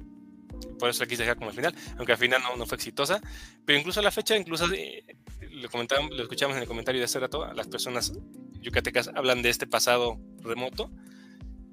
[0.79, 3.21] por eso la quise dejar como al final, aunque al final no, no fue exitosa.
[3.65, 5.05] Pero incluso a la fecha, incluso eh,
[5.51, 8.13] lo, comentamos, lo escuchamos en el comentario de hace rato, las personas
[8.61, 10.91] yucatecas hablan de este pasado remoto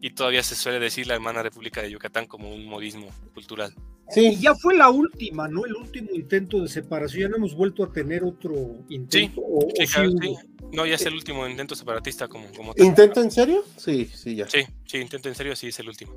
[0.04, 3.74] y todavía se suele decir la hermana República de Yucatán como un modismo cultural.
[4.10, 5.66] Sí, ya fue la última, ¿no?
[5.66, 7.22] El último intento de separación.
[7.22, 9.42] Ya no hemos vuelto a tener otro intento.
[9.74, 10.36] Sí, sí,
[10.74, 13.64] No, ya es el último intento separatista como, como ¿Intento en serio?
[13.78, 14.50] Sí, sí, ya.
[14.50, 16.12] Sí, sí, intento en serio, sí, es el último.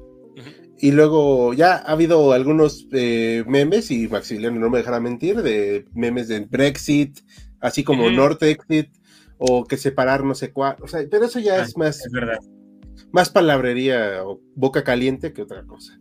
[0.81, 5.85] Y luego ya ha habido algunos eh, memes, y Maximiliano no me dejará mentir, de
[5.95, 7.21] memes de Brexit,
[7.61, 8.91] así como Nortexit,
[9.39, 10.75] o que separar no sé cuál.
[10.81, 12.05] O sea, pero eso ya ah, es más.
[12.05, 12.41] Es verdad
[13.13, 15.99] más palabrería o boca caliente que otra cosa.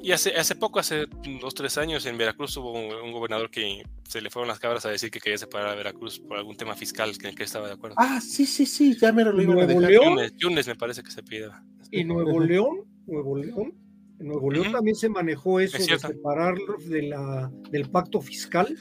[0.00, 1.06] Y hace, hace poco, hace
[1.40, 4.90] dos, tres años, en Veracruz hubo un, gobernador que se le fueron las cabras a
[4.90, 7.74] decir que quería separar a Veracruz por algún tema fiscal en el que estaba de
[7.74, 7.96] acuerdo.
[7.98, 9.90] Ah, sí, sí, sí, ya me lo iban a dejar.
[9.90, 10.18] León?
[10.36, 11.50] Yunes, me parece que se pide.
[11.90, 12.84] ¿Y Nuevo León?
[13.06, 13.74] Nuevo León.
[14.20, 18.76] En Nuevo León también se manejó eso de separarlos de la, del pacto fiscal.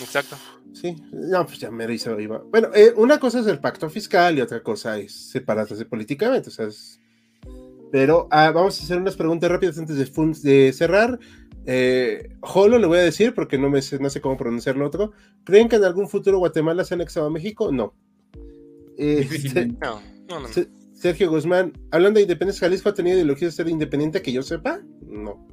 [0.00, 0.36] Exacto.
[0.80, 2.38] Sí, no, pues ya me hizo iba.
[2.38, 6.48] Bueno, eh, una cosa es el pacto fiscal y otra cosa es separarse políticamente.
[6.48, 7.00] O sea, es
[7.90, 9.96] pero ah, vamos a hacer unas preguntas rápidas antes
[10.42, 11.18] de, cerrar.
[11.66, 15.12] Eh, Holo le voy a decir porque no, me sé, no sé cómo pronunciarlo otro.
[15.44, 17.72] ¿Creen que en algún futuro Guatemala se ha anexado a México?
[17.72, 17.94] No.
[18.96, 20.48] Este, no, no, no.
[20.92, 24.80] Sergio Guzmán, hablando de independencia, ¿Jalisco ha tenido ideología de ser independiente que yo sepa?
[25.02, 25.46] No.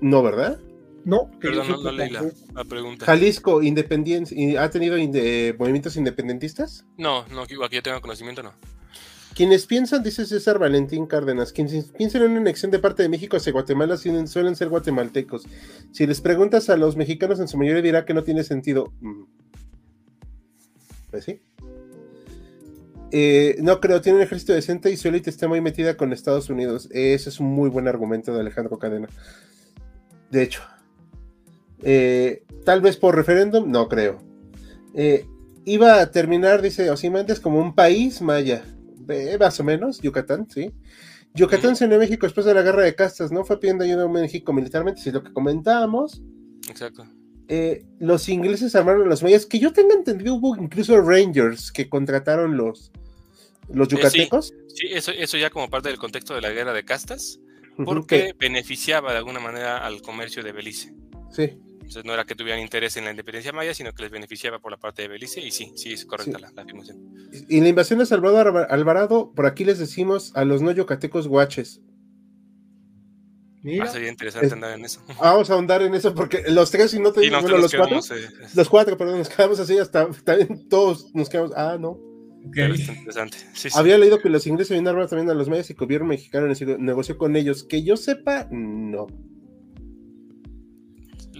[0.00, 0.60] No, ¿verdad?
[1.04, 3.06] No, Perdón, no, leí la, pregunta.
[3.06, 4.96] ¿Jalisco independiente, ha tenido
[5.58, 6.84] movimientos independentistas?
[6.98, 8.52] No, no, aquí yo tengo conocimiento, no.
[9.34, 13.36] Quienes piensan, dice César Valentín Cárdenas, quienes piensan en una anexión de parte de México
[13.36, 15.46] hacia Guatemala suelen ser guatemaltecos.
[15.92, 18.92] Si les preguntas a los mexicanos, en su mayoría dirá que no tiene sentido.
[19.00, 19.22] Mm.
[21.10, 21.40] Pues sí.
[23.12, 26.50] Eh, no creo, tiene un ejército decente y su élite está muy metida con Estados
[26.50, 26.88] Unidos.
[26.90, 29.08] Ese es un muy buen argumento de Alejandro Cadena.
[30.30, 30.62] De hecho,
[31.82, 34.18] eh, tal vez por referéndum, no creo.
[34.94, 35.26] Eh,
[35.64, 38.64] iba a terminar, dice Osimantes, como un país maya,
[39.38, 40.72] más o menos, Yucatán, sí.
[41.34, 43.44] Yucatán se unió a México después de la guerra de castas, ¿no?
[43.44, 46.22] Fue pidiendo ayuda a México militarmente, si es lo que comentábamos.
[46.68, 47.06] Exacto.
[47.48, 51.88] Eh, los ingleses armaron a los mayas, que yo tenga entendido, hubo incluso Rangers que
[51.88, 52.92] contrataron los,
[53.68, 54.54] los yucatecos.
[54.68, 57.40] sí, eso, eso ya como parte del contexto de la guerra de castas,
[57.84, 60.94] porque beneficiaba de alguna manera al comercio de Belice.
[61.30, 61.58] Sí.
[61.90, 64.70] Entonces no era que tuvieran interés en la independencia maya, sino que les beneficiaba por
[64.70, 66.98] la parte de Belice, y sí, sí es correcta La, afirmación.
[67.48, 71.80] Y la invasión de Salvador Alvarado, por aquí les decimos a los no yucatecos guaches.
[73.62, 73.86] Mira.
[73.86, 75.02] Ah, sería interesante andar en eso.
[75.20, 77.98] Vamos a ahondar en eso porque los tres, y no te digo, bueno, los cuatro,
[77.98, 81.98] eh, los cuatro, perdón, nos quedamos así hasta también todos nos quedamos, ah, no.
[82.50, 82.66] Okay.
[82.66, 83.36] interesante.
[83.74, 86.46] Había leído que los ingleses armado también a los mayas y que el gobierno mexicano
[86.78, 87.64] negoció con ellos.
[87.64, 89.08] Que yo sepa, no.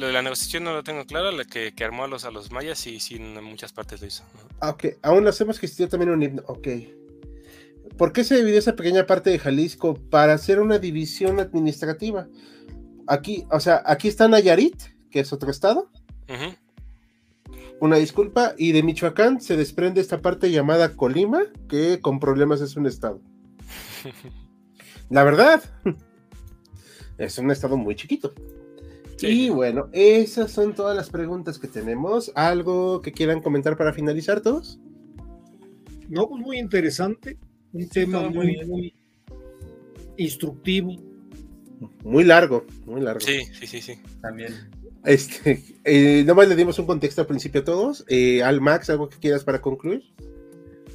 [0.01, 2.51] Lo de la negociación no lo tengo claro, la que, armó a los, a los
[2.51, 4.25] mayas y sí en muchas partes lo hizo.
[4.59, 6.69] Ah, ok, aún hacemos que existió también un himno, ok.
[7.99, 9.93] ¿Por qué se dividió esa pequeña parte de Jalisco?
[10.09, 12.29] Para hacer una división administrativa.
[13.07, 15.91] Aquí, o sea, aquí está Nayarit, que es otro estado.
[17.79, 22.75] Una disculpa, y de Michoacán se desprende esta parte llamada Colima, que con problemas es
[22.75, 23.21] un estado.
[25.11, 25.63] La verdad,
[27.19, 28.33] es un estado muy chiquito.
[29.23, 32.33] Y bueno, esas son todas las preguntas que tenemos.
[32.35, 34.79] ¿Algo que quieran comentar para finalizar todos?
[36.09, 37.39] No, pues muy interesante.
[37.73, 38.95] Un tema muy, muy
[40.17, 40.97] instructivo.
[42.05, 43.21] Muy largo, muy largo.
[43.21, 43.95] Sí, sí, sí, sí.
[44.21, 44.53] También.
[45.05, 48.05] Este, eh, nomás le dimos un contexto al principio a todos.
[48.09, 50.03] Eh, Al Max, ¿algo que quieras para concluir?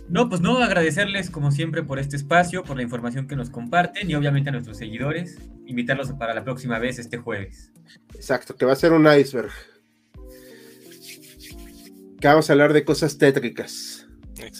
[0.07, 4.09] No, pues no, agradecerles como siempre por este espacio, por la información que nos comparten
[4.09, 7.71] y obviamente a nuestros seguidores, invitarlos para la próxima vez este jueves.
[8.13, 9.51] Exacto, que va a ser un iceberg.
[12.19, 14.07] Que vamos a hablar de cosas tétricas.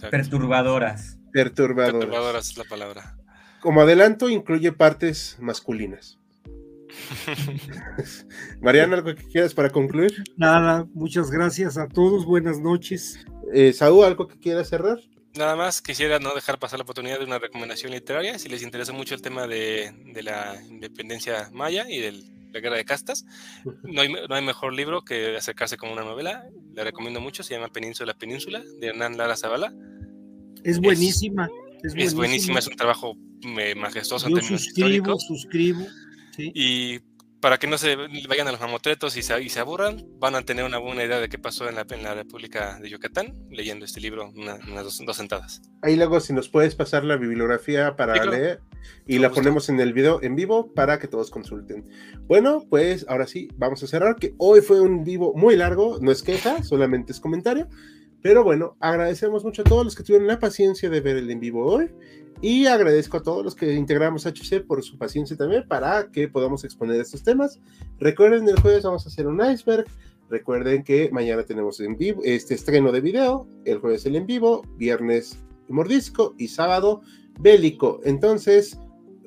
[0.10, 1.18] Perturbadoras.
[1.32, 2.00] Perturbadoras.
[2.00, 3.18] Perturbadoras es la palabra.
[3.62, 6.18] Como adelanto, incluye partes masculinas.
[8.62, 10.24] Mariana, ¿algo que quieras para concluir?
[10.38, 13.20] Nada, muchas gracias a todos, buenas noches.
[13.54, 15.00] Eh, Saúl, ¿algo que quieras cerrar?
[15.38, 18.94] Nada más quisiera no dejar pasar la oportunidad de una recomendación literaria, si les interesa
[18.94, 19.94] mucho el tema de,
[20.24, 23.26] la independencia maya y de la guerra de castas.
[23.84, 27.54] No hay, no hay, mejor libro que acercarse como una novela, le recomiendo mucho, se
[27.54, 29.74] llama Península Península, de Hernán Lara Zavala.
[30.64, 31.50] Es buenísima.
[31.84, 32.60] Es, buenísima.
[32.60, 33.16] es un trabajo
[33.60, 35.86] eh, majestuoso Yo en términos suscribo, suscribo.
[36.36, 36.52] Sí.
[36.56, 37.00] Y
[37.46, 37.96] para que no se
[38.28, 41.20] vayan a los mamotretos y se, y se aburran, van a tener una buena idea
[41.20, 45.16] de qué pasó en la, en la República de Yucatán leyendo este libro unas dos,
[45.16, 45.62] sentadas.
[45.84, 48.62] Ahí luego si nos puedes pasar la bibliografía para leer
[49.06, 51.88] y la ponemos en el video en vivo para que todos consulten.
[52.22, 56.12] Bueno, pues ahora sí, vamos a cerrar, que hoy fue un vivo muy largo, no
[56.12, 57.68] es queja, solamente es comentario.
[58.24, 61.40] Pero bueno, agradecemos mucho a todos los que tuvieron la paciencia de ver el en
[61.40, 61.92] vivo hoy
[62.46, 66.64] y agradezco a todos los que integramos HC por su paciencia también para que podamos
[66.64, 67.60] exponer estos temas.
[67.98, 69.86] Recuerden, el jueves vamos a hacer un iceberg.
[70.30, 74.62] Recuerden que mañana tenemos en vivo este estreno de video, el jueves el en vivo,
[74.78, 75.40] viernes
[75.70, 77.02] mordisco y sábado
[77.40, 78.00] bélico.
[78.04, 78.78] Entonces,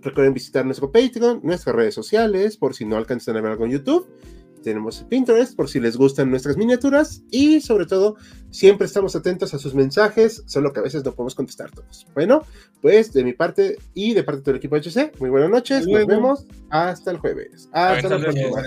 [0.01, 3.73] recuerden visitar nuestro Patreon, nuestras redes sociales, por si no alcanzan a ver algo en
[3.73, 4.07] YouTube.
[4.63, 8.17] Tenemos Pinterest por si les gustan nuestras miniaturas y sobre todo
[8.51, 12.07] siempre estamos atentos a sus mensajes, solo que a veces no podemos contestar todos.
[12.15, 12.43] Bueno,
[12.81, 16.47] pues de mi parte y de parte del equipo HC, muy buenas noches, nos vemos
[16.71, 17.69] hasta el jueves.
[17.73, 18.63] Hasta la próxima.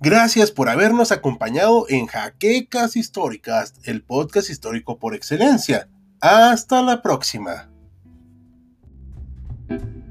[0.00, 5.88] Gracias por habernos acompañado en Jaquecas Históricas, el podcast histórico por excelencia.
[6.20, 7.73] Hasta la próxima.
[9.68, 10.03] Thank you.